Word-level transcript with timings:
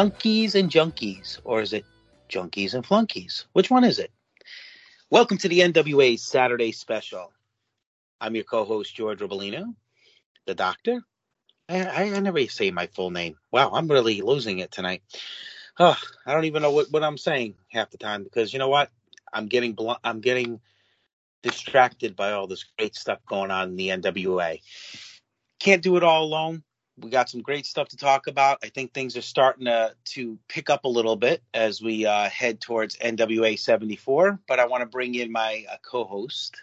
Flunkies 0.00 0.54
and 0.54 0.70
junkies, 0.70 1.38
or 1.44 1.60
is 1.60 1.74
it 1.74 1.84
junkies 2.30 2.72
and 2.72 2.82
flunkies? 2.86 3.44
Which 3.52 3.68
one 3.70 3.84
is 3.84 3.98
it? 3.98 4.10
Welcome 5.10 5.36
to 5.36 5.46
the 5.46 5.58
NWA 5.58 6.18
Saturday 6.18 6.72
Special. 6.72 7.30
I'm 8.18 8.34
your 8.34 8.44
co-host 8.44 8.96
George 8.96 9.18
Robolino, 9.18 9.74
the 10.46 10.54
Doctor. 10.54 11.02
I, 11.68 11.84
I, 11.84 12.02
I 12.14 12.20
never 12.20 12.42
say 12.46 12.70
my 12.70 12.86
full 12.86 13.10
name. 13.10 13.36
Wow, 13.52 13.72
I'm 13.74 13.88
really 13.88 14.22
losing 14.22 14.60
it 14.60 14.72
tonight. 14.72 15.02
Oh, 15.78 15.98
I 16.24 16.32
don't 16.32 16.46
even 16.46 16.62
know 16.62 16.72
what, 16.72 16.90
what 16.90 17.04
I'm 17.04 17.18
saying 17.18 17.56
half 17.68 17.90
the 17.90 17.98
time 17.98 18.24
because 18.24 18.54
you 18.54 18.58
know 18.58 18.70
what? 18.70 18.88
I'm 19.34 19.48
getting 19.48 19.74
bl- 19.74 20.00
I'm 20.02 20.22
getting 20.22 20.60
distracted 21.42 22.16
by 22.16 22.32
all 22.32 22.46
this 22.46 22.64
great 22.78 22.96
stuff 22.96 23.18
going 23.26 23.50
on 23.50 23.68
in 23.68 23.76
the 23.76 23.88
NWA. 23.88 24.62
Can't 25.58 25.82
do 25.82 25.98
it 25.98 26.02
all 26.02 26.24
alone 26.24 26.62
we 27.02 27.10
got 27.10 27.28
some 27.28 27.42
great 27.42 27.66
stuff 27.66 27.88
to 27.88 27.96
talk 27.96 28.26
about. 28.26 28.58
I 28.62 28.68
think 28.68 28.92
things 28.92 29.16
are 29.16 29.22
starting 29.22 29.66
to 29.66 29.94
to 30.06 30.38
pick 30.48 30.70
up 30.70 30.84
a 30.84 30.88
little 30.88 31.16
bit 31.16 31.42
as 31.54 31.82
we 31.82 32.06
uh, 32.06 32.28
head 32.28 32.60
towards 32.60 32.96
NWA 32.96 33.58
74. 33.58 34.40
But 34.46 34.60
I 34.60 34.66
want 34.66 34.82
to 34.82 34.86
bring 34.86 35.14
in 35.14 35.32
my 35.32 35.64
uh, 35.70 35.76
co-host. 35.82 36.60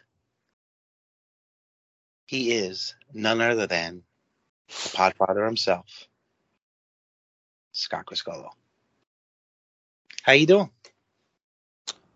He 2.25 2.51
is 2.51 2.95
none 3.13 3.41
other 3.41 3.67
than 3.67 4.03
the 4.67 4.89
Podfather 4.89 5.45
himself, 5.45 6.07
Scott 7.71 8.05
Criscuolo. 8.05 8.49
How 10.23 10.33
you 10.33 10.45
doing? 10.45 10.69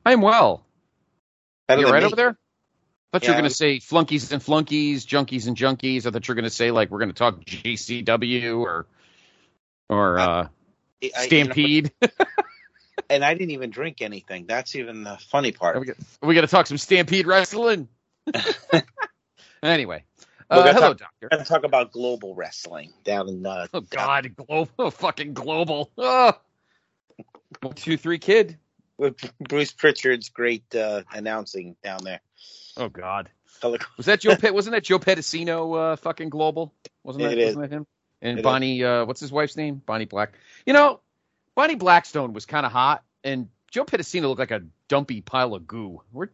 I'm 0.06 0.22
well. 0.22 0.66
Better 1.68 1.82
you 1.82 1.88
right 1.88 2.02
me. 2.02 2.08
over 2.08 2.16
there? 2.16 2.38
Thought 3.12 3.24
you 3.24 3.30
were 3.30 3.34
going 3.40 3.50
to 3.50 3.56
say 3.56 3.80
flunkies 3.80 4.32
and 4.32 4.42
flunkies, 4.42 5.06
junkies 5.06 5.48
and 5.48 5.58
junkies. 5.58 6.06
I 6.06 6.12
thought 6.12 6.28
you 6.28 6.32
were 6.32 6.36
going 6.36 6.44
to 6.44 6.50
say 6.50 6.72
like 6.72 6.90
we're 6.90 7.00
going 7.00 7.10
to 7.10 7.16
talk 7.16 7.44
GCW 7.46 8.60
or 8.60 8.88
or 9.90 10.20
uh, 10.20 10.24
I- 10.24 10.32
I- 10.38 10.48
you 11.04 11.10
know, 11.16 11.22
Stampede. 11.24 11.92
and 13.10 13.26
I 13.26 13.34
didn't 13.34 13.52
even 13.52 13.70
drink 13.70 14.02
anything. 14.02 14.46
That's 14.48 14.76
even 14.76 15.04
the 15.04 15.18
funny 15.30 15.52
part. 15.52 15.80
we 15.80 15.86
got 15.88 15.98
we 16.22 16.36
got 16.36 16.42
to 16.42 16.48
talk 16.48 16.68
some 16.68 16.78
Stampede 16.78 17.28
wrestling. 17.28 17.88
anyway, 19.64 20.04
uh, 20.50 20.64
hello, 20.74 20.90
talk- 20.90 20.98
doctor. 21.00 21.08
We're 21.22 21.30
going 21.30 21.44
to 21.44 21.50
talk 21.50 21.64
about 21.64 21.92
global 21.92 22.36
wrestling 22.36 22.92
down 23.04 23.28
in 23.30 23.46
uh, 23.46 23.68
Oh 23.74 23.82
down- 23.82 23.88
God, 23.90 24.36
global, 24.36 24.70
oh, 24.80 24.90
fucking 24.90 25.34
global. 25.34 25.92
Oh. 25.98 26.34
One, 27.62 27.74
two, 27.74 27.98
three, 27.98 28.18
kid. 28.18 28.58
with 28.98 29.18
Bruce 29.40 29.72
Pritchard's 29.74 30.30
great 30.30 30.64
uh, 30.74 31.02
announcing 31.14 31.76
down 31.84 32.04
there. 32.04 32.22
Oh 32.78 32.90
God, 32.90 33.30
was 33.98 34.06
that 34.06 34.22
Joe? 34.22 34.36
Pet? 34.40 34.54
Wasn't 34.54 34.74
that 34.74 34.84
Joe 34.84 35.00
Pedicino? 35.00 35.94
Uh, 35.94 35.96
fucking 35.98 36.30
global. 36.30 36.74
Wasn't 37.04 37.24
that? 37.24 37.34
It 37.34 37.40
is. 37.40 37.56
Wasn't 37.56 37.70
that 37.70 37.76
him? 37.76 37.88
And 38.22 38.40
It. 38.40 38.44
Bonnie, 38.44 38.84
uh, 38.84 39.06
what's 39.06 39.20
his 39.20 39.32
wife's 39.32 39.58
name? 39.58 39.82
Bonnie 39.86 40.06
Black. 40.06 40.34
You 40.66 40.74
know, 40.74 41.00
Boni 41.56 41.76
Blackstone 41.76 42.34
was 42.34 42.46
kind 42.46 42.66
of 42.66 42.72
hot, 42.72 43.04
and 43.24 43.50
Joe 43.72 43.84
Pedicino 43.84 44.24
looked 44.24 44.40
like 44.40 44.52
a 44.52 44.64
dumpy 44.88 45.22
pile 45.22 45.54
of 45.56 45.68
goo. 45.68 46.02
Where, 46.12 46.30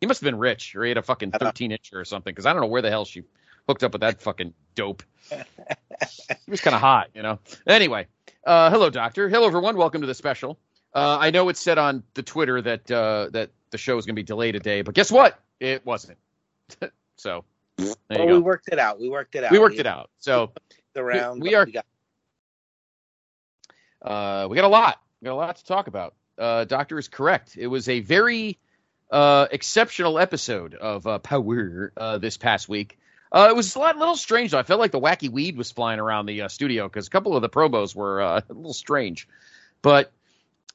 he 0.00 0.06
must 0.06 0.20
have 0.20 0.26
been 0.26 0.38
rich, 0.38 0.74
or 0.74 0.84
he 0.84 0.90
had 0.90 0.98
a 0.98 1.02
fucking 1.02 1.32
13 1.32 1.70
incher 1.70 1.94
or 1.94 2.04
something, 2.04 2.32
because 2.32 2.46
I 2.46 2.52
don't 2.52 2.62
know 2.62 2.68
where 2.68 2.82
the 2.82 2.90
hell 2.90 3.04
she 3.04 3.22
hooked 3.68 3.82
up 3.84 3.92
with 3.92 4.00
that 4.00 4.20
fucking 4.20 4.54
dope. 4.74 5.02
he 5.30 6.50
was 6.50 6.60
kind 6.60 6.74
of 6.74 6.80
hot, 6.80 7.08
you 7.14 7.22
know. 7.22 7.38
Anyway, 7.66 8.06
uh, 8.44 8.70
hello, 8.70 8.90
doctor. 8.90 9.28
Hello, 9.28 9.46
everyone. 9.46 9.76
Welcome 9.76 10.00
to 10.00 10.06
the 10.06 10.14
special. 10.14 10.58
Uh, 10.94 11.18
I 11.20 11.30
know 11.30 11.48
it 11.48 11.56
said 11.56 11.78
on 11.78 12.02
the 12.14 12.22
Twitter 12.22 12.60
that 12.62 12.90
uh, 12.90 13.28
that 13.30 13.50
the 13.70 13.78
show 13.78 13.96
is 13.96 14.06
going 14.06 14.16
to 14.16 14.20
be 14.20 14.24
delayed 14.24 14.56
a 14.56 14.60
day, 14.60 14.82
but 14.82 14.94
guess 14.94 15.10
what? 15.10 15.38
It 15.60 15.84
wasn't. 15.86 16.18
so 17.16 17.44
there 17.76 17.86
you 17.88 17.94
Well, 18.10 18.26
go. 18.26 18.34
we 18.34 18.38
worked 18.40 18.68
it 18.72 18.78
out. 18.78 18.98
We 19.00 19.08
worked 19.08 19.34
it 19.34 19.44
out. 19.44 19.52
we 19.52 19.58
worked 19.58 19.78
it 19.78 19.86
out. 19.86 20.10
So 20.18 20.52
Around, 20.96 21.40
We- 21.40 21.48
we 21.50 21.54
but 21.54 21.58
are- 21.58 21.66
got- 21.66 21.86
uh, 24.02 24.48
we 24.48 24.56
got 24.56 24.64
a 24.64 24.68
lot. 24.68 25.00
We 25.20 25.26
got 25.26 25.34
a 25.34 25.36
lot 25.36 25.56
to 25.56 25.64
talk 25.64 25.86
about. 25.86 26.14
Uh, 26.38 26.64
Doctor 26.64 26.98
is 26.98 27.08
correct. 27.08 27.56
It 27.58 27.66
was 27.66 27.88
a 27.88 28.00
very 28.00 28.58
uh, 29.10 29.46
exceptional 29.50 30.18
episode 30.18 30.74
of 30.74 31.06
uh, 31.06 31.18
Power 31.18 31.92
uh, 31.96 32.18
this 32.18 32.36
past 32.38 32.68
week. 32.68 32.98
Uh, 33.32 33.48
it 33.50 33.54
was 33.56 33.74
a 33.76 33.78
lot, 33.78 33.96
little 33.96 34.16
strange 34.16 34.50
though. 34.52 34.58
I 34.58 34.62
felt 34.62 34.80
like 34.80 34.90
the 34.90 35.00
wacky 35.00 35.28
weed 35.30 35.56
was 35.56 35.70
flying 35.70 36.00
around 36.00 36.26
the 36.26 36.42
uh, 36.42 36.48
studio 36.48 36.88
because 36.88 37.06
a 37.06 37.10
couple 37.10 37.36
of 37.36 37.42
the 37.42 37.48
promos 37.48 37.94
were 37.94 38.20
uh, 38.22 38.40
a 38.48 38.52
little 38.52 38.72
strange. 38.72 39.28
But 39.82 40.10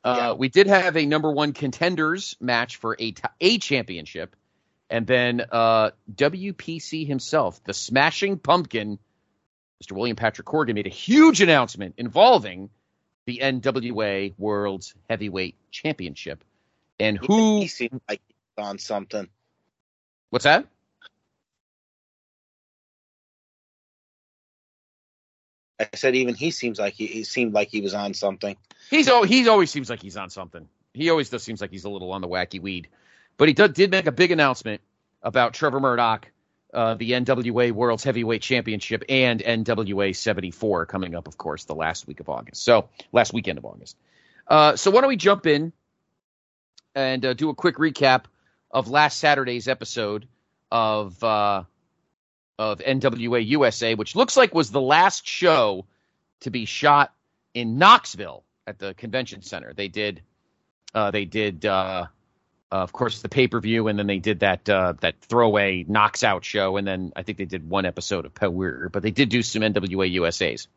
uh, 0.04 0.16
Yeah. 0.18 0.34
we 0.34 0.48
did 0.50 0.68
have 0.68 0.96
a 0.96 1.06
number 1.06 1.32
one 1.32 1.52
contenders 1.54 2.38
match 2.40 2.78
for 2.78 2.96
a, 3.00 3.12
t- 3.12 3.24
a 3.42 3.58
championship, 3.58 4.36
and 4.90 5.08
then 5.08 5.42
uh, 5.52 5.92
WPC 6.14 7.08
himself, 7.08 7.64
the 7.64 7.74
Smashing 7.74 8.38
Pumpkin, 8.38 9.00
Mr. 9.84 9.94
William 9.94 10.16
Patrick 10.16 10.48
Corgan, 10.48 10.76
made 10.76 10.88
a 10.88 10.92
huge 10.92 11.42
announcement 11.42 11.96
involving 11.98 12.70
the 13.26 13.40
NWA 13.44 14.34
World 14.38 14.86
Heavyweight 15.10 15.56
Championship. 15.72 16.44
And 17.00 17.18
who? 17.18 17.60
he 17.60 17.68
seemed 17.68 18.02
like 18.08 18.22
he's 18.28 18.64
on 18.64 18.78
something. 18.78 19.28
What's 20.30 20.46
that? 20.46 20.68
I 25.80 25.90
said 25.96 26.16
even 26.16 26.36
he 26.36 26.52
seems 26.52 26.80
like 26.80 26.94
he, 26.94 27.08
he 27.08 27.24
seemed 27.24 27.54
like 27.54 27.70
he 27.70 27.82
was 27.82 27.94
on 27.94 28.14
something. 28.14 28.56
He's 28.90 29.10
al- 29.10 29.24
he 29.24 29.48
always 29.50 29.72
seems 29.72 29.90
like 29.90 30.02
he's 30.02 30.16
on 30.16 30.30
something. 30.30 30.70
He 30.94 31.10
always 31.10 31.30
does 31.30 31.44
seems 31.44 31.60
like 31.60 31.72
he's 31.72 31.84
a 31.84 31.90
little 31.90 32.14
on 32.14 32.22
the 32.22 32.30
wacky 32.30 32.62
weed. 32.62 32.88
But 33.38 33.48
he 33.48 33.54
did, 33.54 33.74
did 33.74 33.92
make 33.92 34.08
a 34.08 34.12
big 34.12 34.32
announcement 34.32 34.82
about 35.22 35.54
Trevor 35.54 35.80
Murdoch, 35.80 36.32
uh, 36.74 36.96
the 36.96 37.12
NWA 37.12 37.72
World's 37.72 38.04
Heavyweight 38.04 38.42
Championship, 38.42 39.04
and 39.10 39.42
NWA 39.42 40.16
74 40.16 40.86
coming 40.86 41.16
up, 41.16 41.28
of 41.28 41.38
course, 41.38 41.66
the 41.66 41.76
last 41.76 42.08
week 42.08 42.20
of 42.20 42.30
August. 42.30 42.64
So 42.64 42.90
last 43.12 43.34
weekend 43.34 43.58
of 43.58 43.66
August. 43.66 43.98
Uh, 44.48 44.76
so 44.76 44.92
why 44.92 45.02
don't 45.02 45.10
we 45.10 45.18
jump 45.18 45.48
in 45.48 45.74
and 46.94 47.26
uh, 47.26 47.34
do 47.34 47.50
a 47.50 47.56
quick 47.56 47.78
recap 47.78 48.26
of 48.72 48.90
last 48.90 49.20
Saturday's 49.20 49.68
episode 49.68 50.28
of 50.72 51.22
uh, 51.24 51.64
of 52.58 52.80
NWA 52.80 53.46
USA, 53.48 53.96
which 53.96 54.16
looks 54.16 54.38
like 54.38 54.54
was 54.54 54.72
the 54.72 54.82
last 54.82 55.28
show 55.28 55.86
to 56.42 56.50
be 56.50 56.66
shot 56.66 57.14
in 57.54 57.78
Knoxville 57.78 58.44
at 58.68 58.80
the 58.80 58.94
convention 58.94 59.42
center. 59.42 59.74
They 59.74 59.88
did, 59.88 60.22
uh, 60.94 61.12
they 61.12 61.26
did, 61.26 61.66
uh, 62.72 62.78
of 62.78 62.92
course, 62.92 63.22
the 63.22 63.30
pay 63.30 63.48
per 63.48 63.60
view, 63.60 63.88
and 63.88 63.98
then 63.98 64.08
they 64.08 64.20
did 64.20 64.40
that 64.40 64.68
uh, 64.70 64.94
that 65.02 65.16
throwaway 65.22 65.86
knocks 65.88 66.24
out 66.24 66.44
show, 66.44 66.78
and 66.78 66.88
then 66.88 67.14
I 67.16 67.24
think 67.24 67.38
they 67.38 67.46
did 67.46 67.68
one 67.70 67.86
episode 67.86 68.26
of 68.26 68.34
Power, 68.34 68.90
but 68.90 69.04
they 69.04 69.12
did 69.12 69.30
do 69.30 69.42
some 69.42 69.62
NWA 69.62 70.12
USA's. 70.12 70.68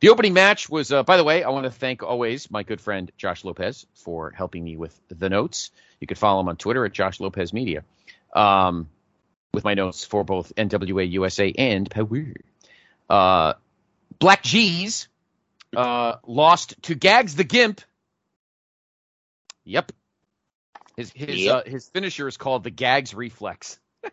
The 0.00 0.10
opening 0.10 0.34
match 0.34 0.68
was, 0.68 0.92
uh, 0.92 1.02
by 1.04 1.16
the 1.16 1.24
way, 1.24 1.42
I 1.42 1.48
want 1.48 1.64
to 1.64 1.70
thank 1.70 2.02
always 2.02 2.50
my 2.50 2.62
good 2.62 2.82
friend 2.82 3.10
Josh 3.16 3.44
Lopez 3.44 3.86
for 3.94 4.30
helping 4.30 4.62
me 4.62 4.76
with 4.76 4.98
the 5.08 5.30
notes. 5.30 5.70
You 6.00 6.06
can 6.06 6.16
follow 6.16 6.40
him 6.40 6.48
on 6.48 6.56
Twitter 6.56 6.84
at 6.84 6.92
Josh 6.92 7.18
Lopez 7.18 7.52
Media. 7.52 7.82
Um, 8.34 8.88
with 9.56 9.64
my 9.64 9.72
notes 9.72 10.04
for 10.04 10.22
both 10.22 10.54
NWA 10.54 11.10
USA 11.12 11.50
and 11.50 11.88
Power. 11.88 12.34
Uh, 13.08 13.54
Black 14.18 14.42
G's 14.42 15.08
uh, 15.74 16.16
lost 16.26 16.74
to 16.82 16.94
Gags 16.94 17.34
the 17.34 17.44
Gimp. 17.44 17.80
Yep. 19.64 19.92
His 20.96 21.12
his 21.14 21.36
Yep. 21.36 21.54
Uh, 21.66 21.70
his 21.70 21.88
finisher 21.88 22.26
is 22.26 22.36
called 22.36 22.64
the 22.64 22.70
Gags 22.70 23.14
Reflex. 23.14 23.78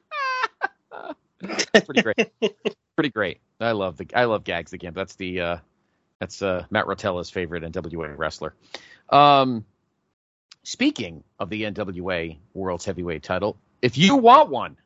Pretty 1.40 2.02
great. 2.02 2.32
Pretty 2.96 3.10
great. 3.10 3.40
I 3.60 3.72
love 3.72 3.98
the 3.98 4.08
I 4.14 4.26
love 4.26 4.44
Gags 4.44 4.72
the 4.72 4.78
Gimp. 4.78 4.96
That's 4.96 5.16
the 5.16 5.42
uh, 5.42 5.58
that's 6.20 6.42
uh, 6.42 6.66
Matt 6.70 6.86
Rotella's 6.86 7.30
favorite 7.30 7.64
NWA 7.64 8.18
wrestler. 8.18 8.54
Um, 9.10 9.66
speaking 10.64 11.24
of 11.40 11.50
the 11.50 11.64
NWA 11.64 12.38
World's 12.54 12.86
Heavyweight 12.86 13.24
title, 13.24 13.58
if 13.82 13.98
you 13.98 14.16
want 14.18 14.50
one, 14.50 14.78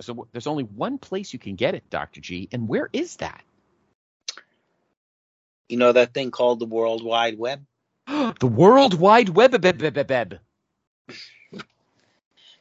so 0.00 0.26
there's 0.32 0.46
only 0.46 0.64
one 0.64 0.98
place 0.98 1.32
you 1.32 1.38
can 1.38 1.56
get 1.56 1.74
it, 1.74 1.88
Dr. 1.90 2.20
G, 2.20 2.48
and 2.52 2.68
where 2.68 2.88
is 2.92 3.16
that? 3.16 3.42
You 5.68 5.76
know 5.78 5.92
that 5.92 6.12
thing 6.12 6.30
called 6.30 6.58
the 6.58 6.66
World 6.66 7.02
Wide 7.02 7.38
Web? 7.38 7.64
the 8.06 8.46
World 8.46 8.94
Wide 8.94 9.28
Web. 9.30 9.52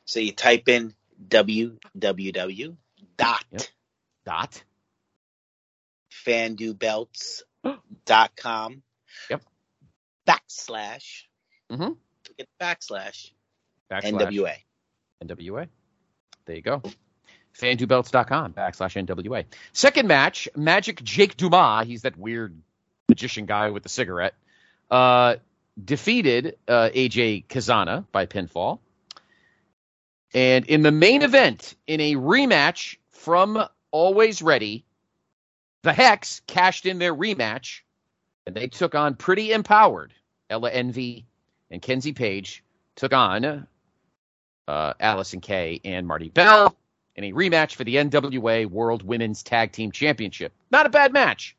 So 0.05 0.19
you 0.19 0.33
type 0.33 0.67
in 0.67 0.93
www 1.27 2.75
dot 3.17 3.45
Yep. 3.51 3.61
Dot. 4.25 4.63
fandubelts.com 6.25 8.83
Yep. 9.29 9.41
backslash 10.27 11.23
mm-hmm. 11.71 11.91
get 12.37 12.47
backslash 12.59 13.31
Backslash 13.91 14.13
NWA. 14.13 14.53
NWA. 15.23 15.67
There 16.45 16.55
you 16.55 16.61
go. 16.61 16.81
FanDuBelts.com 17.59 18.53
backslash 18.53 19.05
NWA. 19.05 19.43
Second 19.73 20.07
match, 20.07 20.47
Magic 20.55 21.03
Jake 21.03 21.35
Dumas. 21.35 21.85
He's 21.85 22.03
that 22.03 22.17
weird 22.17 22.55
magician 23.09 23.45
guy 23.45 23.71
with 23.71 23.83
the 23.83 23.89
cigarette. 23.89 24.33
Uh, 24.89 25.35
defeated 25.83 26.57
uh, 26.67 26.89
AJ 26.93 27.47
Cazana 27.47 28.05
by 28.11 28.25
pinfall. 28.25 28.79
And 30.33 30.65
in 30.65 30.81
the 30.81 30.91
main 30.91 31.23
event, 31.23 31.75
in 31.87 31.99
a 31.99 32.15
rematch 32.15 32.97
from 33.09 33.61
Always 33.91 34.41
Ready, 34.41 34.85
the 35.83 35.93
Hex 35.93 36.41
cashed 36.47 36.85
in 36.85 36.99
their 36.99 37.13
rematch 37.13 37.81
and 38.45 38.55
they 38.55 38.67
took 38.67 38.95
on 38.95 39.15
Pretty 39.15 39.51
Empowered. 39.51 40.13
Ella 40.49 40.71
Envy 40.71 41.25
and 41.69 41.81
Kenzie 41.81 42.13
Paige 42.13 42.63
took 42.95 43.13
on 43.13 43.67
uh, 44.67 44.93
Allysin 44.99 45.41
Kay 45.41 45.81
and 45.83 46.07
Marti 46.07 46.29
Belle 46.29 46.75
in 47.15 47.23
a 47.23 47.33
rematch 47.33 47.75
for 47.75 47.83
the 47.83 47.95
NWA 47.95 48.65
World 48.65 49.03
Women's 49.03 49.43
Tag 49.43 49.71
Team 49.71 49.91
Championship. 49.91 50.53
Not 50.71 50.85
a 50.85 50.89
bad 50.89 51.13
match. 51.13 51.55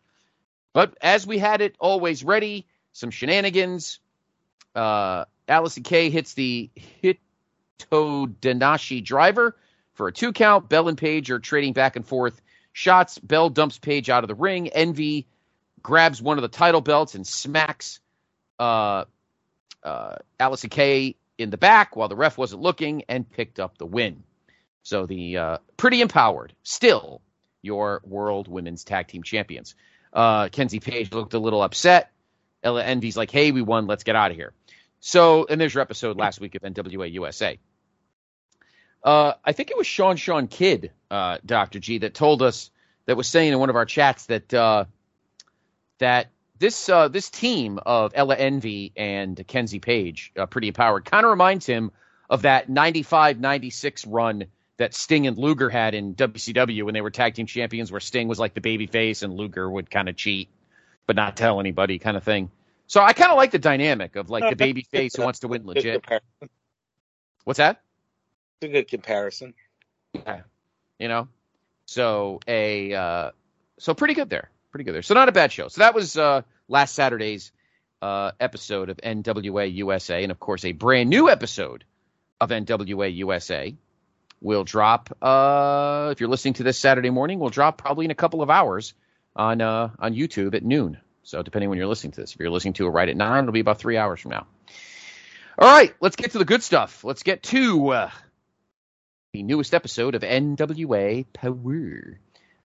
But 0.73 0.97
as 1.01 1.27
we 1.27 1.39
had 1.39 1.61
it 1.61 1.77
always 1.79 2.25
ready, 2.25 2.67
some 2.93 3.11
shenanigans. 3.11 4.01
Uh, 4.75 5.25
Allysin 5.49 5.85
Kay 5.85 6.11
hits 6.11 6.35
the 6.35 6.71
Hitodenashi 7.03 9.05
driver 9.05 9.57
for 9.95 10.09
a 10.09 10.13
two 10.13 10.33
count. 10.33 10.69
Belle 10.69 10.89
and 10.89 10.99
Paige 10.99 11.31
are 11.31 11.39
trading 11.39 11.73
back 11.73 11.97
and 11.97 12.07
forth 12.07 12.41
shots. 12.73 13.19
Belle 13.19 13.51
dumps 13.51 13.79
Paige 13.79 14.11
out 14.11 14.25
of 14.25 14.29
the 14.29 14.35
ring. 14.35 14.69
Envy 14.69 15.27
grabs 15.83 16.23
one 16.23 16.39
of 16.39 16.43
the 16.43 16.49
title 16.49 16.81
belts 16.81 17.15
and 17.15 17.27
smacks 17.27 18.01
uh, 18.59 19.05
uh, 19.83 20.17
Allysin 20.39 20.71
Kay 20.71 21.17
in 21.39 21.51
the 21.51 21.59
back 21.59 21.97
while 21.97 22.09
the 22.09 22.17
ref 22.17 22.39
wasn't 22.39 22.63
looking 22.63 23.05
and 23.09 23.29
picked 23.29 23.59
up 23.59 23.79
the 23.79 23.87
win. 23.87 24.23
So 24.85 25.07
the 25.07 25.37
uh, 25.37 25.59
pretty 25.77 26.01
empowered, 26.01 26.55
still 26.63 27.21
your 27.63 28.01
World 28.05 28.49
Women's 28.49 28.85
Tag 28.85 29.09
Team 29.09 29.23
Champions. 29.23 29.75
Uh, 30.13 30.49
Kenzie 30.49 30.81
Paige 30.81 31.13
looked 31.13 31.35
a 31.35 31.39
little 31.39 31.63
upset. 31.63 32.11
Ella 32.63 32.85
Envy's 32.85 33.17
like, 33.17 33.31
"Hey, 33.31 33.53
we 33.53 33.63
won. 33.63 33.87
Let's 33.87 34.05
get 34.05 34.17
out 34.17 34.31
of 34.31 34.37
here." 34.37 34.53
So, 35.05 35.47
and 35.51 35.61
there's 35.61 35.75
your 35.75 35.83
episode 35.83 36.17
last 36.17 36.41
week 36.41 36.55
of 36.55 36.63
NWA 36.63 37.11
USA. 37.11 37.59
Uh, 39.03 39.33
I 39.45 39.51
think 39.51 39.73
it 39.73 39.77
was 39.77 39.87
Sean 39.89 40.15
Sean 40.15 40.47
Kidd, 40.47 40.93
uh, 41.11 41.39
Doctor 41.45 41.81
G, 41.81 41.99
that 41.99 42.15
told 42.15 42.41
us 42.41 42.71
that 43.07 43.17
was 43.17 43.27
saying 43.27 43.53
in 43.53 43.59
one 43.59 43.69
of 43.69 43.75
our 43.75 43.85
chats 43.85 44.27
that 44.27 44.55
uh, 44.55 44.85
that 45.99 46.29
this 46.61 46.89
uh, 46.89 47.09
this 47.09 47.31
team 47.31 47.81
of 47.85 48.13
Ella 48.15 48.37
Envy 48.37 48.93
and 48.97 49.45
Kenzie 49.49 49.81
Paige, 49.81 50.31
uh, 50.39 50.47
pretty 50.47 50.69
empowered, 50.69 51.05
kind 51.05 51.27
of 51.27 51.31
reminds 51.31 51.67
him 51.67 51.91
of 52.31 52.43
that 52.43 52.69
95-96 52.69 54.05
run 54.09 54.45
that 54.77 54.95
Sting 54.95 55.27
and 55.27 55.37
Luger 55.37 55.69
had 55.69 55.95
in 55.95 56.15
WCW 56.15 56.85
when 56.85 56.95
they 56.95 57.01
were 57.01 57.11
tag 57.11 57.35
team 57.35 57.47
champions, 57.47 57.91
where 57.91 58.01
Sting 58.01 58.29
was 58.29 58.39
like 58.39 58.55
the 58.55 58.61
baby 58.61 58.87
face 58.87 59.23
and 59.23 59.35
Luger 59.35 59.69
would 59.69 59.91
kind 59.91 60.09
of 60.09 60.15
cheat 60.15 60.49
but 61.07 61.17
not 61.17 61.37
tell 61.37 61.59
anybody, 61.59 61.99
kind 61.99 62.17
of 62.17 62.23
thing. 62.23 62.51
So 62.93 63.01
I 63.01 63.15
kind 63.15 63.31
of 63.31 63.39
like 63.39 63.53
the 63.53 63.59
dynamic 63.59 64.17
of 64.17 64.29
like 64.29 64.51
the 64.51 64.57
baby 64.67 64.83
face 64.83 65.17
who 65.17 65.23
wants 65.23 65.39
to 65.39 65.49
win 65.49 65.65
legit. 65.65 66.05
What's 67.45 67.57
that? 67.57 67.81
It's 68.61 68.69
a 68.69 68.73
good 68.73 68.87
comparison. 68.87 69.55
Yeah. 70.13 70.43
you 70.99 71.09
know 71.09 71.29
so 71.87 72.39
a 72.47 72.93
uh 72.93 73.31
so 73.79 73.95
pretty 73.95 74.13
good 74.13 74.29
there 74.29 74.51
pretty 74.71 74.85
good 74.85 74.95
there 74.95 75.01
so 75.03 75.15
not 75.15 75.31
a 75.31 75.33
bad 75.33 75.51
show 75.51 75.69
so 75.69 75.81
that 75.81 75.95
was 75.95 76.19
uh 76.19 76.43
last 76.69 76.95
saturday's 76.95 77.51
uh 78.03 78.33
episode 78.39 78.91
of 78.91 78.99
nwa 78.99 79.75
usa 79.75 80.23
and 80.23 80.31
of 80.31 80.39
course 80.39 80.67
a 80.67 80.73
brand 80.73 81.09
new 81.09 81.31
episode 81.31 81.85
of 82.43 82.51
nwa 82.51 83.11
usa 83.11 83.75
will 84.43 84.65
drop 84.65 85.17
uh 85.23 86.11
if 86.13 86.21
you're 86.21 86.29
listening 86.29 86.55
to 86.55 86.63
this 86.63 86.79
saturday 86.79 87.11
morning 87.11 87.39
will 87.39 87.49
drop 87.49 87.79
probably 87.79 88.05
in 88.05 88.11
a 88.11 88.15
couple 88.15 88.43
of 88.43 88.51
hours 88.51 88.93
on 89.35 89.63
uh 89.63 89.89
on 89.99 90.15
youtube 90.15 90.55
at 90.55 90.63
noon 90.63 90.99
so 91.23 91.43
depending 91.43 91.69
when 91.69 91.79
you're 91.79 91.87
listening 91.87 92.13
to 92.13 92.21
this 92.21 92.35
if 92.35 92.41
you're 92.41 92.51
listening 92.51 92.75
to 92.75 92.87
it 92.87 92.91
right 92.91 93.09
at 93.09 93.17
nine 93.17 93.45
it'll 93.45 93.53
be 93.53 93.61
about 93.61 93.79
three 93.79 93.97
hours 93.97 94.21
from 94.21 94.31
now 94.31 94.47
all 95.59 95.69
right 95.69 95.95
let's 96.01 96.17
get 96.17 96.33
to 96.33 96.39
the 96.39 96.45
good 96.45 96.63
stuff 96.63 97.05
let's 97.05 97.23
get 97.23 97.43
to 97.43 97.89
uh 97.89 98.11
the 99.33 99.43
newest 99.43 99.73
episode 99.73 100.15
of 100.15 100.21
NWA 100.21 101.25
Power. 101.33 102.19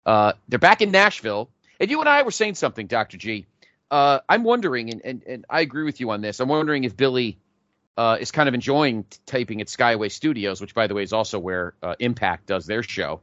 Uh, 0.04 0.32
they're 0.48 0.58
back 0.58 0.82
in 0.82 0.90
Nashville, 0.90 1.48
and 1.78 1.88
you 1.88 2.00
and 2.00 2.08
I 2.08 2.22
were 2.22 2.32
saying 2.32 2.56
something, 2.56 2.88
Doctor 2.88 3.16
G. 3.16 3.46
Uh, 3.88 4.18
I'm 4.28 4.42
wondering, 4.42 4.90
and, 4.90 5.00
and 5.04 5.22
and 5.28 5.44
I 5.48 5.60
agree 5.60 5.84
with 5.84 6.00
you 6.00 6.10
on 6.10 6.22
this. 6.22 6.40
I'm 6.40 6.48
wondering 6.48 6.82
if 6.82 6.96
Billy 6.96 7.38
uh, 7.96 8.16
is 8.18 8.32
kind 8.32 8.48
of 8.48 8.54
enjoying 8.54 9.04
t- 9.04 9.18
taping 9.26 9.60
at 9.60 9.68
Skyway 9.68 10.10
Studios, 10.10 10.60
which, 10.60 10.74
by 10.74 10.88
the 10.88 10.94
way, 10.94 11.04
is 11.04 11.12
also 11.12 11.38
where 11.38 11.74
uh, 11.84 11.94
Impact 12.00 12.46
does 12.46 12.66
their 12.66 12.82
show. 12.82 13.20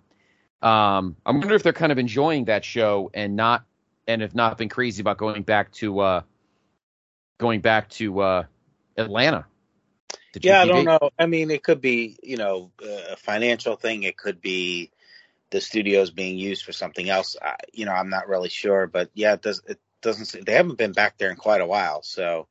Um, 0.61 1.17
I 1.25 1.31
wonder 1.31 1.55
if 1.55 1.63
they're 1.63 1.73
kind 1.73 1.91
of 1.91 1.97
enjoying 1.97 2.45
that 2.45 2.63
show 2.63 3.11
and 3.13 3.35
not, 3.35 3.65
and 4.07 4.21
have 4.21 4.35
not 4.35 4.57
been 4.57 4.69
crazy 4.69 5.01
about 5.01 5.17
going 5.17 5.43
back 5.43 5.71
to 5.73 5.99
uh, 5.99 6.21
going 7.39 7.61
back 7.61 7.89
to 7.89 8.19
uh, 8.19 8.43
Atlanta. 8.97 9.45
to 10.33 10.39
Yeah, 10.41 10.61
I 10.61 10.65
don't 10.65 10.85
know. 10.85 11.09
I 11.17 11.25
mean, 11.25 11.51
it 11.51 11.63
could 11.63 11.81
be, 11.81 12.17
you 12.23 12.37
know, 12.37 12.71
a 12.81 13.15
financial 13.15 13.75
thing. 13.75 14.03
It 14.03 14.17
could 14.17 14.41
be 14.41 14.91
the 15.51 15.61
studios 15.61 16.11
being 16.11 16.37
used 16.37 16.63
for 16.63 16.73
something 16.73 17.09
else. 17.09 17.35
I, 17.41 17.55
you 17.71 17.85
know, 17.85 17.93
I'm 17.93 18.09
not 18.09 18.27
really 18.27 18.49
sure, 18.49 18.87
but 18.87 19.09
yeah, 19.13 19.33
it 19.33 19.41
does. 19.41 19.61
It 19.67 19.79
doesn't. 20.01 20.45
They 20.45 20.53
haven't 20.53 20.77
been 20.77 20.93
back 20.93 21.17
there 21.17 21.29
in 21.29 21.35
quite 21.35 21.61
a 21.61 21.67
while, 21.67 22.01
so 22.03 22.47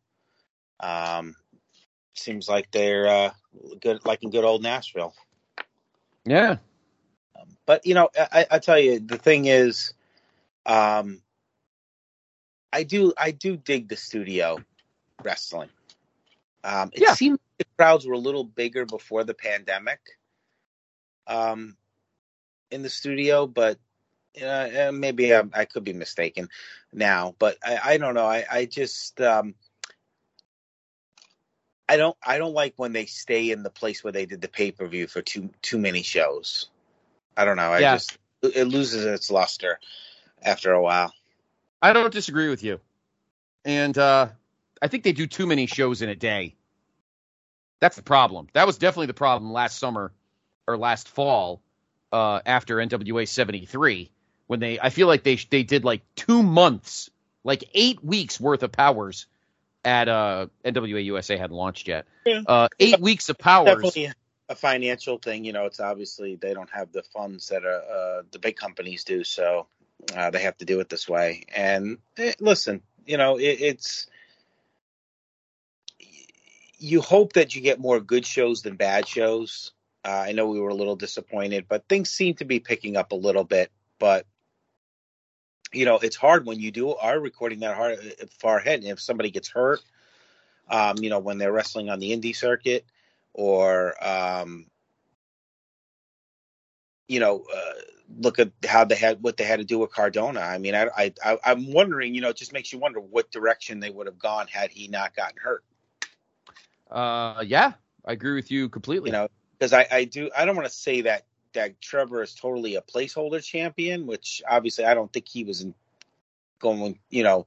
um, 0.81 1.35
seems 2.15 2.49
like 2.49 2.71
they're 2.71 3.09
uh, 3.09 3.31
good, 3.81 4.05
like 4.05 4.23
in 4.23 4.31
good 4.31 4.45
old 4.45 4.63
Nashville. 4.63 5.15
Yeah. 6.25 6.57
But 7.67 7.87
you 7.87 7.95
know, 7.95 8.09
I, 8.17 8.47
I 8.51 8.59
tell 8.59 8.79
you, 8.79 9.01
the 9.01 9.19
thing 9.19 9.47
is, 9.47 9.95
um, 10.67 11.23
I 12.73 12.85
do, 12.85 13.13
I 13.19 13.31
do 13.33 13.57
dig 13.57 13.89
the 13.89 13.97
studio 13.97 14.59
wrestling. 15.23 15.71
Um, 16.65 16.91
it 16.93 17.03
Yeah. 17.03 17.15
seemed 17.15 17.39
the 17.59 17.65
crowds 17.77 18.07
were 18.07 18.15
a 18.15 18.19
little 18.19 18.45
bigger 18.45 18.87
before 18.87 19.25
the 19.25 19.35
pandemic, 19.35 20.01
um, 21.27 21.77
in 22.71 22.83
the 22.83 22.89
studio, 22.89 23.47
but 23.47 23.79
uh, 24.41 24.47
uh, 24.47 24.93
maybe 24.93 25.35
I, 25.35 25.43
I 25.53 25.65
could 25.67 25.85
be 25.85 25.93
mistaken 25.93 26.49
now. 26.93 27.35
But 27.39 27.59
I, 27.65 27.79
I 27.85 27.99
don't 27.99 28.15
know. 28.15 28.27
I, 28.27 28.45
I 28.51 28.65
just, 28.65 29.21
um, 29.21 29.55
I 31.89 31.97
don't, 31.97 32.17
I 32.25 32.39
don't 32.39 32.55
like 32.55 32.75
when 32.77 32.93
they 32.93 33.07
stay 33.07 33.51
in 33.51 33.63
the 33.63 33.71
place 33.71 34.03
where 34.03 34.13
they 34.13 34.25
did 34.25 34.41
the 34.41 34.49
pay 34.49 34.71
per 34.73 34.87
view 34.87 35.07
for 35.07 35.21
too 35.21 35.51
too 35.61 35.79
many 35.79 36.03
shows. 36.03 36.71
I 37.37 37.45
don't 37.45 37.57
know. 37.57 37.73
I 37.73 37.83
Yeah. 37.83 37.93
just 37.93 38.17
it 38.43 38.67
loses 38.69 39.05
its 39.05 39.31
luster 39.31 39.79
after 40.43 40.73
a 40.73 40.83
while. 40.83 41.13
I 41.83 41.93
don't 41.93 42.13
disagree 42.13 42.49
with 42.49 42.63
you. 42.63 42.81
And 43.65 43.99
uh, 43.99 44.29
I 44.81 44.89
think 44.89 45.03
they 45.03 45.13
do 45.13 45.27
too 45.27 45.47
many 45.47 45.67
shows 45.67 46.01
in 46.01 46.09
a 46.09 46.15
day. 46.15 46.55
That's 47.81 47.97
the 47.97 48.03
problem. 48.03 48.47
That 48.53 48.67
was 48.67 48.79
definitely 48.79 49.09
the 49.09 49.15
problem 49.15 49.53
last 49.53 49.79
summer 49.79 50.13
or 50.69 50.79
last 50.79 51.09
fall 51.09 51.61
uh, 52.13 52.41
after 52.47 52.77
NWA 52.77 53.29
73 53.29 54.11
when 54.47 54.61
they 54.61 54.79
I 54.79 54.91
feel 54.91 55.07
like 55.07 55.23
they 55.25 55.37
they 55.37 55.63
did 55.63 55.85
like 55.85 56.03
2 56.17 56.43
months, 56.43 57.11
like 57.43 57.65
8 57.75 58.05
weeks 58.05 58.39
worth 58.39 58.63
of 58.63 58.71
powers 58.71 59.27
at 59.85 60.09
uh 60.09 60.47
NWA 60.65 61.05
USA 61.07 61.37
hadn't 61.37 61.57
launched 61.57 61.89
yet. 61.89 62.07
Yeah. 62.25 62.43
Uh 62.47 62.69
8 62.79 63.01
weeks 63.01 63.29
of 63.29 63.39
powers. 63.39 63.67
Definitely 63.67 64.13
a 64.49 64.55
financial 64.55 65.19
thing. 65.19 65.45
You 65.45 65.53
know, 65.53 65.65
it's 65.65 65.81
obviously 65.81 66.37
they 66.37 66.55
don't 66.55 66.71
have 66.71 66.93
the 66.93 67.03
funds 67.03 67.49
that 67.49 67.65
are, 67.65 67.83
uh, 67.83 68.23
the 68.31 68.39
big 68.39 68.57
companies 68.57 69.05
do, 69.05 69.25
so 69.25 69.67
uh, 70.15 70.31
they 70.31 70.43
have 70.43 70.57
to 70.59 70.65
do 70.65 70.81
it 70.81 70.89
this 70.89 71.09
way. 71.09 71.45
And 71.55 71.99
eh, 72.17 72.35
listen, 72.41 72.83
you 73.07 73.17
know, 73.17 73.39
it, 73.39 73.61
it's 73.61 74.07
you 76.79 77.01
hope 77.01 77.35
that 77.35 77.55
you 77.55 77.61
get 77.63 77.79
more 77.79 78.01
good 78.01 78.27
shows 78.27 78.63
than 78.63 78.77
bad 78.77 79.07
shows. 79.07 79.73
Uh, 80.05 80.25
I 80.27 80.33
know 80.33 80.49
we 80.49 80.61
were 80.61 80.71
a 80.71 80.75
little 80.75 80.97
disappointed, 80.97 81.67
but 81.69 81.87
things 81.89 82.11
seem 82.11 82.35
to 82.35 82.45
be 82.45 82.59
picking 82.59 82.97
up 82.97 83.13
a 83.13 83.17
little 83.17 83.45
bit. 83.45 83.71
But 83.99 84.27
you 85.73 85.85
know, 85.85 85.99
it's 85.99 86.17
hard 86.17 86.45
when 86.45 86.59
you 86.59 86.71
do 86.71 86.95
are 86.95 87.19
recording 87.19 87.61
that 87.61 87.77
hard 87.77 87.99
far 88.41 88.59
ahead, 88.59 88.81
and 88.81 88.89
if 88.89 89.01
somebody 89.01 89.31
gets 89.31 89.49
hurt, 89.49 89.81
um, 90.69 90.97
you 90.99 91.09
know, 91.09 91.21
when 91.21 91.39
they're 91.39 91.53
wrestling 91.53 91.89
on 91.89 92.01
the 92.01 92.11
indie 92.11 92.37
circuit, 92.37 92.85
or 93.33 93.95
um, 94.05 94.67
you 97.09 97.21
know, 97.21 97.45
uh, 97.55 97.73
look 98.19 98.39
at 98.39 98.51
how 98.67 98.85
they 98.85 98.95
had 98.95 99.23
what 99.23 99.37
they 99.37 99.45
had 99.45 99.59
to 99.59 99.65
do 99.65 99.79
with 99.79 99.93
Cardona. 99.93 100.41
I 100.41 100.59
mean, 100.59 100.75
I, 100.75 100.89
I, 100.97 101.13
I 101.25 101.39
I'm 101.45 101.73
wondering, 101.73 102.15
you 102.15 102.21
know, 102.21 102.31
it 102.31 102.37
just 102.37 102.53
makes 102.53 102.73
you 102.73 102.79
wonder 102.79 103.01
what 103.01 103.31
direction 103.31 103.81
they 103.81 103.91
would 103.91 104.07
have 104.07 104.19
gone 104.19 104.47
had 104.49 104.71
he 104.71 104.89
not 104.89 105.15
gotten 105.15 105.39
hurt. 105.43 105.65
Uh, 106.91 107.43
yeah, 107.47 107.73
I 108.05 108.13
agree 108.13 108.35
with 108.35 108.51
you 108.51 108.69
completely. 108.69 109.11
You 109.11 109.13
know, 109.13 109.29
because 109.59 109.73
I, 109.73 109.87
I 109.91 110.05
do, 110.05 110.31
I 110.37 110.45
don't 110.45 110.57
want 110.57 110.69
to 110.69 110.75
say 110.75 111.03
that 111.03 111.25
that 111.55 111.81
Trevor 111.81 112.23
is 112.23 112.35
totally 112.35 112.77
a 112.77 112.83
placeholder 112.83 113.43
champion, 113.43 114.07
which 114.07 114.43
obviously 114.49 114.85
I 114.85 114.95
don't 114.95 115.13
think 115.13 115.29
he 115.29 115.45
was 115.45 115.61
in, 115.61 115.75
going, 116.59 116.99
you 117.11 117.23
know, 117.23 117.47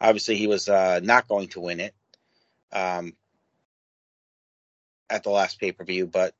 obviously 0.00 0.36
he 0.36 0.46
was 0.46 0.68
uh, 0.68 1.00
not 1.02 1.28
going 1.28 1.48
to 1.48 1.60
win 1.60 1.80
it 1.80 1.94
um, 2.72 3.14
at 5.08 5.22
the 5.22 5.30
last 5.30 5.60
pay 5.60 5.72
per 5.72 5.84
view, 5.84 6.06
but 6.06 6.34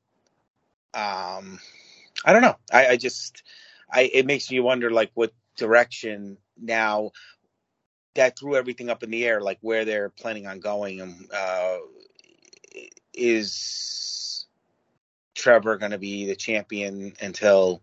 um, 0.93 1.59
I 2.25 2.33
don't 2.33 2.41
know. 2.41 2.57
I, 2.71 2.87
I 2.87 2.97
just, 2.97 3.43
I 3.91 4.09
it 4.13 4.25
makes 4.25 4.49
me 4.51 4.59
wonder 4.59 4.91
like 4.91 5.11
what 5.13 5.33
direction 5.57 6.37
now 6.61 7.11
that 8.15 8.37
threw 8.37 8.55
everything 8.55 8.89
up 8.89 9.03
in 9.03 9.11
the 9.11 9.25
air, 9.25 9.41
like 9.41 9.59
where 9.61 9.85
they're 9.85 10.09
planning 10.09 10.47
on 10.47 10.59
going. 10.59 11.01
And 11.01 11.31
uh, 11.31 11.77
is 13.13 14.45
Trevor 15.35 15.77
going 15.77 15.91
to 15.91 15.97
be 15.97 16.25
the 16.25 16.35
champion 16.35 17.13
until 17.21 17.81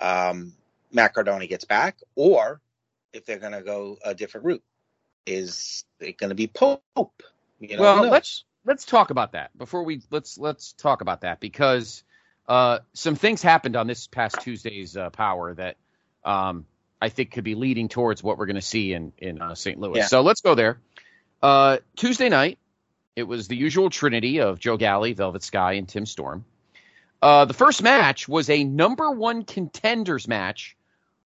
um, 0.00 0.54
Matt 0.92 1.14
Cardona 1.14 1.46
gets 1.46 1.64
back, 1.64 1.98
or 2.14 2.60
if 3.12 3.24
they're 3.26 3.38
going 3.38 3.52
to 3.52 3.62
go 3.62 3.98
a 4.04 4.14
different 4.14 4.46
route? 4.46 4.64
Is 5.24 5.84
it 6.00 6.18
going 6.18 6.30
to 6.30 6.34
be 6.34 6.46
Pope? 6.46 6.82
You 7.58 7.76
know, 7.76 7.82
well, 7.82 8.08
let's 8.08 8.44
let's 8.64 8.84
talk 8.84 9.10
about 9.10 9.32
that 9.32 9.56
before 9.56 9.82
we 9.82 10.02
let's 10.10 10.38
let's 10.38 10.72
talk 10.72 11.00
about 11.00 11.22
that 11.22 11.40
because 11.40 12.04
uh, 12.48 12.78
some 12.92 13.16
things 13.16 13.42
happened 13.42 13.76
on 13.76 13.86
this 13.86 14.06
past 14.06 14.40
Tuesday's 14.40 14.96
uh, 14.96 15.10
Power 15.10 15.54
that 15.54 15.76
um, 16.24 16.66
I 17.00 17.08
think 17.08 17.32
could 17.32 17.44
be 17.44 17.54
leading 17.54 17.88
towards 17.88 18.22
what 18.22 18.38
we're 18.38 18.46
going 18.46 18.56
to 18.56 18.62
see 18.62 18.92
in 18.92 19.12
in 19.18 19.40
uh, 19.40 19.54
St. 19.54 19.78
Louis. 19.78 19.98
Yeah. 19.98 20.06
So 20.06 20.22
let's 20.22 20.40
go 20.40 20.54
there. 20.54 20.78
Uh, 21.42 21.78
Tuesday 21.96 22.28
night, 22.28 22.58
it 23.14 23.24
was 23.24 23.48
the 23.48 23.56
usual 23.56 23.90
trinity 23.90 24.40
of 24.40 24.58
Joe 24.58 24.76
Galli, 24.76 25.12
Velvet 25.12 25.42
Sky, 25.42 25.74
and 25.74 25.88
Tim 25.88 26.06
Storm. 26.06 26.44
Uh, 27.20 27.44
the 27.46 27.54
first 27.54 27.82
match 27.82 28.28
was 28.28 28.50
a 28.50 28.62
number 28.62 29.10
one 29.10 29.44
contenders 29.44 30.28
match 30.28 30.76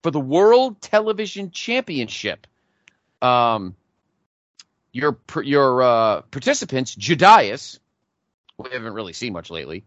for 0.03 0.11
the 0.11 0.21
World 0.21 0.81
Television 0.81 1.51
Championship. 1.51 2.47
Um, 3.21 3.75
your 4.93 5.19
your 5.43 5.83
uh, 5.83 6.23
participants, 6.23 6.95
Judais, 6.95 7.79
we 8.59 8.71
haven't 8.71 8.93
really 8.93 9.13
seen 9.13 9.33
much 9.33 9.51
lately. 9.51 9.85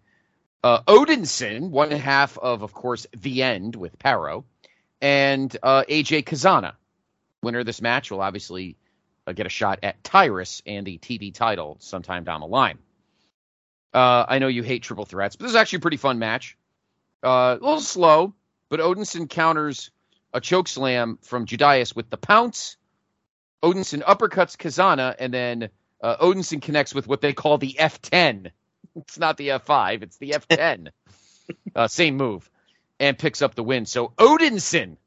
Uh, 0.63 0.81
Odinson, 0.83 1.69
one 1.69 1.89
half 1.91 2.37
of, 2.37 2.61
of 2.61 2.73
course, 2.73 3.07
the 3.17 3.41
end 3.41 3.75
with 3.75 3.97
Parrow, 3.97 4.45
and 5.01 5.55
uh, 5.63 5.83
AJ 5.89 6.25
Cazana. 6.25 6.73
Winner 7.41 7.59
of 7.59 7.65
this 7.65 7.81
match 7.81 8.11
will 8.11 8.21
obviously 8.21 8.77
uh, 9.25 9.31
get 9.31 9.47
a 9.47 9.49
shot 9.49 9.79
at 9.81 10.03
Tyrus 10.03 10.61
and 10.65 10.85
the 10.85 10.99
TV 10.99 11.33
title 11.33 11.77
sometime 11.79 12.23
down 12.23 12.41
the 12.41 12.47
line. 12.47 12.77
Uh, 13.93 14.25
I 14.27 14.39
know 14.39 14.47
you 14.47 14.61
hate 14.61 14.83
triple 14.83 15.05
threats, 15.05 15.35
but 15.35 15.45
this 15.45 15.51
is 15.51 15.55
actually 15.55 15.77
a 15.77 15.81
pretty 15.81 15.97
fun 15.97 16.19
match. 16.19 16.57
Uh, 17.23 17.57
a 17.59 17.63
little 17.63 17.81
slow, 17.81 18.33
but 18.69 18.79
Odinson 18.79 19.29
counters 19.29 19.91
a 20.33 20.39
choke 20.39 20.67
slam 20.67 21.17
from 21.21 21.45
Judais 21.45 21.95
with 21.95 22.09
the 22.09 22.17
pounce. 22.17 22.77
Odinson 23.63 24.01
uppercuts 24.01 24.55
Cazana, 24.55 25.15
and 25.19 25.33
then 25.33 25.69
uh, 26.01 26.17
Odinson 26.17 26.61
connects 26.61 26.95
with 26.95 27.07
what 27.07 27.21
they 27.21 27.33
call 27.33 27.57
the 27.57 27.75
F10. 27.79 28.51
It's 28.95 29.17
not 29.17 29.37
the 29.37 29.49
F5, 29.49 30.03
it's 30.03 30.17
the 30.17 30.31
F10. 30.31 30.89
uh, 31.75 31.87
same 31.87 32.17
move, 32.17 32.49
and 32.99 33.17
picks 33.17 33.41
up 33.41 33.55
the 33.55 33.63
win. 33.63 33.85
So 33.85 34.09
Odinson, 34.17 34.97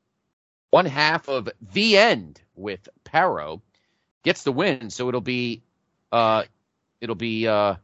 one 0.70 0.86
half 0.86 1.28
of 1.28 1.48
the 1.72 1.98
end 1.98 2.40
with 2.54 2.88
Parrow, 3.04 3.62
gets 4.22 4.42
the 4.42 4.52
win. 4.52 4.90
So 4.90 5.08
it'll 5.08 5.20
be, 5.20 5.62
uh, 6.10 6.44
it'll 7.00 7.14
be 7.14 7.46
uh, 7.46 7.76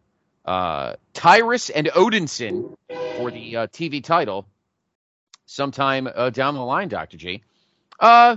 uh, 0.45 0.95
Tyrus 1.13 1.71
and 1.71 1.87
Odinson 1.89 2.77
for 3.17 3.31
the 3.31 3.57
uh, 3.57 3.67
TV 3.69 4.03
title 4.03 4.47
sometime 5.47 6.09
uh, 6.13 6.31
down 6.31 6.55
the 6.55 6.65
line, 6.65 6.89
Dr. 6.89 7.17
G. 7.17 7.43
Uh, 7.99 8.37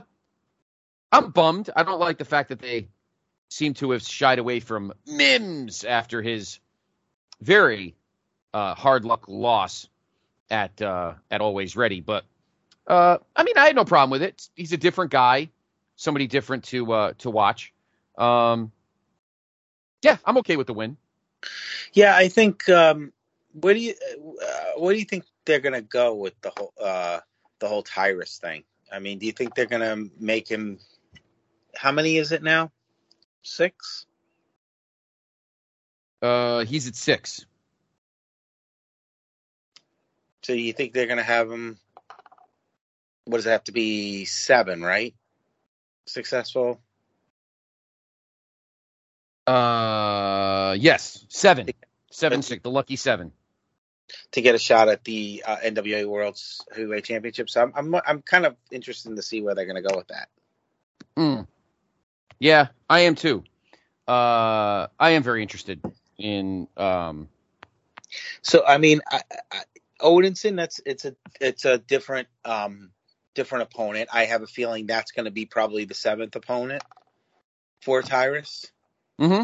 I'm 1.11 1.31
bummed. 1.31 1.69
I 1.75 1.83
don't 1.83 1.99
like 1.99 2.17
the 2.17 2.25
fact 2.25 2.49
that 2.49 2.59
they 2.59 2.89
seem 3.49 3.75
to 3.75 3.91
have 3.91 4.01
shied 4.01 4.39
away 4.39 4.59
from 4.59 4.93
Mims 5.05 5.83
after 5.83 6.21
his 6.21 6.59
very 7.43 7.95
uh, 8.53 8.75
hard 8.75 9.05
luck 9.05 9.25
loss 9.27 9.87
at 10.49 10.81
uh, 10.81 11.13
at 11.29 11.41
Always 11.41 11.75
Ready. 11.75 11.99
But 12.01 12.25
uh, 12.87 13.17
I 13.35 13.43
mean, 13.43 13.57
I 13.57 13.65
had 13.65 13.75
no 13.75 13.85
problem 13.85 14.09
with 14.09 14.23
it. 14.23 14.49
He's 14.55 14.73
a 14.73 14.77
different 14.77 15.11
guy, 15.11 15.49
somebody 15.95 16.27
different 16.27 16.63
to 16.65 16.91
uh, 16.91 17.13
to 17.19 17.29
watch. 17.29 17.73
Um, 18.17 18.71
yeah, 20.01 20.17
I'm 20.25 20.37
okay 20.39 20.57
with 20.57 20.67
the 20.67 20.73
win. 20.73 20.97
Yeah, 21.93 22.15
I 22.15 22.27
think. 22.29 22.67
Um, 22.69 23.11
where 23.59 23.73
do 23.73 23.79
you 23.79 23.93
uh, 24.41 24.79
where 24.79 24.93
do 24.93 24.99
you 24.99 25.05
think 25.05 25.25
they're 25.45 25.59
gonna 25.59 25.81
go 25.81 26.15
with 26.15 26.39
the 26.41 26.51
whole 26.55 26.73
uh, 26.81 27.19
the 27.59 27.67
whole 27.67 27.83
Tyrus 27.83 28.37
thing? 28.37 28.63
I 28.91 28.99
mean, 28.99 29.19
do 29.19 29.25
you 29.25 29.31
think 29.31 29.55
they're 29.55 29.65
gonna 29.65 30.05
make 30.19 30.47
him? 30.47 30.79
How 31.75 31.91
many 31.91 32.17
is 32.17 32.31
it 32.31 32.43
now? 32.43 32.71
Six. 33.41 34.05
Uh, 36.23 36.63
he's 36.63 36.87
at 36.87 36.95
six. 36.95 37.45
So 40.43 40.53
you 40.53 40.71
think 40.73 40.93
they're 40.93 41.07
gonna 41.07 41.21
have 41.21 41.51
him? 41.51 41.77
What 43.25 43.37
does 43.37 43.45
it 43.45 43.51
have 43.51 43.65
to 43.65 43.73
be? 43.73 44.25
Seven, 44.25 44.81
right? 44.81 45.13
Successful. 46.05 46.81
Uh, 49.45 50.75
yes, 50.79 51.25
seven, 51.27 51.67
seven, 52.11 52.41
six, 52.41 52.63
the 52.63 52.71
lucky 52.71 52.95
seven. 52.95 53.33
to 54.31 54.41
get 54.41 54.55
a 54.55 54.59
shot 54.59 54.89
at 54.89 55.03
the 55.03 55.43
uh, 55.45 55.57
NWA 55.57 56.05
World's 56.05 56.63
Heavyweight 56.71 57.03
Championship. 57.03 57.49
So 57.49 57.61
I'm, 57.61 57.73
I'm 57.75 58.01
I'm 58.07 58.21
kind 58.21 58.45
of 58.45 58.55
interested 58.71 59.15
to 59.15 59.21
see 59.21 59.41
where 59.41 59.55
they're 59.55 59.65
going 59.65 59.81
to 59.81 59.89
go 59.89 59.97
with 59.97 60.07
that. 60.07 60.29
Mm. 61.17 61.47
Yeah, 62.39 62.67
I 62.89 63.01
am 63.01 63.15
too. 63.15 63.43
Uh, 64.07 64.87
I 64.99 65.11
am 65.11 65.23
very 65.23 65.41
interested 65.41 65.81
in. 66.23 66.67
Um, 66.77 67.29
So 68.41 68.65
I 68.65 68.77
mean, 68.77 69.01
I, 69.11 69.21
I, 69.51 69.61
Odinson, 70.01 70.55
that's 70.55 70.79
it's 70.85 71.05
a 71.05 71.15
it's 71.41 71.65
a 71.65 71.77
different 71.77 72.27
um 72.45 72.91
different 73.35 73.63
opponent. 73.63 74.09
I 74.13 74.25
have 74.25 74.41
a 74.41 74.47
feeling 74.47 74.85
that's 74.87 75.11
going 75.11 75.25
to 75.25 75.31
be 75.31 75.45
probably 75.45 75.85
the 75.85 75.93
seventh 75.93 76.35
opponent 76.35 76.83
for 77.81 78.01
Tyrus, 78.01 78.71
mm-hmm. 79.19 79.43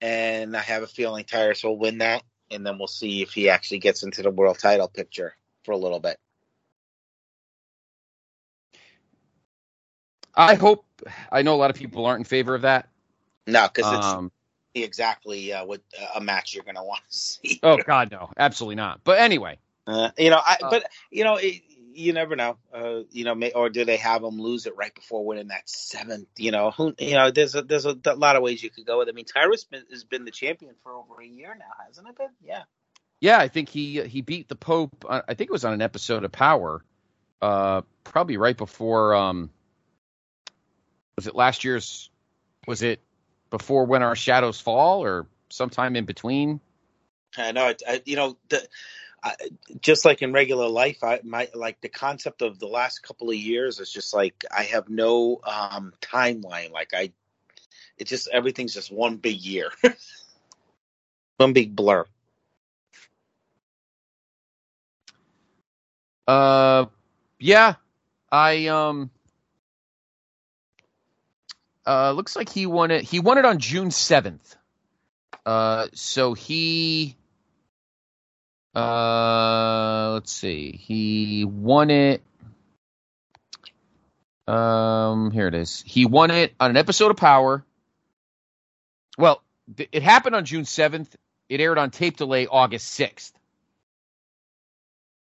and 0.00 0.56
I 0.56 0.60
have 0.60 0.82
a 0.82 0.86
feeling 0.86 1.24
Tyrus 1.24 1.64
will 1.64 1.78
win 1.78 1.98
that, 1.98 2.22
and 2.50 2.66
then 2.66 2.78
we'll 2.78 2.88
see 2.88 3.22
if 3.22 3.32
he 3.32 3.50
actually 3.50 3.80
gets 3.80 4.02
into 4.02 4.22
the 4.22 4.30
world 4.30 4.58
title 4.58 4.88
picture 4.88 5.36
for 5.64 5.72
a 5.72 5.76
little 5.76 6.00
bit. 6.00 6.16
I 10.34 10.54
hope. 10.54 10.86
I 11.30 11.42
know 11.42 11.54
a 11.54 11.60
lot 11.60 11.70
of 11.70 11.76
people 11.76 12.06
aren't 12.06 12.20
in 12.20 12.24
favor 12.24 12.54
of 12.54 12.62
that. 12.62 12.88
No, 13.46 13.68
because 13.68 13.92
it's 13.92 14.06
Um, 14.06 14.32
exactly 14.74 15.52
uh, 15.52 15.64
what 15.64 15.80
a 16.14 16.20
match 16.20 16.54
you're 16.54 16.64
going 16.64 16.76
to 16.76 16.82
want 16.82 17.02
to 17.10 17.16
see. 17.16 17.60
oh 17.62 17.78
God, 17.78 18.10
no, 18.10 18.30
absolutely 18.36 18.76
not. 18.76 19.00
But 19.04 19.18
anyway, 19.18 19.58
Uh, 19.86 20.10
you 20.16 20.30
know, 20.30 20.40
I, 20.44 20.56
Uh, 20.62 20.70
but 20.70 20.84
you 21.10 21.24
know, 21.24 21.36
it, 21.36 21.62
you 21.94 22.12
never 22.12 22.36
know. 22.36 22.56
Uh, 22.72 23.00
you 23.10 23.24
know, 23.24 23.34
may, 23.34 23.52
or 23.52 23.68
do 23.68 23.84
they 23.84 23.98
have 23.98 24.22
them 24.22 24.40
lose 24.40 24.66
it 24.66 24.76
right 24.76 24.94
before 24.94 25.24
winning 25.24 25.48
that 25.48 25.68
seventh? 25.68 26.28
You 26.38 26.50
know, 26.50 26.70
who? 26.70 26.94
You 26.98 27.14
know, 27.14 27.30
there's 27.30 27.54
a 27.54 27.62
there's 27.62 27.84
a, 27.86 27.96
a 28.06 28.14
lot 28.14 28.36
of 28.36 28.42
ways 28.42 28.62
you 28.62 28.70
could 28.70 28.86
go 28.86 28.98
with. 28.98 29.08
it. 29.08 29.12
I 29.12 29.14
mean, 29.14 29.24
Tyrus 29.26 29.66
has 29.90 30.04
been 30.04 30.24
the 30.24 30.30
champion 30.30 30.74
for 30.82 30.92
over 30.92 31.20
a 31.20 31.26
year 31.26 31.54
now, 31.58 31.84
hasn't 31.86 32.08
it? 32.08 32.16
Been? 32.16 32.28
Yeah. 32.42 32.62
yeah, 33.20 33.38
I 33.38 33.48
think 33.48 33.68
he 33.68 34.02
he 34.02 34.22
beat 34.22 34.48
the 34.48 34.56
Pope. 34.56 35.04
uh, 35.08 35.22
I 35.28 35.34
think 35.34 35.50
it 35.50 35.52
was 35.52 35.64
on 35.64 35.74
an 35.74 35.82
episode 35.82 36.24
of 36.24 36.32
Power, 36.32 36.82
uh, 37.42 37.82
probably 38.04 38.36
right 38.36 38.56
before. 38.56 39.14
Um, 39.14 39.50
was 41.16 41.26
it 41.26 41.34
last 41.34 41.64
year's? 41.64 42.10
Was 42.66 42.82
it 42.82 43.00
before 43.52 43.84
when 43.84 44.02
our 44.02 44.16
shadows 44.16 44.58
fall, 44.58 45.04
or 45.04 45.28
sometime 45.50 45.94
in 45.94 46.06
between? 46.06 46.60
I 47.36 47.52
know. 47.52 47.72
I, 47.86 48.02
you 48.04 48.16
know, 48.16 48.36
the, 48.48 48.66
I, 49.22 49.36
just 49.80 50.04
like 50.04 50.22
in 50.22 50.32
regular 50.32 50.68
life, 50.68 51.04
I 51.04 51.20
my 51.22 51.48
like 51.54 51.80
the 51.80 51.88
concept 51.88 52.42
of 52.42 52.58
the 52.58 52.66
last 52.66 53.02
couple 53.02 53.30
of 53.30 53.36
years 53.36 53.78
is 53.78 53.92
just 53.92 54.12
like 54.12 54.44
I 54.50 54.64
have 54.64 54.88
no 54.88 55.40
um 55.44 55.92
timeline. 56.00 56.72
Like 56.72 56.90
I, 56.92 57.12
it's 57.98 58.10
just 58.10 58.28
everything's 58.32 58.74
just 58.74 58.90
one 58.90 59.18
big 59.18 59.40
year, 59.40 59.70
one 61.36 61.52
big 61.52 61.76
blur. 61.76 62.04
Uh, 66.26 66.86
yeah, 67.38 67.74
I 68.30 68.66
um. 68.66 69.10
Uh, 71.86 72.12
looks 72.12 72.36
like 72.36 72.48
he 72.48 72.66
won 72.66 72.90
it. 72.90 73.02
He 73.02 73.20
won 73.20 73.38
it 73.38 73.44
on 73.44 73.58
June 73.58 73.90
seventh. 73.90 74.56
Uh, 75.44 75.88
so 75.94 76.34
he. 76.34 77.16
Uh, 78.74 80.12
let's 80.14 80.32
see. 80.32 80.72
He 80.72 81.44
won 81.44 81.90
it. 81.90 82.22
Um, 84.46 85.30
here 85.30 85.48
it 85.48 85.54
is. 85.54 85.82
He 85.86 86.06
won 86.06 86.30
it 86.30 86.54
on 86.58 86.70
an 86.70 86.76
episode 86.76 87.10
of 87.10 87.16
Power. 87.16 87.64
Well, 89.18 89.42
th- 89.76 89.88
it 89.92 90.02
happened 90.02 90.34
on 90.34 90.44
June 90.44 90.64
7th. 90.64 91.08
It 91.48 91.60
aired 91.60 91.78
on 91.78 91.90
tape 91.90 92.16
delay 92.16 92.46
August 92.46 92.98
6th. 92.98 93.32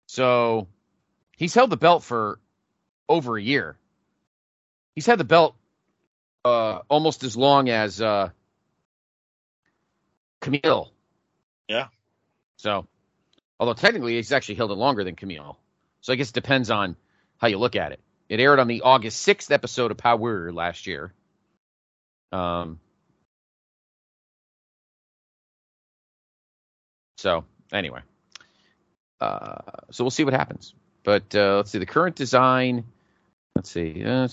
So 0.06 0.68
he's 1.36 1.54
held 1.54 1.70
the 1.70 1.76
belt 1.76 2.02
for 2.02 2.38
over 3.08 3.36
a 3.36 3.42
year. 3.42 3.76
He's 4.94 5.06
had 5.06 5.18
the 5.18 5.24
belt 5.24 5.54
uh, 6.48 6.82
almost 6.88 7.24
as 7.24 7.36
long 7.36 7.68
as 7.68 8.00
uh, 8.00 8.30
Kamille. 10.40 10.88
Yeah. 11.68 11.88
So, 12.56 12.86
although 13.60 13.74
technically 13.74 14.16
he's 14.16 14.32
actually 14.32 14.56
held 14.56 14.70
it 14.70 14.74
longer 14.74 15.04
than 15.04 15.14
Kamille. 15.14 15.56
So 16.00 16.12
I 16.12 16.16
guess 16.16 16.30
it 16.30 16.34
depends 16.34 16.70
on 16.70 16.96
how 17.38 17.48
you 17.48 17.58
look 17.58 17.76
at 17.76 17.92
it. 17.92 18.00
It 18.28 18.40
aired 18.40 18.58
on 18.58 18.68
the 18.68 18.82
August 18.82 19.26
6th 19.26 19.50
episode 19.50 19.90
of 19.90 19.96
Power 19.96 20.52
last 20.52 20.86
year. 20.86 21.12
Um, 22.30 22.78
so, 27.16 27.44
anyway. 27.72 28.00
Uh, 29.20 29.56
so 29.90 30.04
we'll 30.04 30.10
see 30.10 30.24
what 30.24 30.34
happens. 30.34 30.74
But 31.04 31.34
uh, 31.34 31.56
let's 31.56 31.70
see. 31.70 31.78
The 31.78 31.86
current 31.86 32.16
design. 32.16 32.84
Let's 33.58 33.72
see. 33.72 34.04
Uh, 34.04 34.28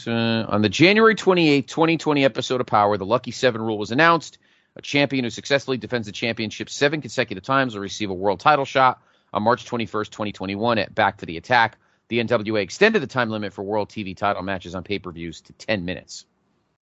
on 0.47 0.61
the 0.61 0.69
January 0.69 1.15
28th, 1.15 1.65
2020 1.65 2.23
episode 2.23 2.61
of 2.61 2.67
Power, 2.67 2.95
the 2.95 3.07
Lucky 3.07 3.31
Seven 3.31 3.59
rule 3.59 3.79
was 3.79 3.89
announced. 3.89 4.37
A 4.75 4.83
champion 4.83 5.23
who 5.23 5.31
successfully 5.31 5.77
defends 5.77 6.05
the 6.05 6.11
championship 6.11 6.69
seven 6.69 7.01
consecutive 7.01 7.43
times 7.43 7.73
will 7.73 7.81
receive 7.81 8.11
a 8.11 8.13
world 8.13 8.39
title 8.39 8.65
shot 8.65 9.01
on 9.33 9.41
March 9.41 9.65
21st, 9.65 10.11
2021 10.11 10.77
at 10.77 10.93
Back 10.93 11.17
to 11.17 11.25
the 11.25 11.37
Attack. 11.37 11.79
The 12.07 12.23
NWA 12.23 12.61
extended 12.61 13.01
the 13.01 13.07
time 13.07 13.31
limit 13.31 13.51
for 13.53 13.63
world 13.63 13.89
TV 13.89 14.15
title 14.15 14.43
matches 14.43 14.75
on 14.75 14.83
pay-per-views 14.83 15.41
to 15.41 15.53
10 15.53 15.85
minutes. 15.85 16.27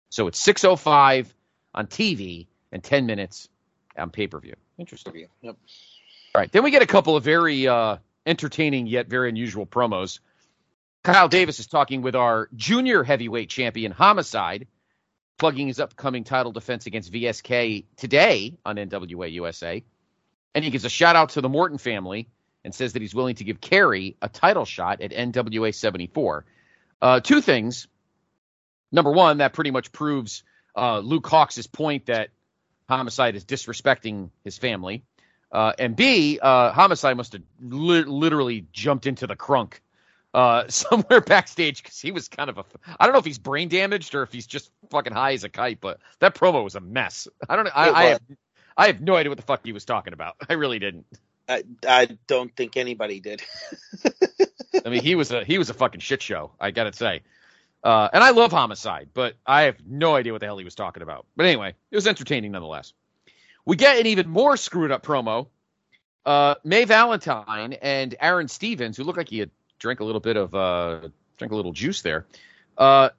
So 0.10 0.28
it's 0.28 0.46
6:05 0.46 1.34
on 1.74 1.88
TV 1.88 2.48
and 2.74 2.84
10 2.84 3.06
minutes 3.06 3.48
on 3.98 4.10
pay-per-view. 4.10 4.56
Interesting. 4.78 5.28
Yep. 5.44 5.56
All 6.36 6.42
right. 6.42 6.52
Then 6.52 6.64
we 6.64 6.72
get 6.72 6.82
a 6.82 6.88
couple 6.88 7.16
of 7.16 7.24
very 7.24 7.70
uh, 7.70 8.00
entertaining 8.26 8.88
yet 8.88 9.08
very 9.08 9.30
unusual 9.30 9.66
promos. 9.66 10.20
Kyle 11.04 11.28
Davis 11.28 11.60
is 11.60 11.68
talking 11.68 12.02
with 12.02 12.16
our 12.16 12.48
junior 12.56 13.04
heavyweight 13.04 13.50
champion, 13.50 13.92
Homicide, 13.92 14.68
plugging 15.38 15.68
his 15.68 15.82
upcoming 15.82 16.24
title 16.24 16.54
defense 16.54 16.86
against 16.86 17.12
VSK 17.12 17.84
today 17.98 18.58
on 18.66 18.78
NWA 18.78 19.30
USA. 19.34 19.84
And 20.56 20.64
he 20.64 20.72
gives 20.72 20.86
a 20.86 20.90
shout 20.90 21.18
out 21.18 21.32
to 21.32 21.42
the 21.42 21.50
Morton 21.50 21.78
family 21.78 22.30
and 22.64 22.74
says 22.74 22.94
that 22.94 23.02
he's 23.02 23.14
willing 23.14 23.36
to 23.36 23.44
give 23.44 23.60
Kerry 23.60 24.16
a 24.22 24.30
title 24.30 24.64
shot 24.64 25.02
at 25.02 25.12
NWA 25.12 25.76
74. 25.76 26.46
Uh, 27.02 27.20
two 27.20 27.42
things. 27.42 27.88
Number 28.90 29.12
one, 29.12 29.40
that 29.40 29.52
pretty 29.52 29.72
much 29.72 29.92
proves 29.92 30.44
uh, 30.74 31.00
Luke 31.00 31.26
Hawx' 31.26 31.70
point 31.70 32.06
that 32.06 32.30
Homicide 32.88 33.36
is 33.36 33.44
disrespecting 33.44 34.30
his 34.46 34.58
family. 34.58 35.04
Uh, 35.52 35.74
and 35.78 35.98
B, 35.98 36.40
uh, 36.42 36.72
Homicide 36.72 37.18
must 37.18 37.34
have 37.34 37.42
li- 37.60 38.06
literally 38.06 38.68
jumped 38.72 39.06
into 39.06 39.28
the 39.28 39.36
crunk 39.36 39.80
uh, 40.34 40.66
somewhere 40.68 41.22
backstage 41.22 41.84
because 41.84 42.00
he 42.00 42.12
was 42.12 42.28
kind 42.28 42.50
of 42.50 42.58
a. 42.58 42.66
I 43.00 43.06
don't 43.06 43.14
know 43.14 43.20
if 43.20 43.26
he's 43.26 43.40
brain 43.40 43.70
damaged 43.70 44.16
or 44.16 44.24
if 44.24 44.32
he's 44.32 44.48
just 44.48 44.72
fucking 44.90 45.14
high 45.14 45.34
as 45.34 45.44
a 45.44 45.50
kite, 45.50 45.80
but 45.82 46.00
that 46.20 46.36
promo 46.36 46.64
was 46.64 46.76
a 46.76 46.82
mess. 46.82 47.28
I 47.48 47.56
don't 47.56 47.66
know. 47.66 47.72
I, 47.74 47.90
I 47.92 48.04
have, 48.06 48.22
I 48.78 48.88
have 48.88 49.02
no 49.02 49.16
idea 49.16 49.30
what 49.30 49.38
the 49.38 49.44
fuck 49.44 49.62
he 49.64 49.72
was 49.72 49.86
talking 49.86 50.14
about. 50.14 50.36
I 50.50 50.54
really 50.54 50.80
didn't. 50.80 51.06
I, 51.48 51.64
I 51.88 52.18
don't 52.28 52.56
think 52.56 52.78
anybody 52.78 53.20
did. 53.20 53.42
I 54.86 54.90
mean, 54.90 55.04
he 55.04 55.16
was 55.16 55.32
a 55.32 55.44
he 55.44 55.58
was 55.58 55.70
a 55.70 55.74
fucking 55.74 56.02
shit 56.02 56.22
show. 56.22 56.52
I 56.60 56.72
gotta 56.72 56.94
say. 56.94 57.22
Uh, 57.84 58.08
and 58.14 58.24
I 58.24 58.30
love 58.30 58.54
Homicide, 58.54 59.10
but 59.14 59.36
I 59.46 59.64
have 59.64 59.76
no 59.86 60.16
idea 60.16 60.32
what 60.32 60.40
the 60.40 60.46
hell 60.46 60.58
he 60.58 60.64
was 60.64 60.74
talking 60.74 61.04
about. 61.04 61.26
But 61.36 61.48
anyway, 61.48 61.76
it 61.92 61.96
was 61.96 62.08
entertaining 62.08 62.54
nonetheless. 62.54 62.94
We 63.66 63.76
get 63.76 64.00
an 64.00 64.08
even 64.08 64.30
more 64.30 64.56
screwed 64.56 64.92
up 64.92 65.06
promo. 65.06 65.48
Uh, 66.26 66.56
May 66.64 66.86
Valentine 66.86 67.74
and 67.74 68.16
Aron 68.22 68.48
Stevens, 68.48 68.96
who 68.96 69.04
look 69.04 69.18
like 69.18 69.28
he 69.28 69.40
had 69.40 69.52
drank 69.84 70.00
a 70.00 70.04
little 70.04 70.22
bit 70.22 70.38
of 70.38 70.56
uh, 70.56 71.10
drank 71.38 71.52
a 71.52 71.56
little 71.56 71.74
juice 71.74 72.02
there, 72.02 72.26
uh, 72.78 73.10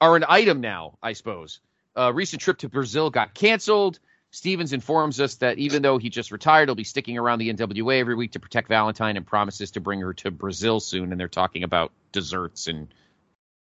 are 0.00 0.16
an 0.16 0.24
item 0.26 0.60
now, 0.60 0.98
I 1.02 1.12
suppose. 1.12 1.60
A 1.94 2.12
recent 2.12 2.42
trip 2.42 2.58
to 2.58 2.68
Brazil 2.68 3.10
got 3.10 3.34
canceled. 3.34 4.00
Stevens 4.30 4.72
informs 4.72 5.20
us 5.20 5.36
that 5.36 5.58
even 5.58 5.82
though 5.82 5.98
he 5.98 6.10
just 6.10 6.32
retired, 6.32 6.68
he'll 6.68 6.74
be 6.74 6.84
sticking 6.84 7.16
around 7.16 7.38
the 7.38 7.52
NWA 7.52 8.00
every 8.00 8.14
week 8.14 8.32
to 8.32 8.40
protect 8.40 8.68
Valentine 8.68 9.16
and 9.16 9.26
promises 9.26 9.70
to 9.72 9.80
bring 9.80 10.00
her 10.00 10.12
to 10.14 10.30
Brazil 10.30 10.80
soon. 10.80 11.12
And 11.12 11.20
they're 11.20 11.28
talking 11.28 11.62
about 11.62 11.92
desserts 12.12 12.66
and 12.66 12.88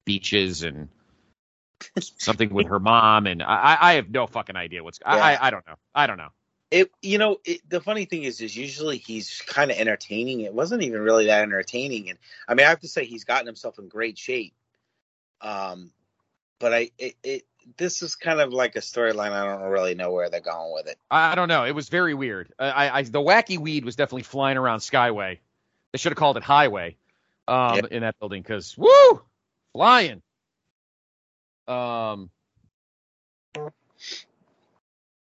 beaches 0.04 0.62
and 0.62 0.88
something 1.98 2.54
with 2.54 2.68
her 2.68 2.78
mom. 2.78 3.26
And 3.26 3.42
I, 3.42 3.76
I 3.80 3.92
have 3.94 4.08
no 4.08 4.26
fucking 4.26 4.56
idea 4.56 4.84
what's. 4.84 5.00
I, 5.04 5.34
I, 5.34 5.46
I 5.48 5.50
don't 5.50 5.66
know. 5.66 5.76
I 5.94 6.06
don't 6.06 6.18
know. 6.18 6.30
It, 6.72 6.90
you 7.02 7.18
know, 7.18 7.36
it, 7.44 7.60
the 7.68 7.80
funny 7.80 8.06
thing 8.06 8.24
is, 8.24 8.40
is 8.40 8.56
usually 8.56 8.96
he's 8.96 9.42
kind 9.46 9.70
of 9.70 9.76
entertaining. 9.76 10.40
It 10.40 10.54
wasn't 10.54 10.82
even 10.82 11.02
really 11.02 11.26
that 11.26 11.42
entertaining, 11.42 12.08
and 12.08 12.18
I 12.48 12.54
mean, 12.54 12.66
I 12.66 12.70
have 12.70 12.80
to 12.80 12.88
say 12.88 13.04
he's 13.04 13.24
gotten 13.24 13.46
himself 13.46 13.78
in 13.78 13.88
great 13.88 14.18
shape. 14.18 14.54
Um, 15.42 15.90
but 16.58 16.72
I, 16.72 16.90
it, 16.98 17.14
it 17.22 17.42
this 17.76 18.02
is 18.02 18.14
kind 18.14 18.40
of 18.40 18.52
like 18.52 18.76
a 18.76 18.80
storyline. 18.80 19.32
I 19.32 19.44
don't 19.44 19.70
really 19.70 19.94
know 19.94 20.12
where 20.12 20.30
they're 20.30 20.40
going 20.40 20.72
with 20.72 20.86
it. 20.86 20.98
I, 21.10 21.34
don't 21.34 21.48
know. 21.48 21.64
It 21.64 21.74
was 21.74 21.88
very 21.88 22.14
weird. 22.14 22.52
I, 22.58 22.70
I, 22.70 22.98
I 22.98 23.02
the 23.02 23.20
wacky 23.20 23.58
weed 23.58 23.84
was 23.84 23.96
definitely 23.96 24.22
flying 24.22 24.56
around 24.56 24.78
Skyway. 24.78 25.38
They 25.92 25.98
should 25.98 26.12
have 26.12 26.18
called 26.18 26.36
it 26.36 26.42
Highway 26.42 26.96
um, 27.48 27.76
Yep. 27.76 27.86
in 27.86 28.02
that 28.02 28.18
building 28.18 28.42
because 28.42 28.76
woo, 28.78 29.22
flying. 29.72 30.22
Um, 31.68 32.30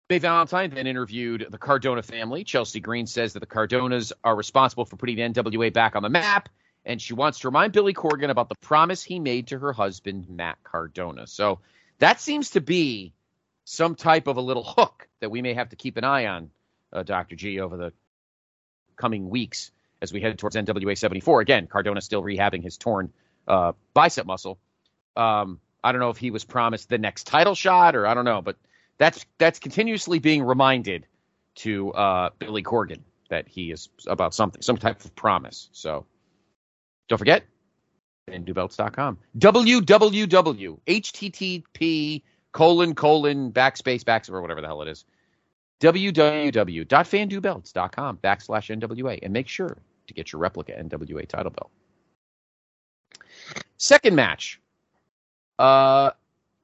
May 0.08 0.18
Valentine 0.18 0.70
then 0.70 0.86
interviewed 0.86 1.46
the 1.50 1.58
Cardona 1.58 2.02
family. 2.02 2.42
Chelsea 2.42 2.80
Green 2.80 3.06
says 3.06 3.34
that 3.34 3.40
the 3.40 3.46
Cardonas 3.46 4.12
are 4.24 4.34
responsible 4.34 4.86
for 4.86 4.96
putting 4.96 5.16
the 5.16 5.22
NWA 5.22 5.70
back 5.70 5.96
on 5.96 6.02
the 6.02 6.08
map, 6.08 6.48
and 6.86 7.00
she 7.00 7.12
wants 7.12 7.40
to 7.40 7.48
remind 7.48 7.74
Billy 7.74 7.92
Corgan 7.92 8.30
about 8.30 8.48
the 8.48 8.54
promise 8.62 9.02
he 9.02 9.20
made 9.20 9.48
to 9.48 9.58
her 9.58 9.74
husband, 9.74 10.30
Matt 10.30 10.56
Cardona. 10.64 11.26
So 11.26 11.60
that 11.98 12.22
seems 12.22 12.50
to 12.50 12.62
be 12.62 13.12
some 13.64 13.94
type 13.94 14.28
of 14.28 14.38
a 14.38 14.40
little 14.40 14.64
hook 14.64 15.06
that 15.20 15.30
we 15.30 15.42
may 15.42 15.52
have 15.52 15.68
to 15.70 15.76
keep 15.76 15.98
an 15.98 16.04
eye 16.04 16.24
on, 16.24 16.50
uh, 16.90 17.02
Dr. 17.02 17.36
G, 17.36 17.60
over 17.60 17.76
the 17.76 17.92
coming 18.96 19.28
weeks 19.28 19.70
as 20.00 20.10
we 20.10 20.22
head 20.22 20.38
towards 20.38 20.56
NWA 20.56 20.96
74. 20.96 21.42
Again, 21.42 21.66
Cardona 21.66 22.00
still 22.00 22.22
rehabbing 22.22 22.62
his 22.62 22.78
torn 22.78 23.12
uh, 23.46 23.72
bicep 23.92 24.24
muscle. 24.24 24.58
Um, 25.16 25.60
I 25.84 25.92
don't 25.92 26.00
know 26.00 26.10
if 26.10 26.16
he 26.16 26.30
was 26.30 26.44
promised 26.44 26.88
the 26.88 26.96
next 26.96 27.26
title 27.26 27.54
shot 27.54 27.94
or 27.94 28.06
I 28.06 28.14
don't 28.14 28.24
know, 28.24 28.40
but 28.40 28.56
that's 28.98 29.24
that's 29.38 29.58
continuously 29.58 30.18
being 30.18 30.42
reminded 30.42 31.06
to 31.56 31.92
uh, 31.92 32.30
Billy 32.38 32.62
Corgan 32.62 33.00
that 33.30 33.48
he 33.48 33.70
is 33.70 33.88
about 34.06 34.34
something, 34.34 34.62
some 34.62 34.76
type 34.76 35.04
of 35.04 35.14
promise. 35.14 35.68
So 35.72 36.06
don't 37.08 37.18
forget, 37.18 37.44
FanDuBelts.com. 38.28 39.18
www. 39.38 40.78
http 40.86 42.22
colon 42.52 42.94
colon 42.94 43.52
backspace 43.52 44.04
backspace 44.04 44.30
or 44.30 44.40
whatever 44.40 44.60
the 44.60 44.66
hell 44.66 44.82
it 44.82 44.88
is. 44.88 45.04
www.fandubelts.com 45.80 48.16
backslash 48.18 48.80
NWA 48.80 49.18
and 49.22 49.32
make 49.32 49.48
sure 49.48 49.78
to 50.06 50.14
get 50.14 50.32
your 50.32 50.40
replica 50.40 50.72
NWA 50.72 51.28
title 51.28 51.50
belt. 51.50 51.70
Second 53.76 54.16
match. 54.16 54.60
Uh, 55.58 56.12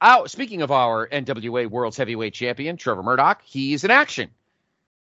out, 0.05 0.31
speaking 0.31 0.63
of 0.63 0.71
our 0.71 1.09
NWA 1.09 1.67
World's 1.69 1.97
Heavyweight 1.97 2.35
Champion, 2.35 2.77
Trevor 2.77 3.03
Murdoch, 3.03 3.43
he's 3.43 3.83
in 3.85 3.91
action. 3.91 4.31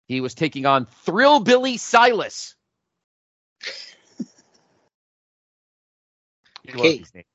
He 0.07 0.21
was 0.21 0.33
taking 0.33 0.65
on 0.65 0.85
Thrillbilly 0.85 1.77
Silas. 1.77 2.55
You 6.65 6.75
love, 6.75 6.83
these 6.83 7.13
names. 7.13 7.25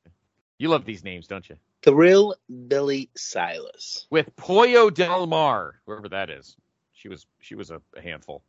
you 0.59 0.69
love 0.69 0.85
these 0.87 1.05
names, 1.05 1.27
don't 1.27 1.47
you? 1.49 1.57
Thrill 1.83 2.35
Billy 2.69 3.11
Silas. 3.15 4.07
With 4.09 4.35
Pollo 4.37 4.89
Del 4.89 5.27
Mar, 5.27 5.81
whoever 5.85 6.09
that 6.09 6.31
is. 6.31 6.57
She 6.95 7.09
was 7.09 7.27
she 7.41 7.55
was 7.55 7.71
a, 7.71 7.83
a 7.95 8.01
handful. 8.01 8.43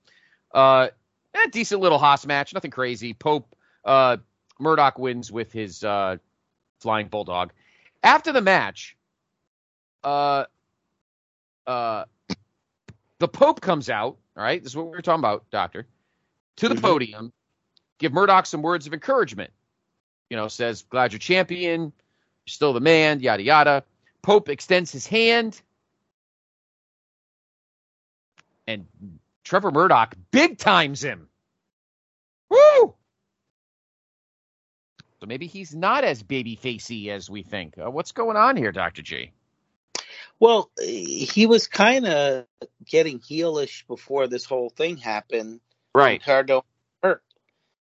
Uh, 0.53 0.88
a 1.36 1.49
decent 1.49 1.82
little 1.82 1.99
Haas 1.99 2.25
match, 2.25 2.53
nothing 2.53 2.71
crazy. 2.71 3.13
Pope 3.13 3.53
uh, 3.84 4.17
Murdoch 4.58 4.97
wins 4.97 5.32
with 5.32 5.51
his 5.51 5.84
uh, 5.84 6.17
flying 6.79 7.08
bulldog. 7.08 7.51
After 8.01 8.32
the 8.32 8.41
match, 8.41 8.95
uh, 10.03 10.45
uh, 11.67 12.05
the 13.19 13.27
Pope 13.27 13.62
comes 13.62 13.89
out. 13.89 14.17
All 14.38 14.43
right, 14.43 14.62
this 14.62 14.71
is 14.71 14.75
what 14.77 14.85
we 14.85 14.91
were 14.91 15.01
talking 15.01 15.19
about, 15.19 15.49
Doctor. 15.51 15.88
To 16.57 16.69
the 16.69 16.75
Mhm. 16.75 16.81
podium, 16.81 17.33
give 17.97 18.13
Murdoch 18.13 18.45
some 18.45 18.62
words 18.62 18.88
of 18.88 18.93
encouragement. 18.93 19.51
You 20.29 20.38
know, 20.38 20.47
says, 20.47 20.83
"Glad 20.83 21.12
you're 21.12 21.19
champion. 21.19 21.81
You're 21.81 21.91
still 22.47 22.73
the 22.73 22.79
man." 22.79 23.19
Yada 23.19 23.43
yada. 23.43 23.83
Pope 24.21 24.49
extends 24.49 24.91
his 24.91 25.07
hand, 25.07 25.62
and 28.67 28.88
Trevor 29.43 29.71
Murdoch 29.71 30.15
big 30.31 30.57
times 30.57 31.03
him. 31.03 31.29
Woo! 32.49 32.95
So 35.19 35.25
maybe 35.25 35.47
he's 35.47 35.75
not 35.75 36.03
as 36.03 36.23
baby 36.23 36.55
facey 36.55 37.12
as 37.12 37.29
we 37.29 37.43
think. 37.43 37.77
Uh, 37.77 37.89
what's 37.89 38.12
going 38.12 38.38
on 38.38 38.55
here, 38.55 38.71
Doctor 38.71 39.01
G? 39.01 39.31
Well, 40.39 40.71
he 40.80 41.45
was 41.47 41.67
kind 41.67 42.08
of 42.08 42.45
getting 42.86 43.19
heelish 43.19 43.86
before 43.88 44.28
this 44.28 44.45
whole 44.45 44.69
thing 44.69 44.97
happened. 44.97 45.60
Right. 45.93 46.19
Ricardo 46.19 46.63
hurt, 47.04 47.23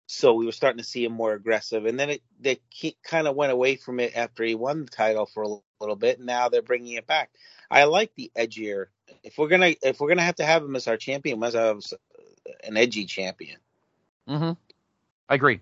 so 0.07 0.35
we 0.35 0.47
were 0.47 0.53
starting 0.53 0.79
to 0.79 0.85
see 0.85 1.05
him 1.05 1.13
more 1.13 1.33
aggressive, 1.33 1.87
and 1.87 1.99
then 1.99 2.11
it 2.11 2.23
they 2.39 2.61
kind 3.03 3.27
of 3.27 3.35
went 3.35 3.53
away 3.53 3.77
from 3.77 3.99
it 3.99 4.17
after 4.17 4.45
he 4.45 4.55
won 4.55 4.85
the 4.85 4.91
title 4.91 5.27
for 5.27 5.43
a 5.43 5.59
little 5.81 5.97
bit. 5.97 6.19
And 6.19 6.27
now 6.27 6.49
they're 6.49 6.63
bringing 6.63 6.93
it 6.93 7.07
back. 7.07 7.31
I 7.69 7.85
like 7.85 8.15
the 8.15 8.31
edgier. 8.37 8.87
If 9.25 9.39
we're 9.39 9.49
gonna 9.49 9.75
if 9.83 9.99
we're 9.99 10.09
gonna 10.09 10.23
have 10.23 10.37
to 10.37 10.45
have 10.45 10.63
him 10.63 10.77
as 10.77 10.87
our 10.87 10.97
champion, 10.97 11.39
we 11.39 11.41
must 11.41 11.57
have 11.57 11.81
an 12.63 12.77
edgy 12.77 13.07
champion. 13.07 13.59
Mm-hmm. 14.29 14.53
I 15.29 15.35
agree. 15.35 15.61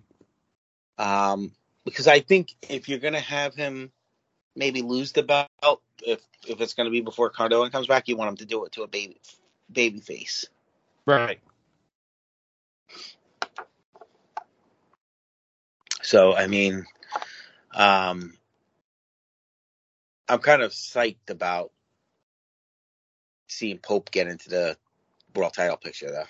Um, 0.98 1.52
because 1.86 2.06
I 2.06 2.20
think 2.20 2.54
if 2.68 2.88
you're 2.90 2.98
gonna 2.98 3.20
have 3.20 3.54
him 3.54 3.90
maybe 4.56 4.82
lose 4.82 5.12
the 5.12 5.22
belt, 5.22 5.82
if 6.02 6.20
if 6.46 6.60
it's 6.60 6.74
gonna 6.74 6.90
be 6.90 7.00
before 7.00 7.30
Cardona 7.30 7.70
comes 7.70 7.86
back, 7.86 8.08
you 8.08 8.16
want 8.16 8.30
him 8.30 8.36
to 8.38 8.46
do 8.46 8.64
it 8.64 8.72
to 8.72 8.82
a 8.82 8.86
baby 8.88 9.20
baby 9.70 10.00
face. 10.00 10.46
Right. 11.06 11.40
So 16.02 16.34
I 16.34 16.46
mean, 16.46 16.84
um, 17.74 18.34
I'm 20.28 20.38
kind 20.38 20.62
of 20.62 20.72
psyched 20.72 21.30
about 21.30 21.70
seeing 23.48 23.78
Pope 23.78 24.10
get 24.10 24.26
into 24.26 24.48
the 24.48 24.76
world 25.34 25.54
title 25.54 25.76
picture, 25.76 26.10
though. 26.10 26.24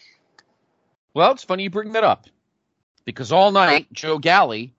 Well, 1.14 1.32
it's 1.32 1.44
funny 1.44 1.64
you 1.64 1.70
bring 1.70 1.92
that 1.92 2.04
up 2.04 2.26
because 3.04 3.32
all 3.32 3.52
night 3.52 3.92
Joe 3.92 4.18
Galli 4.18 4.73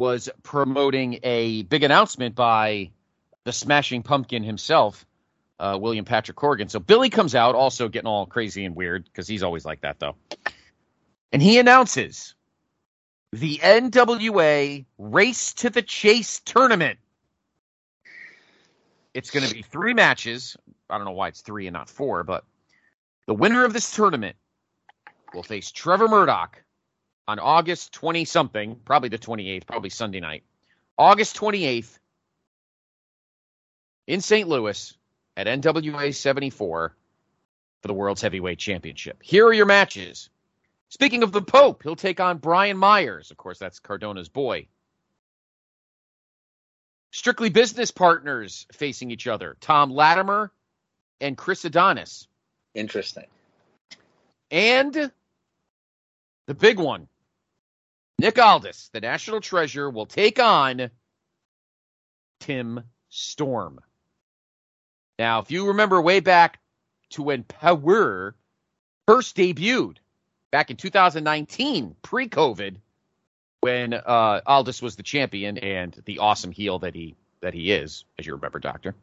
was 0.00 0.30
promoting 0.42 1.18
a 1.22 1.62
big 1.64 1.82
announcement 1.82 2.34
by 2.34 2.90
the 3.44 3.52
Smashing 3.52 4.02
Pumpkin 4.02 4.42
himself, 4.42 5.04
uh, 5.58 5.78
William 5.78 6.06
Patrick 6.06 6.38
Corgan. 6.38 6.70
So 6.70 6.78
Billy 6.80 7.10
comes 7.10 7.34
out, 7.34 7.54
also 7.54 7.86
getting 7.88 8.06
all 8.06 8.24
crazy 8.24 8.64
and 8.64 8.74
weird 8.74 9.04
because 9.04 9.28
he's 9.28 9.42
always 9.42 9.66
like 9.66 9.82
that, 9.82 10.00
though. 10.00 10.16
And 11.32 11.42
he 11.42 11.58
announces 11.58 12.34
the 13.32 13.58
NWA 13.58 14.86
Race 14.96 15.52
to 15.54 15.68
the 15.68 15.82
Chase 15.82 16.40
tournament. 16.40 16.98
It's 19.12 19.30
going 19.30 19.46
to 19.46 19.54
be 19.54 19.60
three 19.60 19.92
matches. 19.92 20.56
I 20.88 20.96
don't 20.96 21.04
know 21.04 21.12
why 21.12 21.28
it's 21.28 21.42
three 21.42 21.66
and 21.66 21.74
not 21.74 21.90
four, 21.90 22.24
but 22.24 22.44
the 23.26 23.34
winner 23.34 23.66
of 23.66 23.74
this 23.74 23.94
tournament 23.94 24.36
will 25.34 25.42
face 25.42 25.70
Trevor 25.70 26.08
Murdoch 26.08 26.62
on 27.30 27.38
August 27.38 27.92
20 27.92 28.24
something, 28.24 28.74
probably 28.84 29.08
the 29.08 29.18
28th, 29.18 29.64
probably 29.64 29.90
Sunday 29.90 30.18
night. 30.18 30.42
August 30.98 31.36
28th 31.36 31.96
in 34.08 34.20
St. 34.20 34.48
Louis 34.48 34.96
at 35.36 35.46
NWA 35.46 36.12
74 36.12 36.92
for 37.82 37.88
the 37.88 37.94
World's 37.94 38.20
Heavyweight 38.20 38.58
Championship. 38.58 39.22
Here 39.22 39.46
are 39.46 39.52
your 39.52 39.66
matches. 39.66 40.28
Speaking 40.88 41.22
of 41.22 41.30
the 41.30 41.40
Pope, 41.40 41.84
he'll 41.84 41.94
take 41.94 42.18
on 42.18 42.38
Brian 42.38 42.76
Myers. 42.76 43.30
Of 43.30 43.36
course, 43.36 43.60
that's 43.60 43.78
Cardona's 43.78 44.28
boy. 44.28 44.66
Strictly 47.12 47.48
business 47.48 47.92
partners 47.92 48.66
facing 48.72 49.12
each 49.12 49.28
other 49.28 49.56
Tom 49.60 49.92
Latimer 49.92 50.50
and 51.20 51.38
Chris 51.38 51.64
Adonis. 51.64 52.26
Interesting. 52.74 53.26
And 54.50 55.12
the 56.48 56.54
big 56.54 56.80
one 56.80 57.06
Nick 58.20 58.38
Aldis, 58.38 58.90
the 58.92 59.00
national 59.00 59.40
treasure, 59.40 59.88
will 59.88 60.04
take 60.04 60.38
on 60.38 60.90
Tim 62.40 62.84
Storm. 63.08 63.80
Now, 65.18 65.40
if 65.40 65.50
you 65.50 65.68
remember 65.68 66.02
way 66.02 66.20
back 66.20 66.58
to 67.10 67.22
when 67.22 67.44
Power 67.44 68.36
first 69.06 69.36
debuted 69.36 69.96
back 70.50 70.70
in 70.70 70.76
2019, 70.76 71.96
pre 72.02 72.28
COVID, 72.28 72.76
when 73.62 73.94
uh, 73.94 74.42
Aldis 74.46 74.82
was 74.82 74.96
the 74.96 75.02
champion 75.02 75.56
and 75.56 75.98
the 76.04 76.18
awesome 76.18 76.52
heel 76.52 76.80
that 76.80 76.94
he 76.94 77.16
that 77.40 77.54
he 77.54 77.72
is, 77.72 78.04
as 78.18 78.26
you 78.26 78.34
remember, 78.34 78.58
Doctor. 78.58 78.94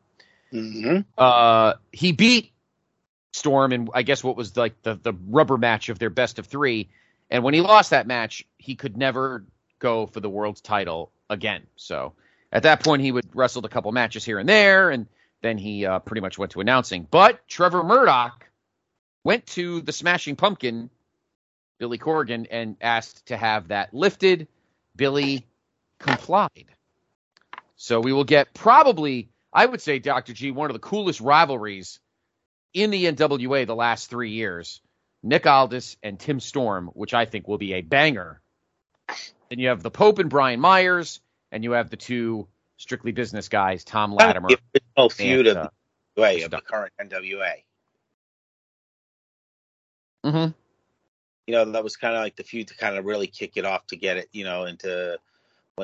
Mm-hmm. 0.53 1.01
Uh, 1.17 1.73
he 1.91 2.11
beat 2.11 2.51
Storm 3.33 3.73
in 3.73 3.89
I 3.95 4.03
guess 4.03 4.23
what 4.23 4.37
was 4.37 4.55
like 4.55 4.79
the 4.83 4.93
the 4.93 5.13
rubber 5.27 5.57
match 5.57 5.89
of 5.89 5.97
their 5.97 6.11
best 6.11 6.37
of 6.37 6.45
three. 6.45 6.89
And 7.29 7.43
when 7.43 7.53
he 7.53 7.61
lost 7.61 7.89
that 7.91 8.07
match, 8.07 8.45
he 8.57 8.75
could 8.75 8.97
never 8.97 9.45
go 9.79 10.07
for 10.07 10.19
the 10.19 10.29
world's 10.29 10.61
title 10.61 11.11
again. 11.29 11.67
So 11.75 12.13
at 12.51 12.63
that 12.63 12.83
point, 12.83 13.01
he 13.01 13.11
would 13.11 13.25
wrestled 13.35 13.65
a 13.65 13.69
couple 13.69 13.91
matches 13.91 14.23
here 14.23 14.39
and 14.39 14.47
there, 14.47 14.89
and 14.89 15.07
then 15.41 15.57
he 15.57 15.85
uh, 15.85 15.99
pretty 15.99 16.21
much 16.21 16.37
went 16.37 16.53
to 16.53 16.61
announcing. 16.61 17.07
But 17.09 17.47
Trevor 17.47 17.83
Murdoch 17.83 18.45
went 19.23 19.45
to 19.47 19.81
the 19.81 19.91
Smashing 19.91 20.37
Pumpkin, 20.37 20.89
Billy 21.79 21.97
Corgan, 21.97 22.47
and 22.49 22.77
asked 22.81 23.27
to 23.27 23.37
have 23.37 23.67
that 23.69 23.93
lifted. 23.93 24.47
Billy 24.95 25.45
complied. 25.99 26.65
So 27.75 27.99
we 27.99 28.13
will 28.13 28.23
get 28.23 28.53
probably, 28.53 29.29
I 29.53 29.65
would 29.65 29.81
say, 29.81 29.99
Dr. 29.99 30.33
G, 30.33 30.51
one 30.51 30.69
of 30.69 30.73
the 30.73 30.79
coolest 30.79 31.21
rivalries 31.21 31.99
in 32.73 32.89
the 32.89 33.05
NWA 33.05 33.67
the 33.67 33.75
last 33.75 34.09
three 34.09 34.31
years. 34.31 34.81
Nick 35.23 35.45
Aldis 35.45 35.97
and 36.03 36.19
Tim 36.19 36.39
Storm, 36.39 36.87
which 36.93 37.13
I 37.13 37.25
think 37.25 37.47
will 37.47 37.57
be 37.57 37.73
a 37.73 37.81
banger. 37.81 38.41
Then 39.49 39.59
you 39.59 39.69
have 39.69 39.83
the 39.83 39.91
Pope 39.91 40.19
and 40.19 40.29
Brian 40.29 40.59
Myers, 40.59 41.19
and 41.51 41.63
you 41.63 41.71
have 41.71 41.89
the 41.89 41.97
two 41.97 42.47
strictly 42.77 43.11
business 43.11 43.49
guys, 43.49 43.83
Tom 43.83 44.13
Latimer. 44.13 44.49
The 44.49 44.59
original 44.75 45.09
feud 45.09 45.47
and, 45.47 45.57
of 45.57 45.65
uh, 45.65 45.69
the 46.15 46.21
NWA, 46.21 46.45
of 46.45 46.51
the 46.51 46.61
current 46.61 46.93
NWA. 47.01 47.51
Mm-hmm. 50.25 50.51
You 51.47 51.53
know, 51.53 51.65
that 51.71 51.83
was 51.83 51.95
kind 51.95 52.15
of 52.15 52.21
like 52.21 52.35
the 52.35 52.43
feud 52.43 52.67
to 52.67 52.75
kind 52.75 52.97
of 52.97 53.05
really 53.05 53.27
kick 53.27 53.53
it 53.55 53.65
off 53.65 53.87
to 53.87 53.95
get 53.95 54.17
it, 54.17 54.27
you 54.33 54.43
know, 54.43 54.65
into 54.65 55.17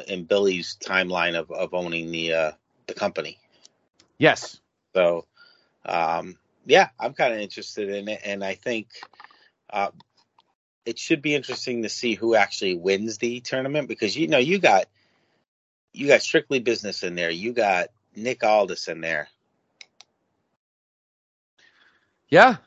in 0.07 0.25
Billy's 0.25 0.77
timeline 0.81 1.35
of, 1.35 1.51
of 1.51 1.73
owning 1.73 2.11
the 2.11 2.33
uh, 2.33 2.51
the 2.87 2.93
company. 2.93 3.37
Yes. 4.17 4.59
So, 4.93 5.25
um, 5.85 6.37
yeah, 6.65 6.89
I'm 6.99 7.13
kind 7.13 7.33
of 7.33 7.39
interested 7.39 7.89
in 7.89 8.07
it, 8.07 8.21
and 8.23 8.43
I 8.43 8.55
think 8.55 8.87
uh, 9.69 9.89
it 10.85 10.99
should 10.99 11.21
be 11.21 11.35
interesting 11.35 11.83
to 11.83 11.89
see 11.89 12.13
who 12.15 12.35
actually 12.35 12.75
wins 12.75 13.17
the 13.17 13.39
tournament 13.41 13.87
because 13.87 14.15
you 14.15 14.27
know 14.27 14.37
you 14.37 14.59
got 14.59 14.85
you 15.93 16.07
got 16.07 16.21
strictly 16.21 16.59
business 16.59 17.03
in 17.03 17.15
there, 17.15 17.29
you 17.29 17.53
got 17.53 17.89
Nick 18.15 18.43
Aldis 18.43 18.87
in 18.87 19.01
there. 19.01 19.29
Yeah. 22.29 22.57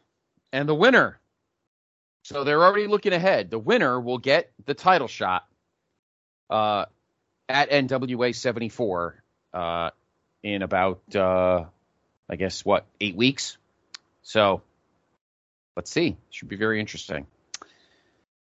And 0.53 0.69
the 0.69 0.75
winner. 0.75 1.19
So 2.23 2.45
they're 2.45 2.65
already 2.65 2.87
looking 2.87 3.13
ahead. 3.13 3.51
The 3.51 3.59
winner 3.59 4.01
will 4.01 4.19
get 4.19 4.53
the 4.65 4.75
title 4.75 5.09
shot 5.09 5.45
uh, 6.49 6.87
at 7.49 7.71
NWA 7.71 8.35
74 8.35 9.23
uh, 9.53 9.91
in 10.43 10.63
about, 10.63 11.03
uh, 11.15 11.65
I 12.29 12.37
guess, 12.37 12.65
what, 12.65 12.87
eight 13.01 13.17
weeks? 13.17 13.59
So 14.27 14.61
let's 15.77 15.89
see. 15.89 16.17
Should 16.31 16.49
be 16.49 16.57
very 16.57 16.81
interesting. 16.81 17.29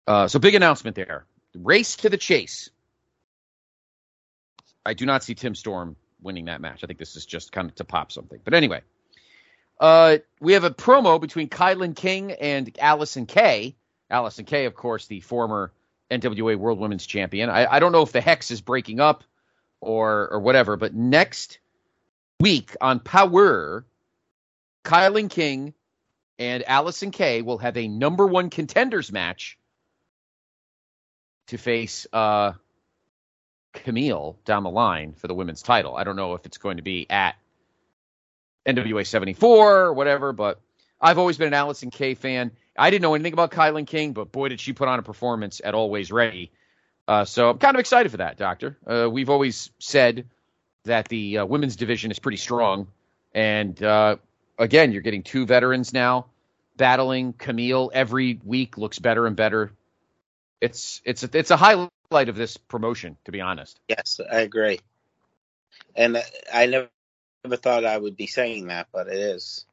Uh, 0.06 0.28
so 0.28 0.38
big 0.38 0.54
announcement 0.54 0.94
there. 0.94 1.26
Race 1.56 1.96
to 1.96 2.08
the 2.08 2.16
chase. 2.16 2.70
I 4.86 4.94
do 4.94 5.06
not 5.06 5.24
see 5.24 5.34
Tim 5.34 5.56
Storm 5.56 5.96
winning 6.20 6.44
that 6.44 6.60
match. 6.60 6.84
I 6.84 6.86
think 6.86 7.00
this 7.00 7.16
is 7.16 7.26
just 7.26 7.50
kind 7.50 7.68
of 7.68 7.74
to 7.74 7.84
pop 7.84 8.12
something. 8.12 8.38
But 8.44 8.54
anyway, 8.54 8.82
uh, 9.80 10.18
we 10.40 10.52
have 10.52 10.62
a 10.62 10.70
promo 10.70 11.20
between 11.20 11.48
Kilynn 11.48 11.96
King 11.96 12.30
and 12.30 12.72
Allysin 12.74 13.26
Kay. 13.26 13.74
Allysin 14.08 14.46
Kay, 14.46 14.66
of 14.66 14.76
course, 14.76 15.08
the 15.08 15.18
former 15.18 15.72
NWA 16.12 16.56
World 16.56 16.78
Women's 16.78 17.06
Champion. 17.06 17.50
I, 17.50 17.66
I 17.66 17.80
don't 17.80 17.90
know 17.90 18.02
if 18.02 18.12
the 18.12 18.20
hex 18.20 18.52
is 18.52 18.60
breaking 18.60 19.00
up 19.00 19.24
or 19.80 20.28
or 20.28 20.38
whatever, 20.38 20.76
but 20.76 20.94
next 20.94 21.58
week 22.38 22.76
on 22.80 23.00
Power, 23.00 23.84
Kilynn 24.84 25.30
King 25.30 25.74
and 26.38 26.64
Allysin 26.64 27.12
Kay 27.12 27.42
will 27.42 27.58
have 27.58 27.76
a 27.76 27.88
number 27.88 28.26
one 28.26 28.50
contenders 28.50 29.12
match 29.12 29.58
to 31.48 31.58
face 31.58 32.06
uh, 32.12 32.52
Kamille 33.74 34.36
down 34.44 34.62
the 34.62 34.70
line 34.70 35.14
for 35.14 35.28
the 35.28 35.34
women's 35.34 35.62
title. 35.62 35.96
I 35.96 36.04
don't 36.04 36.16
know 36.16 36.34
if 36.34 36.46
it's 36.46 36.58
going 36.58 36.78
to 36.78 36.82
be 36.82 37.06
at 37.08 37.36
NWA 38.66 39.06
74 39.06 39.80
or 39.80 39.92
whatever, 39.92 40.32
but 40.32 40.60
I've 41.00 41.18
always 41.18 41.36
been 41.36 41.52
an 41.52 41.58
Allysin 41.58 41.92
Kay 41.92 42.14
fan. 42.14 42.52
I 42.76 42.90
didn't 42.90 43.02
know 43.02 43.14
anything 43.14 43.32
about 43.32 43.50
Kilynn 43.50 43.86
King, 43.86 44.12
but 44.12 44.32
boy, 44.32 44.48
did 44.48 44.60
she 44.60 44.72
put 44.72 44.88
on 44.88 44.98
a 44.98 45.02
performance 45.02 45.60
at 45.62 45.74
Always 45.74 46.10
Ready. 46.10 46.50
Uh, 47.06 47.24
so 47.24 47.50
I'm 47.50 47.58
kind 47.58 47.76
of 47.76 47.80
excited 47.80 48.10
for 48.10 48.18
that, 48.18 48.38
Doctor. 48.38 48.78
Uh, 48.86 49.08
we've 49.10 49.28
always 49.28 49.70
said 49.78 50.26
that 50.84 51.08
the 51.08 51.38
uh, 51.38 51.46
women's 51.46 51.76
division 51.76 52.10
is 52.10 52.18
pretty 52.18 52.38
strong. 52.38 52.86
And 53.34 53.80
uh, 53.82 54.16
again, 54.62 54.92
you're 54.92 55.02
getting 55.02 55.22
two 55.22 55.44
veterans 55.46 55.92
now 55.92 56.26
battling. 56.76 57.32
Kamille 57.32 57.90
every 57.92 58.40
week 58.44 58.78
looks 58.78 58.98
better 58.98 59.26
and 59.26 59.36
better. 59.36 59.72
It's 60.60 61.02
it's 61.04 61.24
a, 61.24 61.30
it's 61.32 61.50
a 61.50 61.56
highlight 61.56 61.90
of 62.28 62.36
this 62.36 62.56
promotion, 62.56 63.16
to 63.24 63.32
be 63.32 63.40
honest. 63.40 63.78
Yes, 63.88 64.20
I 64.30 64.40
agree. 64.40 64.80
And 65.96 66.22
I 66.52 66.66
never, 66.66 66.88
never 67.44 67.56
thought 67.56 67.84
I 67.84 67.98
would 67.98 68.16
be 68.16 68.26
saying 68.26 68.68
that, 68.68 68.88
but 68.92 69.08
it 69.08 69.18
is. 69.18 69.66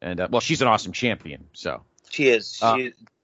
And 0.00 0.20
uh, 0.20 0.28
well, 0.30 0.40
she's 0.40 0.62
an 0.62 0.68
awesome 0.68 0.92
champion. 0.92 1.48
So 1.52 1.82
She 2.10 2.28
is. 2.28 2.56
She, 2.56 2.64
Uh, 2.64 2.76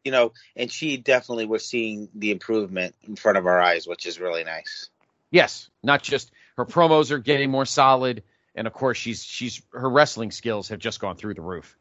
you 0.04 0.10
know, 0.12 0.32
and 0.56 0.70
she 0.70 0.96
definitely 0.98 1.46
we're 1.46 1.58
seeing 1.58 2.08
the 2.14 2.30
improvement 2.30 2.94
in 3.04 3.16
front 3.16 3.38
of 3.38 3.46
our 3.46 3.60
eyes, 3.60 3.86
which 3.86 4.04
is 4.04 4.20
really 4.20 4.44
nice. 4.44 4.90
yes, 5.30 5.70
not 5.82 6.02
just 6.02 6.30
her 6.56 6.66
promos 6.66 7.10
are 7.10 7.18
getting 7.18 7.50
more 7.50 7.64
solid, 7.64 8.22
and 8.54 8.66
of 8.66 8.72
course 8.72 8.98
she's 8.98 9.22
she's 9.24 9.62
her 9.72 9.88
wrestling 9.88 10.30
skills 10.30 10.68
have 10.68 10.78
just 10.78 11.00
gone 11.00 11.16
through 11.16 11.34
the 11.34 11.42
roof. 11.42 11.76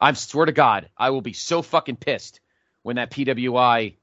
I 0.00 0.12
swear 0.12 0.46
to 0.46 0.52
God, 0.52 0.88
I 0.96 1.10
will 1.10 1.22
be 1.22 1.32
so 1.32 1.62
fucking 1.62 1.96
pissed 1.96 2.40
when 2.82 2.96
that 2.96 3.10
PWI 3.10 3.94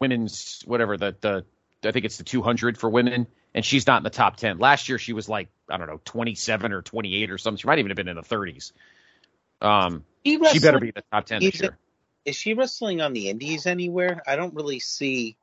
women's 0.00 0.62
whatever 0.66 0.96
the 0.96 1.16
the 1.20 1.44
I 1.84 1.90
think 1.92 2.04
it's 2.04 2.18
the 2.18 2.24
200 2.24 2.78
for 2.78 2.88
women, 2.88 3.26
and 3.54 3.64
she's 3.64 3.86
not 3.86 3.96
in 3.98 4.04
the 4.04 4.10
top 4.10 4.36
10. 4.36 4.58
Last 4.58 4.88
year 4.88 4.98
she 4.98 5.12
was 5.12 5.28
like 5.28 5.48
I 5.68 5.78
don't 5.78 5.86
know 5.86 6.00
27 6.04 6.72
or 6.72 6.82
28 6.82 7.30
or 7.30 7.38
something. 7.38 7.58
She 7.58 7.66
might 7.66 7.78
even 7.78 7.90
have 7.90 7.96
been 7.96 8.08
in 8.08 8.16
the 8.16 8.22
30s. 8.22 8.72
Um, 9.60 10.04
She, 10.24 10.38
she 10.52 10.58
better 10.58 10.78
be 10.80 10.88
in 10.88 10.92
the 10.96 11.04
top 11.12 11.24
10 11.26 11.40
this 11.40 11.60
year. 11.60 11.78
Is 12.24 12.36
she 12.36 12.54
wrestling 12.54 13.00
on 13.00 13.12
the 13.12 13.28
Indies 13.30 13.66
anywhere? 13.66 14.22
I 14.26 14.36
don't 14.36 14.54
really 14.54 14.78
see. 14.78 15.36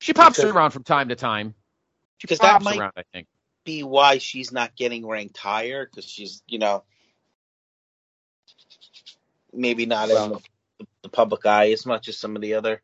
She 0.00 0.12
pops 0.12 0.36
because- 0.36 0.52
around 0.52 0.70
from 0.72 0.84
time 0.84 1.08
to 1.08 1.16
time. 1.16 1.54
She 2.18 2.26
pops 2.36 2.64
might- 2.64 2.78
around, 2.78 2.92
I 2.96 3.02
think. 3.12 3.26
Be 3.64 3.82
why 3.82 4.18
she's 4.18 4.52
not 4.52 4.76
getting 4.76 5.06
ranked 5.06 5.36
higher 5.36 5.86
because 5.86 6.04
she's, 6.04 6.42
you 6.46 6.58
know, 6.58 6.84
maybe 9.52 9.86
not 9.86 10.08
in 10.10 10.14
the, 10.30 10.40
the 11.02 11.08
public 11.08 11.44
eye 11.46 11.70
as 11.72 11.84
much 11.84 12.08
as 12.08 12.16
some 12.16 12.36
of 12.36 12.42
the 12.42 12.54
other. 12.54 12.82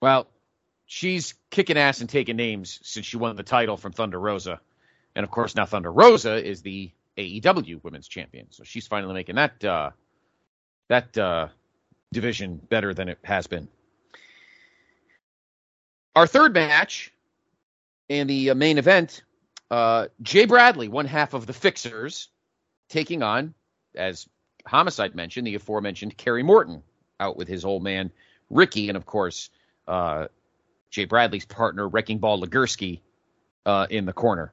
Well, 0.00 0.26
she's 0.86 1.34
kicking 1.50 1.78
ass 1.78 2.00
and 2.00 2.10
taking 2.10 2.36
names 2.36 2.80
since 2.82 3.06
she 3.06 3.16
won 3.16 3.36
the 3.36 3.42
title 3.42 3.76
from 3.76 3.92
Thunder 3.92 4.18
Rosa. 4.18 4.60
And 5.14 5.24
of 5.24 5.30
course, 5.30 5.54
now 5.54 5.66
Thunder 5.66 5.92
Rosa 5.92 6.44
is 6.44 6.62
the 6.62 6.90
AEW 7.16 7.82
Women's 7.82 8.08
Champion. 8.08 8.46
So 8.50 8.64
she's 8.64 8.86
finally 8.86 9.14
making 9.14 9.36
that 9.36 9.64
uh, 9.64 9.90
that 10.88 11.16
uh, 11.16 11.48
division 12.12 12.56
better 12.56 12.94
than 12.94 13.08
it 13.08 13.18
has 13.22 13.46
been. 13.46 13.68
Our 16.16 16.26
third 16.26 16.54
match 16.54 17.12
in 18.08 18.26
the 18.26 18.50
uh, 18.50 18.54
main 18.54 18.78
event, 18.78 19.22
uh, 19.70 20.08
Jay 20.22 20.46
Bradley, 20.46 20.88
one 20.88 21.06
half 21.06 21.34
of 21.34 21.46
the 21.46 21.52
Fixers, 21.52 22.28
taking 22.88 23.22
on, 23.22 23.54
as 23.94 24.28
Homicide 24.66 25.14
mentioned, 25.14 25.46
the 25.46 25.54
aforementioned 25.54 26.16
Kerry 26.16 26.42
Morton, 26.42 26.82
out 27.18 27.36
with 27.36 27.48
his 27.48 27.64
old 27.64 27.82
man 27.82 28.10
Ricky, 28.48 28.88
and 28.88 28.96
of 28.96 29.06
course 29.06 29.50
uh, 29.86 30.26
Jay 30.90 31.04
Bradley's 31.04 31.44
partner, 31.44 31.88
Wrecking 31.88 32.18
Ball 32.18 32.40
Legursky, 32.42 33.00
uh, 33.66 33.86
in 33.90 34.06
the 34.06 34.12
corner. 34.12 34.52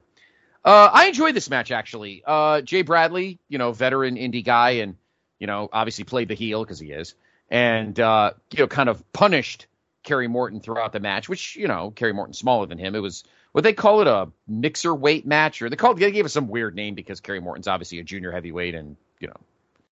Uh, 0.64 0.90
I 0.92 1.06
enjoyed 1.06 1.34
this 1.34 1.50
match 1.50 1.70
actually. 1.70 2.22
Uh, 2.26 2.60
Jay 2.60 2.82
Bradley, 2.82 3.38
you 3.48 3.58
know, 3.58 3.72
veteran 3.72 4.16
indie 4.16 4.44
guy, 4.44 4.70
and 4.70 4.96
you 5.38 5.46
know, 5.46 5.68
obviously 5.72 6.04
played 6.04 6.28
the 6.28 6.34
heel 6.34 6.62
because 6.62 6.78
he 6.78 6.92
is, 6.92 7.14
and 7.50 7.98
uh, 7.98 8.32
you 8.52 8.60
know, 8.60 8.66
kind 8.66 8.88
of 8.88 9.12
punished 9.12 9.66
Kerry 10.02 10.28
Morton 10.28 10.60
throughout 10.60 10.92
the 10.92 11.00
match, 11.00 11.28
which 11.28 11.56
you 11.56 11.68
know, 11.68 11.90
Kerry 11.90 12.12
Morton's 12.12 12.38
smaller 12.38 12.66
than 12.66 12.78
him. 12.78 12.94
It 12.94 13.00
was 13.00 13.24
what 13.52 13.64
they 13.64 13.72
call 13.72 14.00
it 14.00 14.06
a 14.08 14.28
mixer 14.46 14.94
weight 14.94 15.26
match, 15.26 15.62
or 15.62 15.70
they 15.70 15.76
called 15.76 15.98
they 15.98 16.10
gave 16.10 16.26
it 16.26 16.30
some 16.30 16.48
weird 16.48 16.74
name 16.74 16.94
because 16.94 17.20
Kerry 17.20 17.40
Morton's 17.40 17.68
obviously 17.68 17.98
a 17.98 18.04
junior 18.04 18.30
heavyweight, 18.32 18.74
and 18.74 18.96
you 19.20 19.28
know, 19.28 19.36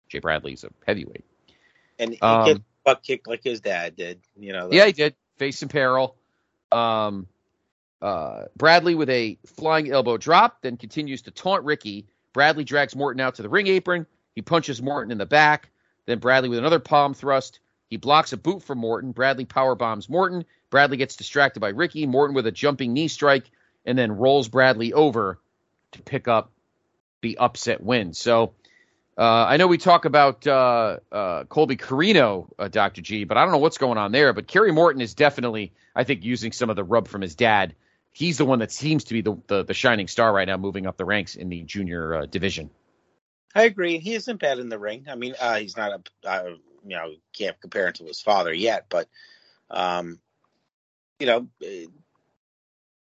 Jay 0.09 0.19
Bradley's 0.19 0.63
a 0.63 0.69
heavyweight. 0.85 1.23
And 1.99 2.13
he 2.13 2.19
Um, 2.21 2.45
gets 2.45 2.59
butt 2.83 3.03
kicked 3.03 3.27
like 3.27 3.43
his 3.43 3.61
dad 3.61 3.95
did. 3.95 4.19
You 4.37 4.53
know. 4.53 4.69
the- 4.69 4.75
Yeah, 4.75 4.85
he 4.87 4.91
did. 4.91 5.15
Face 5.37 5.61
in 5.61 5.69
peril. 5.69 6.15
Um, 6.71 7.27
uh, 8.01 8.45
Bradley 8.57 8.95
with 8.95 9.09
a 9.09 9.37
flying 9.45 9.89
elbow 9.91 10.17
drop, 10.17 10.61
then 10.61 10.77
continues 10.77 11.21
to 11.23 11.31
taunt 11.31 11.63
Ricky. 11.63 12.07
Bradley 12.33 12.63
drags 12.63 12.95
Morton 12.95 13.21
out 13.21 13.35
to 13.35 13.41
the 13.43 13.49
ring 13.49 13.67
apron. 13.67 14.05
He 14.35 14.41
punches 14.41 14.81
Morton 14.81 15.11
in 15.11 15.17
the 15.17 15.25
back. 15.25 15.69
Then 16.05 16.19
Bradley 16.19 16.49
with 16.49 16.59
another 16.59 16.79
palm 16.79 17.13
thrust. 17.13 17.59
He 17.93 17.97
blocks 17.97 18.33
a 18.33 18.37
boot 18.37 18.63
from 18.63 18.79
Morton. 18.79 19.11
Bradley 19.11 19.45
power 19.45 19.75
bombs 19.75 20.09
Morton. 20.09 20.45
Bradley 20.71 20.97
gets 20.97 21.15
distracted 21.15 21.59
by 21.59 21.69
Ricky. 21.69 22.07
Morton 22.07 22.33
with 22.33 22.47
a 22.47 22.51
jumping 22.51 22.91
knee 22.91 23.07
strike, 23.07 23.51
and 23.85 23.95
then 23.95 24.13
rolls 24.13 24.47
Bradley 24.47 24.93
over 24.93 25.37
to 25.91 26.01
pick 26.01 26.27
up 26.27 26.49
the 27.21 27.37
upset 27.37 27.83
win. 27.83 28.15
So 28.15 28.53
uh, 29.15 29.45
I 29.47 29.57
know 29.57 29.67
we 29.67 29.77
talk 29.77 30.05
about 30.05 30.47
uh, 30.47 30.97
uh, 31.11 31.43
Colby 31.43 31.75
Corino, 31.75 32.47
uh, 32.57 32.67
Dr. 32.67 33.03
G, 33.03 33.25
but 33.25 33.37
I 33.37 33.43
don't 33.43 33.51
know 33.51 33.59
what's 33.59 33.77
going 33.77 33.99
on 33.99 34.11
there. 34.11 34.33
But 34.33 34.47
Kerry 34.47 34.71
Morton 34.71 34.99
is 34.99 35.13
definitely, 35.13 35.71
I 35.95 36.03
think, 36.03 36.23
using 36.23 36.51
some 36.51 36.71
of 36.71 36.75
the 36.75 36.83
rub 36.83 37.07
from 37.07 37.21
his 37.21 37.35
dad. 37.35 37.75
He's 38.11 38.39
the 38.39 38.45
one 38.45 38.57
that 38.57 38.71
seems 38.71 39.03
to 39.03 39.13
be 39.13 39.21
the, 39.21 39.37
the, 39.45 39.65
the 39.65 39.75
shining 39.75 40.07
star 40.07 40.33
right 40.33 40.47
now, 40.47 40.57
moving 40.57 40.87
up 40.87 40.97
the 40.97 41.05
ranks 41.05 41.35
in 41.35 41.49
the 41.49 41.61
junior 41.61 42.15
uh, 42.15 42.25
division. 42.25 42.71
I 43.53 43.65
agree. 43.65 43.99
He 43.99 44.15
isn't 44.15 44.41
bad 44.41 44.57
in 44.57 44.69
the 44.69 44.79
ring. 44.79 45.05
I 45.07 45.13
mean, 45.13 45.35
uh, 45.39 45.57
he's 45.57 45.77
not 45.77 46.09
a, 46.25 46.55
you 46.85 46.95
know, 46.95 47.13
can't 47.33 47.59
compare 47.61 47.87
him 47.87 47.93
to 47.93 48.05
his 48.05 48.21
father 48.21 48.53
yet, 48.53 48.85
but, 48.89 49.07
um, 49.69 50.19
you 51.19 51.27
know, 51.27 51.47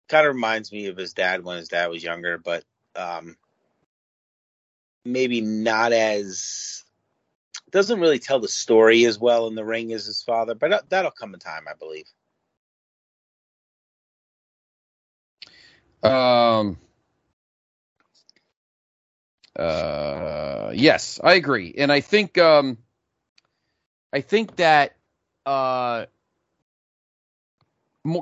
kind 0.07 0.27
of 0.27 0.35
reminds 0.35 0.71
me 0.71 0.87
of 0.87 0.97
his 0.97 1.13
dad 1.13 1.43
when 1.43 1.57
his 1.57 1.69
dad 1.69 1.87
was 1.89 2.03
younger, 2.03 2.37
but, 2.37 2.63
um, 2.95 3.37
maybe 5.05 5.41
not 5.41 5.91
as, 5.93 6.83
doesn't 7.71 7.99
really 7.99 8.19
tell 8.19 8.39
the 8.39 8.47
story 8.47 9.05
as 9.05 9.19
well 9.19 9.47
in 9.47 9.55
the 9.55 9.65
ring 9.65 9.91
as 9.93 10.05
his 10.05 10.21
father, 10.23 10.55
but 10.55 10.69
that- 10.69 10.89
that'll 10.89 11.11
come 11.11 11.33
in 11.33 11.39
time, 11.39 11.67
I 11.67 11.73
believe. 11.73 12.07
Um. 16.03 16.77
Uh, 19.55 20.71
yes, 20.73 21.19
I 21.23 21.33
agree, 21.35 21.75
and 21.77 21.91
I 21.91 21.99
think 22.01 22.37
um, 22.39 22.77
I 24.13 24.21
think 24.21 24.57
that 24.57 24.95
uh, 25.45 26.05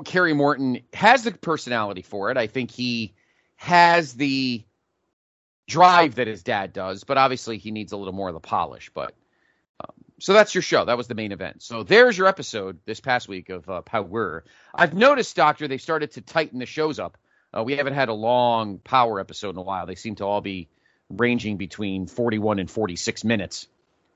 Kerry 0.06 0.32
Morton 0.32 0.80
has 0.94 1.22
the 1.22 1.32
personality 1.32 2.00
for 2.00 2.30
it. 2.30 2.38
I 2.38 2.46
think 2.46 2.70
he 2.70 3.12
has 3.56 4.14
the 4.14 4.64
drive 5.68 6.14
that 6.14 6.26
his 6.26 6.42
dad 6.42 6.72
does, 6.72 7.04
but 7.04 7.18
obviously 7.18 7.58
he 7.58 7.70
needs 7.70 7.92
a 7.92 7.98
little 7.98 8.14
more 8.14 8.28
of 8.28 8.34
the 8.34 8.40
polish. 8.40 8.90
But 8.94 9.14
um, 9.80 9.92
so 10.18 10.32
that's 10.32 10.54
your 10.54 10.62
show. 10.62 10.86
That 10.86 10.96
was 10.96 11.08
the 11.08 11.14
main 11.14 11.30
event. 11.30 11.62
So 11.62 11.82
there's 11.82 12.16
your 12.16 12.26
episode 12.26 12.78
this 12.86 13.00
past 13.00 13.28
week 13.28 13.50
of 13.50 13.68
uh, 13.68 13.82
Power. 13.82 14.44
I've 14.74 14.94
noticed, 14.94 15.36
Doctor, 15.36 15.68
they've 15.68 15.80
started 15.80 16.12
to 16.12 16.22
tighten 16.22 16.58
the 16.58 16.66
shows 16.66 16.98
up. 16.98 17.18
Uh, 17.54 17.64
we 17.64 17.76
haven't 17.76 17.94
had 17.94 18.08
a 18.08 18.14
long 18.14 18.78
Power 18.78 19.20
episode 19.20 19.50
in 19.50 19.58
a 19.58 19.62
while. 19.62 19.84
They 19.84 19.94
seem 19.94 20.14
to 20.16 20.24
all 20.24 20.40
be 20.40 20.68
ranging 21.10 21.58
between 21.58 22.06
41 22.06 22.60
and 22.60 22.70
46 22.70 23.24
minutes. 23.24 23.68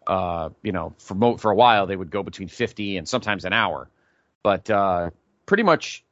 Uh, 0.07 0.51
you 0.63 0.73
know, 0.73 0.95
for 0.99 1.15
mo- 1.15 1.37
for 1.37 1.51
a 1.51 1.55
while 1.55 1.87
they 1.87 1.97
would 1.97 2.11
go 2.11 2.23
between 2.23 2.49
50 2.49 2.97
and 2.97 3.09
sometimes 3.09 3.45
an 3.45 3.53
hour, 3.53 3.89
but 4.43 4.71
uh, 4.71 5.11
pretty 5.47 5.65
much, 5.65 6.05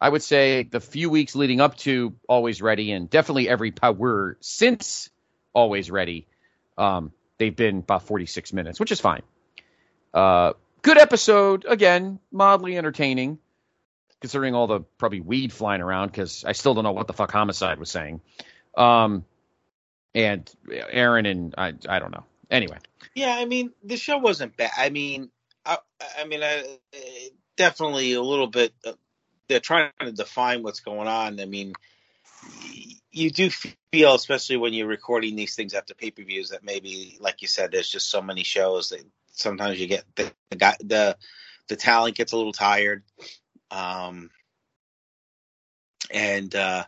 I 0.00 0.08
would 0.08 0.22
say 0.22 0.64
the 0.64 0.80
few 0.80 1.10
weeks 1.10 1.34
leading 1.36 1.60
up 1.60 1.76
to 1.78 2.14
Always 2.28 2.60
Ready 2.60 2.92
and 2.92 3.08
definitely 3.08 3.48
every 3.48 3.70
Power 3.70 4.36
since 4.40 5.10
Always 5.52 5.90
Ready, 5.90 6.26
um, 6.76 7.12
they've 7.38 7.54
been 7.54 7.78
about 7.78 8.04
46 8.04 8.52
minutes, 8.52 8.80
which 8.80 8.92
is 8.92 9.00
fine. 9.00 9.22
Uh, 10.12 10.54
good 10.82 10.98
episode 10.98 11.64
again, 11.68 12.18
mildly 12.32 12.76
entertaining, 12.76 13.38
considering 14.20 14.54
all 14.54 14.66
the 14.66 14.80
probably 14.98 15.20
weed 15.20 15.52
flying 15.52 15.80
around 15.80 16.08
because 16.08 16.44
I 16.44 16.52
still 16.52 16.74
don't 16.74 16.84
know 16.84 16.92
what 16.92 17.06
the 17.06 17.12
fuck 17.12 17.30
Homicide 17.30 17.78
was 17.78 17.90
saying. 17.90 18.20
Um, 18.76 19.24
and 20.14 20.50
Aron 20.90 21.26
and 21.26 21.54
I, 21.56 21.74
I 21.88 21.98
don't 21.98 22.10
know. 22.10 22.24
Anyway, 22.50 22.78
Yeah, 23.14 23.36
I 23.36 23.44
mean, 23.44 23.72
the 23.84 23.96
show 23.96 24.18
wasn't 24.18 24.56
bad. 24.56 24.70
I 24.76 24.90
mean, 24.90 25.30
I, 25.66 25.78
I 26.18 26.24
mean, 26.24 26.42
I, 26.42 26.64
definitely 27.56 28.14
a 28.14 28.22
little 28.22 28.46
bit. 28.46 28.72
Uh, 28.84 28.92
they're 29.48 29.60
trying 29.60 29.90
to 30.00 30.12
define 30.12 30.62
what's 30.62 30.80
going 30.80 31.08
on. 31.08 31.40
I 31.40 31.44
mean, 31.44 31.74
you 33.10 33.30
do 33.30 33.50
feel, 33.92 34.14
especially 34.14 34.56
when 34.56 34.72
you're 34.72 34.86
recording 34.86 35.36
these 35.36 35.54
things 35.54 35.74
after 35.74 35.94
pay 35.94 36.10
per 36.10 36.22
views, 36.22 36.50
that 36.50 36.64
maybe, 36.64 37.18
like 37.20 37.42
you 37.42 37.48
said, 37.48 37.70
there's 37.70 37.88
just 37.88 38.10
so 38.10 38.22
many 38.22 38.44
shows 38.44 38.90
that 38.90 39.02
sometimes 39.32 39.80
you 39.80 39.86
get 39.86 40.04
the 40.14 40.32
the 40.50 40.56
guy, 40.56 40.76
the 40.80 41.16
the 41.68 41.76
talent 41.76 42.16
gets 42.16 42.32
a 42.32 42.36
little 42.36 42.52
tired. 42.52 43.02
Um, 43.70 44.30
and 46.10 46.54
uh, 46.54 46.84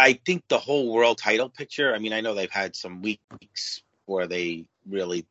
I 0.00 0.14
think 0.14 0.44
the 0.48 0.58
whole 0.58 0.92
world 0.92 1.18
title 1.18 1.48
picture. 1.48 1.94
I 1.94 1.98
mean, 1.98 2.12
I 2.12 2.20
know 2.20 2.34
they've 2.34 2.50
had 2.50 2.74
some 2.74 3.02
weeks 3.02 3.82
where 4.06 4.26
they 4.26 4.64
really 4.88 5.26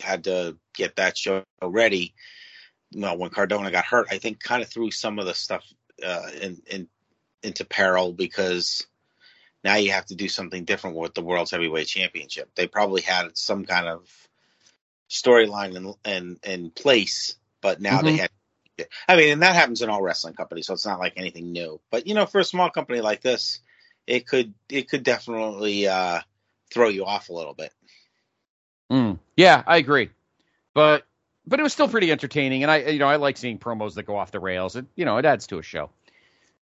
had 0.00 0.24
to 0.24 0.56
get 0.74 0.96
that 0.96 1.16
show 1.16 1.44
ready. 1.62 2.14
Well, 2.94 3.16
when 3.18 3.30
Cardona 3.30 3.70
got 3.70 3.84
hurt, 3.84 4.08
I 4.10 4.18
think 4.18 4.42
kind 4.42 4.62
of 4.62 4.68
threw 4.68 4.90
some 4.90 5.18
of 5.18 5.26
the 5.26 5.34
stuff 5.34 5.64
uh, 6.04 6.28
in, 6.40 6.62
in 6.66 6.88
into 7.42 7.64
peril 7.64 8.12
because 8.12 8.86
now 9.64 9.76
you 9.76 9.92
have 9.92 10.06
to 10.06 10.14
do 10.14 10.28
something 10.28 10.64
different 10.64 10.96
with 10.96 11.14
the 11.14 11.22
world's 11.22 11.50
heavyweight 11.52 11.86
championship. 11.86 12.50
They 12.54 12.66
probably 12.66 13.02
had 13.02 13.36
some 13.36 13.64
kind 13.64 13.88
of 13.88 14.28
storyline 15.08 15.76
in, 15.76 15.94
in 16.12 16.38
in 16.44 16.70
place, 16.70 17.36
but 17.60 17.80
now 17.80 18.02
they 18.02 18.16
Mhm. 18.16 18.18
had. 18.18 18.30
I 19.08 19.16
mean, 19.16 19.32
and 19.32 19.42
that 19.42 19.54
happens 19.54 19.82
in 19.82 19.90
all 19.90 20.00
wrestling 20.00 20.34
companies, 20.34 20.66
so 20.66 20.72
it's 20.72 20.86
not 20.86 21.00
like 21.00 21.14
anything 21.16 21.52
new. 21.52 21.80
But 21.90 22.06
you 22.06 22.14
know, 22.14 22.26
for 22.26 22.40
a 22.40 22.44
small 22.44 22.70
company 22.70 23.00
like 23.00 23.20
this, 23.20 23.60
it 24.10 24.26
could 24.26 24.52
it 24.68 24.88
could 24.88 25.04
definitely 25.04 25.86
uh, 25.86 26.20
throw 26.72 26.88
you 26.88 27.04
off 27.04 27.28
a 27.28 27.32
little 27.32 27.54
bit. 27.54 27.72
Mm. 28.90 29.18
Yeah, 29.36 29.62
I 29.66 29.76
agree. 29.76 30.10
But 30.74 31.06
but 31.46 31.60
it 31.60 31.62
was 31.62 31.72
still 31.72 31.88
pretty 31.88 32.10
entertaining, 32.10 32.62
and 32.64 32.70
I 32.70 32.78
you 32.88 32.98
know 32.98 33.06
I 33.06 33.16
like 33.16 33.36
seeing 33.36 33.58
promos 33.58 33.94
that 33.94 34.04
go 34.04 34.16
off 34.16 34.32
the 34.32 34.40
rails. 34.40 34.74
It 34.74 34.86
you 34.96 35.04
know 35.04 35.16
it 35.18 35.24
adds 35.24 35.46
to 35.48 35.58
a 35.58 35.62
show. 35.62 35.90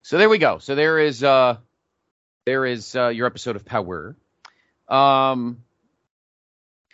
So 0.03 0.17
there 0.17 0.29
we 0.29 0.39
go. 0.39 0.59
So 0.59 0.75
there 0.75 0.99
is 0.99 1.23
uh 1.23 1.59
there 2.47 2.65
is 2.65 2.97
uh, 2.97 3.09
your 3.09 3.27
episode 3.27 3.57
of 3.57 3.65
Power. 3.65 4.17
Um, 4.89 5.63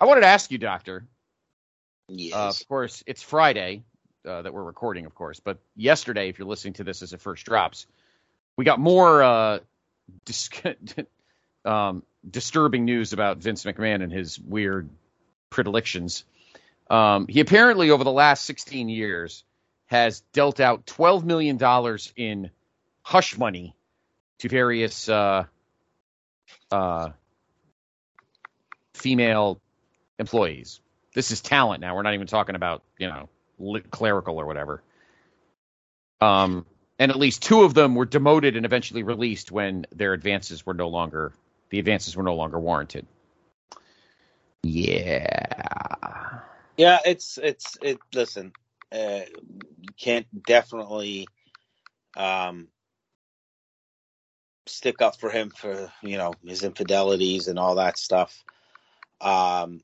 I 0.01 0.05
wanted 0.05 0.23
to 0.23 0.29
ask 0.29 0.51
you, 0.51 0.59
Doctor. 0.59 1.07
Yes. 2.09 2.35
Uh, 2.35 2.49
of 2.49 2.69
course, 2.69 3.03
it's 3.07 3.23
Friday 3.23 3.83
uh, 4.27 4.43
that 4.43 4.53
we're 4.53 4.63
recording, 4.63 5.07
of 5.07 5.15
course. 5.15 5.41
But 5.41 5.59
yesterday, 5.77 6.29
if 6.29 6.39
you're 6.39 6.49
listening 6.49 6.75
to 6.75 6.85
this 6.85 7.03
as 7.03 7.13
it 7.13 7.21
first 7.21 7.45
drops, 7.45 7.87
we 8.57 8.65
got 8.65 8.79
more 8.79 9.23
uh, 9.23 9.59
dis- 10.25 10.51
um, 11.65 12.03
disturbing 12.29 12.85
news 12.85 13.13
about 13.13 13.39
Vince 13.39 13.65
McMahon 13.65 14.03
and 14.03 14.13
his 14.13 14.39
weird 14.39 14.89
predilections. 15.51 16.25
Um, 16.89 17.27
he 17.29 17.41
apparently, 17.41 17.91
over 17.91 18.05
the 18.05 18.13
last 18.13 18.45
16 18.45 18.89
years, 18.89 19.45
has 19.87 20.21
dealt 20.33 20.61
out 20.61 20.87
12 20.87 21.25
million 21.25 21.57
dollars 21.57 22.13
in 22.17 22.51
hush 23.03 23.37
money 23.37 23.75
to 24.39 24.49
various 24.49 25.09
uh, 25.09 25.45
uh, 26.71 27.11
female 28.95 29.61
employees. 30.19 30.81
This 31.15 31.31
is 31.31 31.41
talent 31.41 31.81
now. 31.81 31.97
We're 31.97 32.03
not 32.03 32.15
even 32.15 32.27
talking 32.27 32.55
about 32.55 32.83
you 32.99 33.09
know 33.09 33.29
clerical 33.91 34.41
or 34.41 34.47
whatever. 34.47 34.83
Um, 36.21 36.67
and 37.01 37.11
at 37.11 37.19
least 37.19 37.43
two 37.43 37.63
of 37.63 37.73
them 37.73 37.95
were 37.95 38.05
demoted 38.05 38.57
and 38.57 38.67
eventually 38.67 39.03
released 39.03 39.51
when 39.51 39.87
their 39.91 40.13
advances 40.13 40.67
were 40.67 40.75
no 40.75 40.89
longer 40.89 41.33
the 41.71 41.79
advances 41.79 42.15
were 42.15 42.23
no 42.23 42.35
longer 42.35 42.61
warranted. 42.61 43.07
Yeah. 44.63 46.41
Yeah, 46.77 46.99
it's 47.05 47.39
it's 47.39 47.79
it. 47.81 47.99
Listen, 48.15 48.53
uh, 48.93 49.21
you 49.27 49.95
can't 49.99 50.27
definitely 50.45 51.27
um, 52.17 52.69
stick 54.67 55.01
up 55.01 55.19
for 55.19 55.31
him 55.31 55.51
for 55.51 55.93
you 56.03 56.19
know 56.19 56.35
his 56.45 56.65
infidelities 56.65 57.49
and 57.49 57.59
all 57.59 57.77
that 57.77 57.99
stuff. 57.99 58.45
Um, 59.21 59.81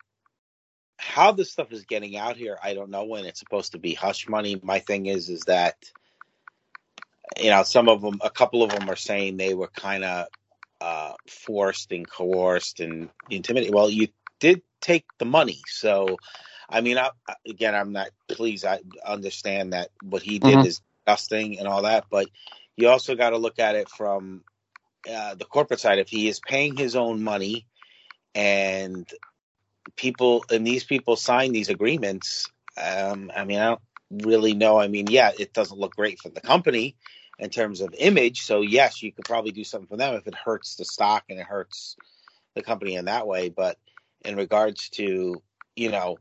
how 0.99 1.33
this 1.33 1.53
stuff 1.53 1.73
is 1.73 1.85
getting 1.85 2.17
out 2.17 2.37
here, 2.37 2.59
I 2.63 2.75
don't 2.75 2.91
know. 2.91 3.05
When 3.05 3.25
it's 3.25 3.41
supposed 3.41 3.73
to 3.73 3.79
be 3.79 3.95
hush 3.95 4.29
money, 4.29 4.59
my 4.63 4.81
thing 4.81 5.07
is 5.07 5.29
is 5.29 5.43
that 5.43 5.77
you 7.41 7.51
know 7.51 7.65
some 7.65 7.89
of 7.89 8.03
them, 8.03 8.21
a 8.23 8.31
couple 8.31 8.63
of 8.63 8.71
them 8.73 8.91
are 8.91 8.97
saying 8.97 9.37
they 9.37 9.55
were 9.55 9.69
kind 9.69 10.05
of 10.05 10.27
uh, 10.81 11.15
forced 11.29 11.93
and 11.93 12.09
coerced 12.11 12.81
and 12.81 13.11
intimidated. 13.31 13.75
Well, 13.75 13.91
you 13.91 14.09
did 14.41 14.63
take 14.83 15.07
the 15.19 15.27
money, 15.27 15.65
so 15.67 16.21
I 16.71 16.83
mean, 16.83 16.99
I, 16.99 17.11
again, 17.49 17.75
I'm 17.75 17.93
not 17.93 18.11
pleased. 18.29 18.65
I 18.67 18.81
understand 19.07 19.75
that 19.75 19.91
what 20.01 20.23
he 20.23 20.41
did 20.41 20.63
Mhm. 20.63 20.65
is 20.65 20.83
disgusting 21.07 21.59
and 21.59 21.69
all 21.69 21.83
that, 21.83 22.07
but 22.11 22.29
you 22.77 22.89
also 22.89 23.17
got 23.17 23.31
to 23.31 23.39
look 23.39 23.59
at 23.61 23.77
it 23.77 23.89
from 23.91 24.45
uh, 25.11 25.35
the 25.37 25.47
corporate 25.47 25.81
side. 25.81 25.99
If 26.01 26.09
he 26.11 26.29
is 26.29 26.41
paying 26.41 26.77
his 26.77 26.97
own 26.97 27.23
money, 27.23 27.67
and 28.35 29.09
people 29.97 30.45
and 30.51 30.67
these 30.67 30.85
people 30.85 31.17
sign 31.17 31.53
these 31.53 31.71
agreements, 31.71 32.51
um, 32.83 33.31
I 33.37 33.45
mean, 33.45 33.59
I 33.61 33.67
don't 33.71 33.81
really 34.11 34.55
know. 34.55 34.79
I 34.79 34.89
mean, 34.89 35.07
yeah, 35.09 35.33
it 35.39 35.53
doesn't 35.53 35.79
look 35.79 35.97
great 35.97 36.21
for 36.21 36.29
the 36.29 36.41
company 36.41 36.97
in 37.39 37.51
terms 37.51 37.81
of 37.81 37.95
image. 37.99 38.43
So 38.43 38.61
yes, 38.63 39.03
you 39.03 39.13
could 39.13 39.25
probably 39.25 39.53
do 39.53 39.65
something 39.65 39.89
for 39.89 39.97
them 39.97 40.15
if 40.15 40.27
it 40.27 40.35
hurts 40.35 40.77
the 40.77 40.85
stock 40.85 41.25
and 41.29 41.39
it 41.39 41.47
hurts 41.47 41.97
the 42.55 42.63
company 42.63 42.95
in 42.95 43.07
that 43.07 43.27
way. 43.27 43.49
But 43.49 43.79
in 44.25 44.37
regards 44.37 44.89
to 44.91 45.43
you 45.75 45.91
know 45.91 46.19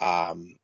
um, 0.00 0.56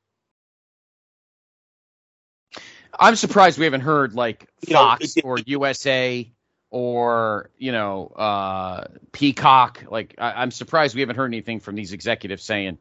I'm 2.99 3.17
surprised 3.17 3.59
we 3.59 3.65
haven't 3.65 3.83
heard 3.83 4.15
like 4.15 4.49
You 4.67 4.75
know, 4.75 4.81
Fox 4.81 5.17
or 5.23 5.39
USA 5.39 6.31
or 6.71 7.51
you 7.59 7.73
know 7.73 8.07
uh, 8.09 8.85
Peacock. 9.13 9.85
Like 9.89 10.15
I, 10.19 10.43
I'm 10.43 10.51
surprised 10.51 10.95
we 10.95 11.03
haven't 11.03 11.17
heard 11.17 11.27
anything 11.27 11.61
from 11.61 11.75
these 11.75 11.93
executives 11.93 12.43
saying 12.43 12.79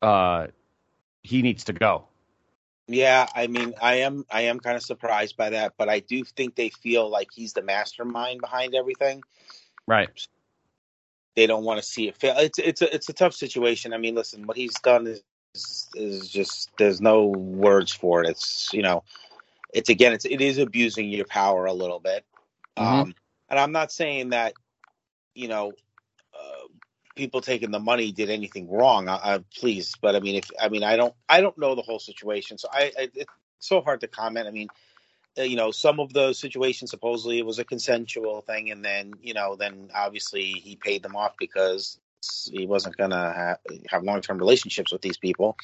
uh, 0.00 0.48
he 1.22 1.42
needs 1.42 1.64
to 1.64 1.72
go. 1.72 2.08
Yeah, 2.86 3.26
I 3.34 3.46
mean, 3.46 3.74
I 3.80 3.96
am 3.96 4.24
I 4.30 4.42
am 4.42 4.60
kind 4.60 4.76
of 4.76 4.82
surprised 4.82 5.36
by 5.36 5.50
that, 5.50 5.74
but 5.78 5.88
I 5.88 6.00
do 6.00 6.22
think 6.22 6.54
they 6.54 6.68
feel 6.68 7.08
like 7.08 7.28
he's 7.32 7.54
the 7.54 7.62
mastermind 7.62 8.40
behind 8.40 8.74
everything. 8.74 9.22
Right. 9.86 10.10
They 11.34 11.46
don't 11.46 11.64
want 11.64 11.80
to 11.80 11.86
see 11.86 12.08
it 12.08 12.16
fail. 12.16 12.36
It's 12.38 12.58
it's 12.58 12.82
a 12.82 12.94
it's 12.94 13.08
a 13.08 13.14
tough 13.14 13.34
situation. 13.34 13.94
I 13.94 13.98
mean, 13.98 14.14
listen, 14.14 14.46
what 14.46 14.56
he's 14.56 14.74
done 14.80 15.06
is 15.06 15.22
is 15.94 16.28
just 16.28 16.70
there's 16.76 17.00
no 17.00 17.26
words 17.26 17.92
for 17.92 18.22
it. 18.22 18.28
It's 18.28 18.70
you 18.72 18.82
know, 18.82 19.02
it's 19.72 19.88
again, 19.88 20.12
it's 20.12 20.26
it 20.26 20.40
is 20.42 20.58
abusing 20.58 21.08
your 21.08 21.26
power 21.26 21.64
a 21.64 21.72
little 21.72 22.00
bit. 22.00 22.24
Mhm. 22.76 22.82
Um, 22.82 23.14
and 23.48 23.58
I'm 23.58 23.72
not 23.72 23.92
saying 23.92 24.30
that 24.30 24.52
you 25.34 25.48
know 25.48 25.72
people 27.14 27.40
taking 27.40 27.70
the 27.70 27.78
money 27.78 28.12
did 28.12 28.30
anything 28.30 28.70
wrong. 28.70 29.08
I, 29.08 29.14
I 29.14 29.44
please, 29.58 29.96
but 30.00 30.16
I 30.16 30.20
mean, 30.20 30.36
if 30.36 30.50
I 30.60 30.68
mean, 30.68 30.82
I 30.82 30.96
don't 30.96 31.14
I 31.28 31.40
don't 31.40 31.56
know 31.58 31.74
the 31.74 31.82
whole 31.82 31.98
situation, 31.98 32.58
so 32.58 32.68
I, 32.72 32.92
I 32.98 33.10
it's 33.14 33.32
so 33.58 33.80
hard 33.80 34.00
to 34.00 34.08
comment. 34.08 34.46
I 34.46 34.50
mean, 34.50 34.68
uh, 35.38 35.42
you 35.42 35.56
know, 35.56 35.70
some 35.70 36.00
of 36.00 36.12
the 36.12 36.32
situations 36.32 36.90
supposedly 36.90 37.38
it 37.38 37.46
was 37.46 37.58
a 37.58 37.64
consensual 37.64 38.40
thing, 38.40 38.70
and 38.70 38.84
then 38.84 39.14
you 39.22 39.34
know, 39.34 39.56
then 39.56 39.90
obviously 39.94 40.44
he 40.44 40.76
paid 40.76 41.02
them 41.02 41.16
off 41.16 41.34
because 41.38 41.98
he 42.50 42.66
wasn't 42.66 42.96
gonna 42.96 43.32
ha- 43.32 43.76
have 43.88 44.02
long 44.02 44.20
term 44.20 44.38
relationships 44.38 44.92
with 44.92 45.02
these 45.02 45.18
people. 45.18 45.56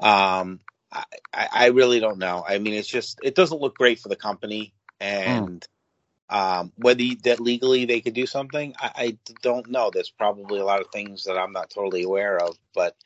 Um, 0.00 0.60
I, 0.92 1.04
I 1.32 1.48
I 1.52 1.66
really 1.66 2.00
don't 2.00 2.18
know. 2.18 2.44
I 2.46 2.58
mean, 2.58 2.74
it's 2.74 2.88
just 2.88 3.20
it 3.22 3.34
doesn't 3.34 3.60
look 3.60 3.76
great 3.76 3.98
for 4.00 4.08
the 4.08 4.16
company, 4.16 4.72
and 5.00 5.66
um, 6.30 6.72
whether 6.76 7.02
you- 7.02 7.18
that 7.24 7.40
legally 7.40 7.84
they 7.86 8.00
could 8.00 8.14
do 8.14 8.26
something, 8.26 8.74
I, 8.78 8.92
I 8.96 9.18
don't 9.42 9.70
know. 9.70 9.90
There's 9.90 10.10
probably 10.10 10.60
a 10.60 10.64
lot 10.66 10.80
of 10.82 10.88
things 10.90 11.24
that 11.24 11.38
I'm 11.38 11.52
not 11.52 11.70
totally 11.70 12.04
aware 12.04 12.38
of, 12.42 12.58
but 12.74 12.96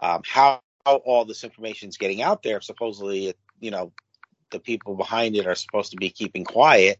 um, 0.00 0.22
how, 0.26 0.60
how 0.86 0.96
all 0.98 1.24
this 1.26 1.44
information 1.44 1.88
is 1.90 1.98
getting 1.98 2.22
out 2.22 2.42
there, 2.42 2.60
supposedly, 2.62 3.34
you 3.60 3.70
know, 3.72 3.92
the 4.50 4.60
people 4.60 4.96
behind 4.96 5.36
it 5.36 5.46
are 5.46 5.56
supposed 5.56 5.92
to 5.92 5.98
be 5.98 6.10
keeping 6.10 6.44
quiet. 6.44 6.98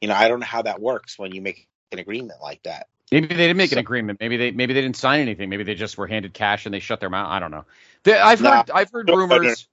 You 0.00 0.08
know, 0.08 0.14
I 0.14 0.28
don't 0.28 0.40
know 0.40 0.46
how 0.46 0.62
that 0.62 0.80
works 0.80 1.18
when 1.18 1.32
you 1.32 1.42
make 1.42 1.68
an 1.92 1.98
agreement 2.00 2.40
like 2.42 2.62
that. 2.64 2.88
Maybe 3.12 3.28
they 3.28 3.36
didn't 3.36 3.56
make 3.56 3.72
an 3.72 3.78
agreement. 3.78 4.20
Maybe 4.20 4.36
they 4.36 4.50
maybe 4.50 4.74
they 4.74 4.82
didn't 4.82 4.96
sign 4.96 5.20
anything. 5.20 5.48
Maybe 5.50 5.64
they 5.64 5.74
just 5.74 5.98
were 5.98 6.06
handed 6.06 6.34
cash 6.34 6.66
and 6.66 6.74
they 6.74 6.80
shut 6.80 7.00
their 7.00 7.10
mouth. 7.10 7.30
I 7.30 7.40
don't 7.40 7.50
know. 7.50 7.64
They, 8.04 8.18
I've 8.18 8.40
Nah. 8.40 8.64
heard 8.64 8.70
I've 8.70 8.90
heard 8.90 9.08
rumors. 9.10 9.66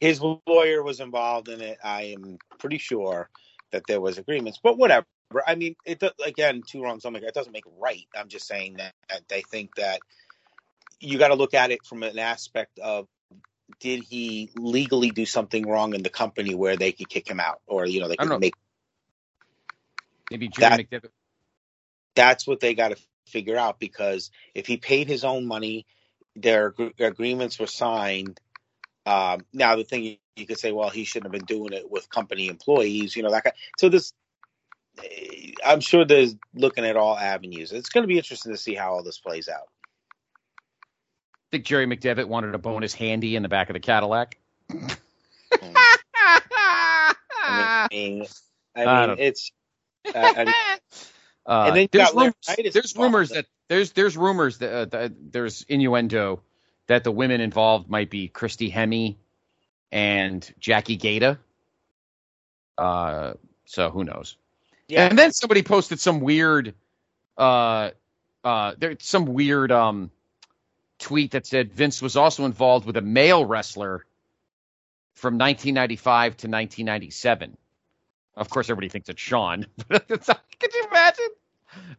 His 0.00 0.22
lawyer 0.22 0.82
was 0.84 1.00
involved 1.00 1.48
in 1.50 1.62
it. 1.62 1.78
I 1.84 2.04
am 2.04 2.38
pretty 2.60 2.78
sure 2.78 3.30
that 3.72 3.86
there 3.86 4.00
was 4.00 4.18
agreements, 4.18 4.58
but 4.62 4.78
whatever. 4.78 5.06
I 5.46 5.56
mean, 5.56 5.76
it 5.84 6.02
again, 6.24 6.62
two 6.66 6.82
wrongs 6.82 7.02
don't 7.04 7.12
make 7.12 7.22
it 7.22 7.34
doesn't 7.34 7.52
make 7.52 7.66
it 7.66 7.72
right. 7.78 8.06
I'm 8.16 8.28
just 8.28 8.46
saying 8.46 8.76
that, 8.78 8.94
that 9.10 9.28
they 9.28 9.42
think 9.42 9.74
that 9.76 10.00
you 11.00 11.18
got 11.18 11.28
to 11.28 11.34
look 11.34 11.54
at 11.54 11.70
it 11.70 11.84
from 11.86 12.02
an 12.02 12.18
aspect 12.18 12.78
of 12.78 13.06
did 13.80 14.00
he 14.04 14.50
legally 14.56 15.10
do 15.12 15.26
something 15.26 15.68
wrong 15.68 15.94
in 15.94 16.02
the 16.02 16.10
company 16.10 16.54
where 16.54 16.76
they 16.76 16.92
could 16.92 17.08
kick 17.08 17.28
him 17.28 17.40
out, 17.40 17.60
or 17.66 17.86
you 17.86 18.00
know 18.00 18.08
they 18.08 18.16
could 18.16 18.28
know. 18.28 18.38
make 18.38 18.56
Maybe 20.30 20.48
Jimmy 20.48 20.74
McDevitt. 20.74 21.10
that's 22.16 22.46
what 22.46 22.60
they 22.60 22.74
got 22.74 22.90
to 22.90 22.96
figure 23.28 23.56
out 23.58 23.80
because 23.80 24.30
if 24.54 24.66
he 24.66 24.78
paid 24.78 25.08
his 25.08 25.24
own 25.24 25.46
money, 25.46 25.86
their 26.36 26.74
ag- 26.78 27.00
agreements 27.00 27.60
were 27.60 27.68
signed. 27.68 28.40
Um, 29.06 29.44
now 29.52 29.76
the 29.76 29.84
thing 29.84 30.04
you, 30.04 30.16
you 30.36 30.46
could 30.46 30.58
say, 30.58 30.72
well, 30.72 30.90
he 30.90 31.04
shouldn't 31.04 31.32
have 31.32 31.40
been 31.40 31.46
doing 31.46 31.72
it 31.72 31.90
with 31.90 32.10
company 32.10 32.48
employees, 32.48 33.16
you 33.16 33.22
know 33.22 33.30
that 33.30 33.44
kind. 33.44 33.54
So 33.78 33.88
this, 33.88 34.12
eh, 35.02 35.52
I'm 35.64 35.80
sure 35.80 36.04
there's 36.04 36.36
looking 36.54 36.84
at 36.84 36.96
all 36.96 37.16
avenues. 37.16 37.72
It's 37.72 37.88
going 37.88 38.02
to 38.02 38.08
be 38.08 38.18
interesting 38.18 38.52
to 38.52 38.58
see 38.58 38.74
how 38.74 38.92
all 38.92 39.02
this 39.02 39.18
plays 39.18 39.48
out. 39.48 39.68
I 40.50 41.50
think 41.52 41.64
Jerry 41.64 41.86
McDevitt 41.86 42.26
wanted 42.28 42.54
a 42.54 42.58
bonus 42.58 42.92
handy 42.92 43.34
in 43.34 43.42
the 43.42 43.48
back 43.48 43.70
of 43.70 43.74
the 43.74 43.80
Cadillac. 43.80 44.38
Mm. 44.70 44.96
I 47.50 47.88
mean, 47.90 48.26
I 48.76 48.84
I 48.84 48.98
mean, 49.00 49.08
don't- 49.08 49.20
it's. 49.20 49.50
Uh, 50.06 50.34
I 50.36 50.44
mean, 50.44 50.54
Uh, 51.48 51.64
And 51.68 51.76
then 51.76 51.88
you 51.90 52.04
rumors, 52.14 52.34
there's 52.74 52.94
rumors 52.94 53.30
that 53.30 53.46
there's 53.68 53.92
there's 53.92 54.18
rumors 54.18 54.58
that, 54.58 54.70
uh, 54.70 54.84
that 54.84 55.32
there's 55.32 55.62
innuendo 55.62 56.42
that 56.88 57.04
the 57.04 57.12
women 57.12 57.40
involved 57.40 57.88
might 57.88 58.10
be 58.10 58.28
Christy 58.28 58.70
Hemme 58.70 59.16
and 59.92 60.52
Jackie 60.58 60.98
Gayda. 60.98 61.38
Uh, 62.76 63.34
so 63.64 63.90
who 63.90 64.04
knows? 64.04 64.36
yeah, 64.88 65.06
And 65.06 65.18
then 65.18 65.32
somebody 65.32 65.62
posted 65.62 66.00
some 66.00 66.20
weird, 66.20 66.74
uh, 67.36 67.90
uh, 68.42 68.72
there's 68.78 68.96
some 69.00 69.26
weird 69.26 69.70
um, 69.70 70.10
tweet 70.98 71.32
that 71.32 71.46
said 71.46 71.72
Vince 71.72 72.02
was 72.02 72.16
also 72.16 72.44
involved 72.44 72.86
with 72.86 72.96
a 72.96 73.02
male 73.02 73.44
wrestler 73.44 74.04
from 75.14 75.34
1995 75.34 76.36
to 76.38 76.46
1997. 76.46 77.56
Of 78.36 78.48
course, 78.48 78.70
everybody 78.70 78.88
thinks 78.88 79.08
it's 79.08 79.20
Shawn. 79.20 79.66
But 79.88 80.04
it's, 80.08 80.26
Could 80.60 80.74
you 80.74 80.86
imagine? 80.90 81.28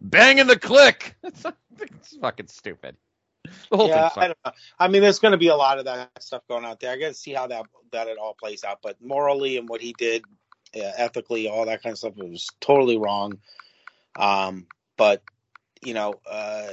Banging 0.01 0.47
the 0.47 0.55
Kliq. 0.57 1.13
It's 1.81 2.17
fucking 2.17 2.47
stupid. 2.47 2.97
The 3.71 3.77
whole 3.77 3.87
yeah, 3.87 3.93
thing's 3.93 4.11
I 4.17 4.27
don't 4.27 4.37
know. 4.45 4.51
I 4.79 4.87
mean, 4.89 5.01
there's 5.01 5.19
going 5.19 5.33
to 5.33 5.37
be 5.37 5.47
a 5.49 5.55
lot 5.55 5.79
of 5.79 5.85
that 5.85 6.11
stuff 6.21 6.43
going 6.49 6.65
out 6.65 6.79
there. 6.79 6.91
I 6.91 6.97
got 6.97 7.09
to 7.09 7.13
see 7.13 7.33
how 7.33 7.47
that 7.47 7.65
that 7.91 8.07
it 8.07 8.17
all 8.17 8.35
plays 8.35 8.63
out. 8.63 8.79
But 8.83 9.01
morally 9.01 9.57
and 9.57 9.69
what 9.69 9.81
he 9.81 9.93
did, 9.93 10.25
uh, 10.75 10.91
ethically, 10.97 11.49
all 11.49 11.65
that 11.65 11.83
kind 11.83 11.93
of 11.93 11.99
stuff 11.99 12.15
was 12.17 12.47
totally 12.61 12.97
wrong. 12.97 13.39
Um, 14.15 14.67
but 14.97 15.23
you 15.81 15.93
know, 15.93 16.19
uh, 16.29 16.67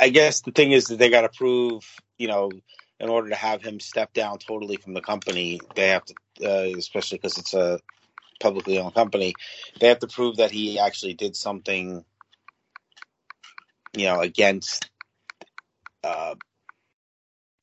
I 0.00 0.10
guess 0.10 0.42
the 0.42 0.52
thing 0.52 0.72
is 0.72 0.88
that 0.88 0.98
they 0.98 1.10
got 1.10 1.22
to 1.22 1.30
prove, 1.30 1.84
you 2.18 2.28
know, 2.28 2.50
in 2.98 3.08
order 3.08 3.30
to 3.30 3.36
have 3.36 3.62
him 3.62 3.80
step 3.80 4.12
down 4.12 4.38
totally 4.38 4.78
from 4.78 4.94
the 4.94 5.02
company, 5.02 5.60
they 5.74 5.88
have 5.88 6.04
to, 6.06 6.14
uh, 6.44 6.78
especially 6.78 7.18
because 7.18 7.38
it's 7.38 7.54
a 7.54 7.80
publicly 8.40 8.78
owned 8.78 8.94
company, 8.94 9.34
they 9.80 9.88
have 9.88 10.00
to 10.00 10.08
prove 10.08 10.38
that 10.38 10.50
he 10.50 10.78
actually 10.78 11.14
did 11.14 11.36
something, 11.36 12.04
you 13.94 14.06
know, 14.06 14.20
against. 14.20 14.89
Uh, 16.02 16.34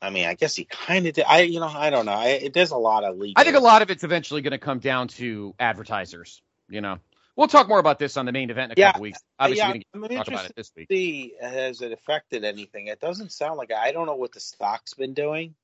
I 0.01 0.09
mean, 0.11 0.25
I 0.25 0.35
guess 0.35 0.55
he 0.55 0.65
kind 0.65 1.07
of 1.07 1.13
did. 1.13 1.25
I, 1.27 1.41
you 1.41 1.59
know, 1.59 1.67
I 1.67 1.89
don't 1.89 2.05
know. 2.05 2.13
I, 2.13 2.27
it, 2.27 2.53
there's 2.53 2.71
a 2.71 2.77
lot 2.77 3.03
of 3.03 3.17
legal. 3.17 3.33
I 3.35 3.43
think 3.43 3.55
a 3.55 3.59
lot 3.59 3.81
of 3.81 3.89
it's 3.89 4.03
eventually 4.03 4.41
going 4.41 4.51
to 4.51 4.59
come 4.59 4.79
down 4.79 5.07
to 5.09 5.55
advertisers. 5.59 6.41
You 6.69 6.81
know, 6.81 6.99
we'll 7.35 7.47
talk 7.47 7.67
more 7.67 7.79
about 7.79 7.97
this 7.97 8.15
on 8.17 8.25
the 8.25 8.31
main 8.31 8.49
event 8.51 8.71
in 8.73 8.77
a 8.77 8.81
Yeah, 8.81 8.87
couple 8.89 9.01
weeks. 9.03 9.23
Obviously, 9.39 9.67
yeah, 9.67 9.73
we 9.73 9.85
I'm 10.15 10.17
talk 10.17 10.27
about 10.27 10.45
it 10.45 10.55
this 10.55 10.71
week. 10.75 10.87
see 10.91 11.33
has 11.41 11.81
it 11.81 11.91
affected 11.91 12.43
anything. 12.43 12.87
It 12.87 12.99
doesn't 12.99 13.31
sound 13.31 13.57
like 13.57 13.71
I 13.71 13.91
don't 13.91 14.05
know 14.05 14.15
what 14.15 14.33
the 14.33 14.39
stock's 14.39 14.93
been 14.93 15.13
doing. 15.13 15.55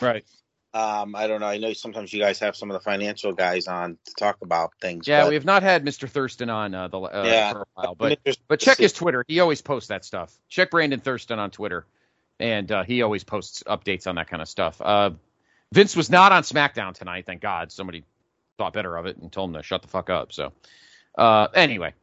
Right. 0.00 0.24
Um, 0.74 1.14
I 1.14 1.26
don't 1.26 1.40
know. 1.40 1.46
I 1.46 1.58
know 1.58 1.72
sometimes 1.74 2.12
you 2.12 2.20
guys 2.20 2.38
have 2.38 2.56
some 2.56 2.70
of 2.70 2.74
the 2.74 2.80
financial 2.80 3.32
guys 3.32 3.66
on 3.66 3.98
to 4.06 4.14
talk 4.14 4.38
about 4.42 4.72
things. 4.80 5.06
Yeah, 5.06 5.22
but 5.22 5.28
we 5.28 5.34
have 5.34 5.44
not 5.44 5.62
had 5.62 5.84
Mr. 5.84 6.08
Thurston 6.08 6.48
on 6.48 6.74
uh, 6.74 6.88
the 6.88 6.98
uh, 6.98 7.24
Yeah. 7.26 7.52
for 7.52 7.62
a 7.62 7.66
while, 7.74 7.94
but 7.94 8.18
but 8.48 8.60
check 8.60 8.78
his 8.78 8.92
Twitter. 8.94 9.24
He 9.28 9.40
always 9.40 9.60
posts 9.60 9.88
that 9.88 10.04
stuff. 10.04 10.32
Check 10.48 10.70
Brandon 10.70 10.98
Thurston 11.00 11.38
on 11.38 11.50
Twitter, 11.50 11.84
and 12.42 12.72
uh, 12.72 12.82
he 12.82 13.02
always 13.02 13.22
posts 13.22 13.62
updates 13.68 14.08
on 14.08 14.16
that 14.16 14.28
kind 14.28 14.42
of 14.42 14.48
stuff. 14.48 14.80
Uh, 14.80 15.10
Vince 15.72 15.94
was 15.94 16.10
not 16.10 16.32
on 16.32 16.42
SmackDown 16.42 16.92
tonight. 16.92 17.24
Thank 17.24 17.40
God. 17.40 17.70
Somebody 17.70 18.04
thought 18.58 18.72
better 18.72 18.96
of 18.96 19.06
it 19.06 19.16
and 19.16 19.30
told 19.30 19.50
him 19.50 19.54
to 19.54 19.62
shut 19.62 19.80
the 19.80 19.88
fuck 19.88 20.10
up. 20.10 20.32
So 20.32 20.52
uh, 21.16 21.46
anyway, 21.54 21.94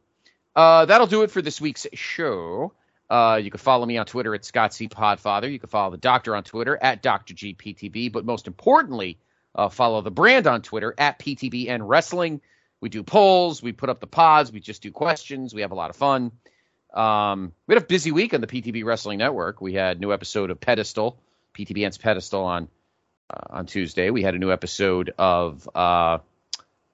uh, 0.56 0.86
that'll 0.86 1.06
do 1.06 1.22
it 1.22 1.30
for 1.30 1.42
this 1.42 1.60
week's 1.60 1.86
show. 1.92 2.72
Uh, 3.10 3.38
you 3.42 3.50
can 3.50 3.58
follow 3.58 3.84
me 3.84 3.98
on 3.98 4.06
Twitter 4.06 4.34
at 4.34 4.44
Scott 4.44 4.72
C. 4.72 4.88
Podfather. 4.88 5.50
You 5.52 5.58
can 5.58 5.68
follow 5.68 5.90
the 5.90 5.98
doctor 5.98 6.34
on 6.34 6.42
Twitter 6.42 6.78
at 6.80 7.02
Dr. 7.02 7.34
GPTB. 7.34 8.10
But 8.10 8.24
most 8.24 8.46
importantly, 8.46 9.18
uh, 9.54 9.68
follow 9.68 10.00
the 10.00 10.10
brand 10.10 10.46
on 10.46 10.62
Twitter 10.62 10.94
at 10.96 11.18
PTBN 11.18 11.80
Wrestling. 11.82 12.40
We 12.80 12.88
do 12.88 13.02
polls, 13.02 13.62
we 13.62 13.72
put 13.72 13.90
up 13.90 14.00
the 14.00 14.06
pods, 14.06 14.52
we 14.52 14.60
just 14.60 14.80
do 14.80 14.90
questions, 14.90 15.52
we 15.52 15.60
have 15.60 15.72
a 15.72 15.74
lot 15.74 15.90
of 15.90 15.96
fun. 15.96 16.32
Um, 16.92 17.52
we 17.66 17.74
had 17.74 17.82
a 17.82 17.86
busy 17.86 18.12
week 18.12 18.34
on 18.34 18.40
the 18.40 18.46
PTB 18.46 18.84
Wrestling 18.84 19.18
Network. 19.18 19.60
We 19.60 19.74
had 19.74 19.98
a 19.98 20.00
new 20.00 20.12
episode 20.12 20.50
of 20.50 20.60
Pedestal, 20.60 21.18
PTBN's 21.54 21.98
Pedestal 21.98 22.44
on 22.44 22.68
uh, 23.30 23.58
on 23.58 23.66
Tuesday. 23.66 24.10
We 24.10 24.22
had 24.22 24.34
a 24.34 24.38
new 24.38 24.50
episode 24.50 25.12
of 25.18 25.68
uh, 25.74 26.18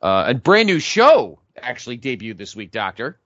uh, 0.02 0.24
a 0.28 0.34
brand 0.34 0.66
new 0.66 0.78
show 0.78 1.38
actually 1.56 1.98
debuted 1.98 2.36
this 2.36 2.54
week, 2.54 2.70
Doctor, 2.70 3.18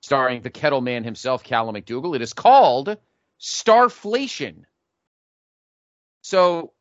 starring 0.00 0.42
the 0.42 0.50
Kettle 0.50 0.80
Man 0.80 1.04
himself, 1.04 1.42
Callum 1.42 1.74
McDougal. 1.74 2.14
It 2.14 2.22
is 2.22 2.32
called 2.32 2.96
Starflation. 3.40 4.64
So 6.22 6.72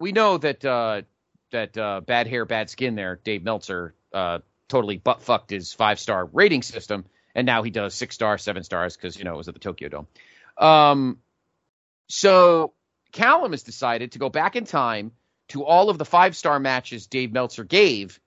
we 0.00 0.12
know 0.12 0.38
that 0.38 0.64
uh, 0.64 1.02
that 1.50 1.76
uh, 1.76 2.00
bad 2.00 2.26
hair, 2.26 2.44
bad 2.44 2.70
skin 2.70 2.94
there, 2.94 3.20
Dave 3.22 3.44
Meltzer, 3.44 3.94
uh, 4.12 4.38
totally 4.68 4.96
butt 4.96 5.22
fucked 5.22 5.50
his 5.50 5.72
five 5.72 6.00
star 6.00 6.24
rating 6.26 6.62
system, 6.62 7.04
and 7.36 7.44
now 7.44 7.62
he 7.62 7.70
does 7.70 7.94
six 7.94 8.14
stars, 8.14 8.42
seven 8.42 8.64
stars 8.64 8.96
because 8.96 9.16
you 9.16 9.24
know 9.24 9.34
it 9.34 9.36
was 9.36 9.46
at 9.46 9.54
the 9.54 9.60
Tokyo 9.60 9.88
Dome. 9.88 10.06
Um, 10.56 11.18
so 12.08 12.72
Callum 13.12 13.52
has 13.52 13.62
decided 13.62 14.12
to 14.12 14.18
go 14.18 14.30
back 14.30 14.56
in 14.56 14.64
time 14.64 15.12
to 15.48 15.64
all 15.64 15.90
of 15.90 15.98
the 15.98 16.04
five 16.04 16.34
star 16.34 16.58
matches 16.58 17.06
Dave 17.06 17.30
Meltzer 17.30 17.62
gave, 17.62 18.18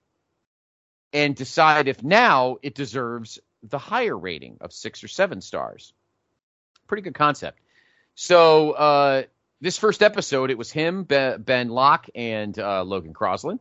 and 1.12 1.34
decide 1.34 1.88
if 1.88 2.02
now 2.02 2.56
it 2.62 2.74
deserves 2.74 3.40
the 3.64 3.78
higher 3.78 4.16
rating 4.16 4.58
of 4.60 4.72
six 4.72 5.04
or 5.04 5.08
seven 5.08 5.40
stars. 5.40 5.92
Pretty 6.86 7.02
good 7.02 7.14
concept. 7.14 7.58
So 8.14 8.70
uh, 8.72 9.22
this 9.60 9.76
first 9.76 10.02
episode, 10.02 10.50
it 10.50 10.58
was 10.58 10.70
him, 10.70 11.02
Ben 11.04 11.68
Locke, 11.68 12.08
and 12.14 12.56
uh, 12.56 12.84
Logan 12.84 13.12
Crosland, 13.12 13.58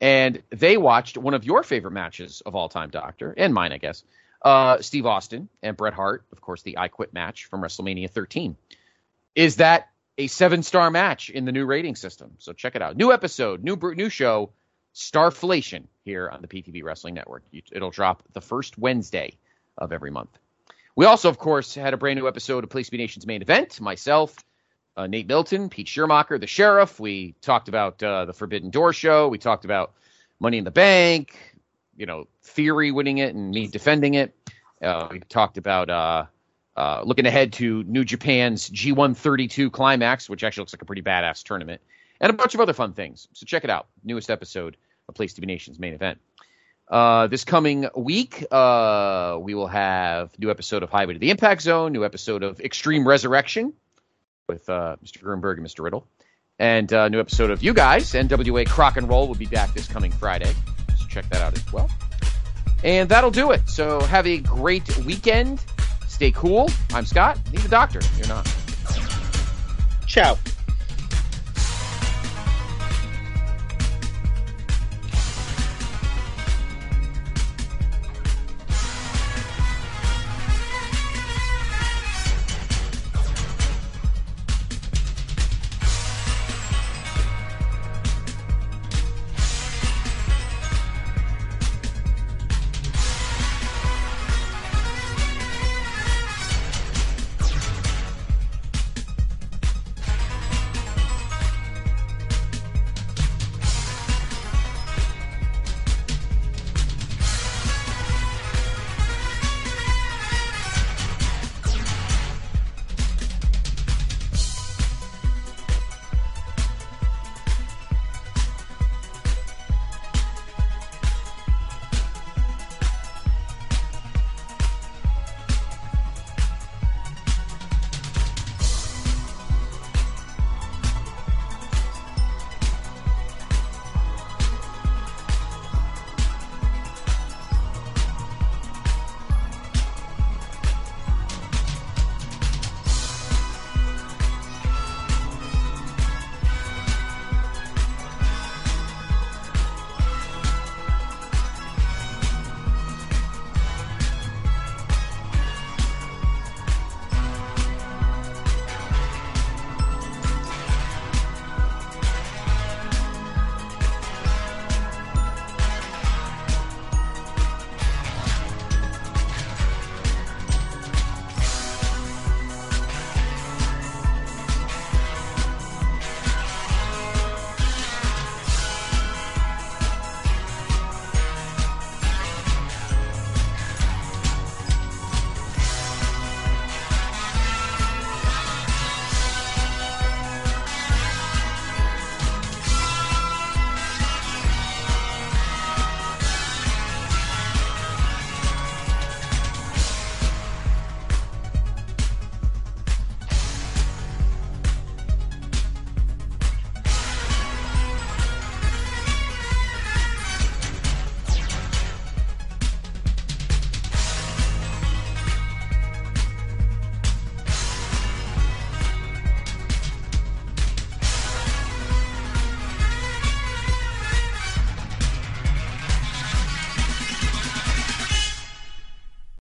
and 0.00 0.42
they 0.50 0.76
watched 0.76 1.16
one 1.16 1.34
of 1.34 1.44
your 1.44 1.62
favorite 1.62 1.92
matches 1.92 2.42
of 2.44 2.56
all 2.56 2.68
time, 2.68 2.90
Doctor, 2.90 3.32
and 3.36 3.54
mine, 3.54 3.72
I 3.72 3.78
guess. 3.78 4.02
Uh, 4.42 4.80
Steve 4.80 5.06
Austin 5.06 5.48
and 5.62 5.76
Bret 5.76 5.92
Hart, 5.92 6.24
of 6.32 6.40
course, 6.40 6.62
the 6.62 6.78
I 6.78 6.88
Quit 6.88 7.12
match 7.12 7.44
from 7.46 7.60
WrestleMania 7.60 8.10
13. 8.10 8.56
Is 9.34 9.56
that 9.56 9.90
a 10.16 10.26
seven 10.26 10.62
star 10.62 10.90
match 10.90 11.30
in 11.30 11.44
the 11.44 11.52
new 11.52 11.66
rating 11.66 11.94
system? 11.94 12.32
So 12.38 12.52
check 12.52 12.74
it 12.74 12.82
out. 12.82 12.96
New 12.96 13.12
episode, 13.12 13.62
new 13.62 13.76
new 13.76 14.08
show, 14.08 14.50
Starflation 14.94 15.84
here 16.04 16.28
on 16.28 16.42
the 16.42 16.48
PTB 16.48 16.82
Wrestling 16.82 17.14
Network. 17.14 17.44
It'll 17.72 17.90
drop 17.90 18.22
the 18.32 18.40
first 18.40 18.78
Wednesday 18.78 19.36
of 19.78 19.92
every 19.92 20.10
month. 20.10 20.30
We 20.96 21.06
also, 21.06 21.28
of 21.28 21.38
course, 21.38 21.74
had 21.74 21.94
a 21.94 21.96
brand 21.96 22.18
new 22.18 22.26
episode 22.26 22.64
of 22.64 22.70
Place 22.70 22.90
Be 22.90 22.98
Nation's 22.98 23.26
main 23.26 23.42
event. 23.42 23.80
Myself, 23.80 24.36
uh, 24.96 25.06
Nate 25.06 25.28
Milton, 25.28 25.68
Pete 25.68 25.86
Schirmacher, 25.86 26.38
the 26.38 26.46
sheriff. 26.46 26.98
We 26.98 27.34
talked 27.40 27.68
about 27.68 28.02
uh, 28.02 28.24
the 28.24 28.32
Forbidden 28.32 28.70
Door 28.70 28.94
show. 28.94 29.28
We 29.28 29.38
talked 29.38 29.64
about 29.64 29.92
Money 30.40 30.58
in 30.58 30.64
the 30.64 30.70
Bank, 30.70 31.36
you 32.00 32.06
know, 32.06 32.26
Theory 32.42 32.90
winning 32.90 33.18
it 33.18 33.34
and 33.34 33.50
me 33.50 33.66
defending 33.66 34.14
it. 34.14 34.34
Uh, 34.82 35.08
we 35.12 35.20
talked 35.20 35.58
about 35.58 35.90
uh, 35.90 36.24
uh, 36.74 37.02
looking 37.04 37.26
ahead 37.26 37.52
to 37.52 37.84
New 37.84 38.04
Japan's 38.04 38.70
G1 38.70 39.14
32 39.14 39.70
Climax, 39.70 40.28
which 40.28 40.42
actually 40.42 40.62
looks 40.62 40.72
like 40.72 40.82
a 40.82 40.86
pretty 40.86 41.02
badass 41.02 41.44
tournament, 41.44 41.82
and 42.18 42.30
a 42.30 42.32
bunch 42.32 42.54
of 42.54 42.60
other 42.60 42.72
fun 42.72 42.94
things. 42.94 43.28
So 43.34 43.44
check 43.44 43.64
it 43.64 43.70
out. 43.70 43.86
Newest 44.02 44.30
episode 44.30 44.78
of 45.08 45.14
Place 45.14 45.34
to 45.34 45.42
Be 45.42 45.46
Nation's 45.46 45.78
main 45.78 45.92
event. 45.92 46.18
Uh, 46.88 47.26
this 47.26 47.44
coming 47.44 47.86
week, 47.94 48.44
uh, 48.50 49.38
we 49.38 49.54
will 49.54 49.68
have 49.68 50.36
new 50.38 50.50
episode 50.50 50.82
of 50.82 50.90
Highway 50.90 51.12
to 51.12 51.18
the 51.18 51.30
Impact 51.30 51.60
Zone, 51.60 51.92
new 51.92 52.04
episode 52.04 52.42
of 52.42 52.60
Extreme 52.60 53.06
Resurrection 53.06 53.74
with 54.48 54.68
uh, 54.70 54.96
Mr. 55.04 55.22
Grunberg 55.22 55.58
and 55.58 55.66
Mr. 55.66 55.84
Riddle, 55.84 56.06
and 56.58 56.90
uh, 56.92 57.10
new 57.10 57.20
episode 57.20 57.50
of 57.50 57.62
You 57.62 57.74
Guys. 57.74 58.14
NWA 58.14 58.66
Crock 58.66 58.96
and 58.96 59.06
Roll 59.06 59.28
will 59.28 59.36
be 59.36 59.46
back 59.46 59.72
this 59.74 59.86
coming 59.86 60.10
Friday, 60.10 60.52
check 61.10 61.28
that 61.28 61.42
out 61.42 61.54
as 61.56 61.72
well. 61.72 61.90
And 62.82 63.08
that'll 63.08 63.30
do 63.30 63.50
it. 63.50 63.68
So 63.68 64.00
have 64.00 64.26
a 64.26 64.38
great 64.38 64.96
weekend. 65.04 65.62
Stay 66.06 66.30
cool. 66.30 66.70
I'm 66.94 67.04
Scott. 67.04 67.38
He's 67.50 67.62
the 67.62 67.68
doctor. 67.68 68.00
You're 68.16 68.28
not. 68.28 68.46
Ciao. 70.06 70.38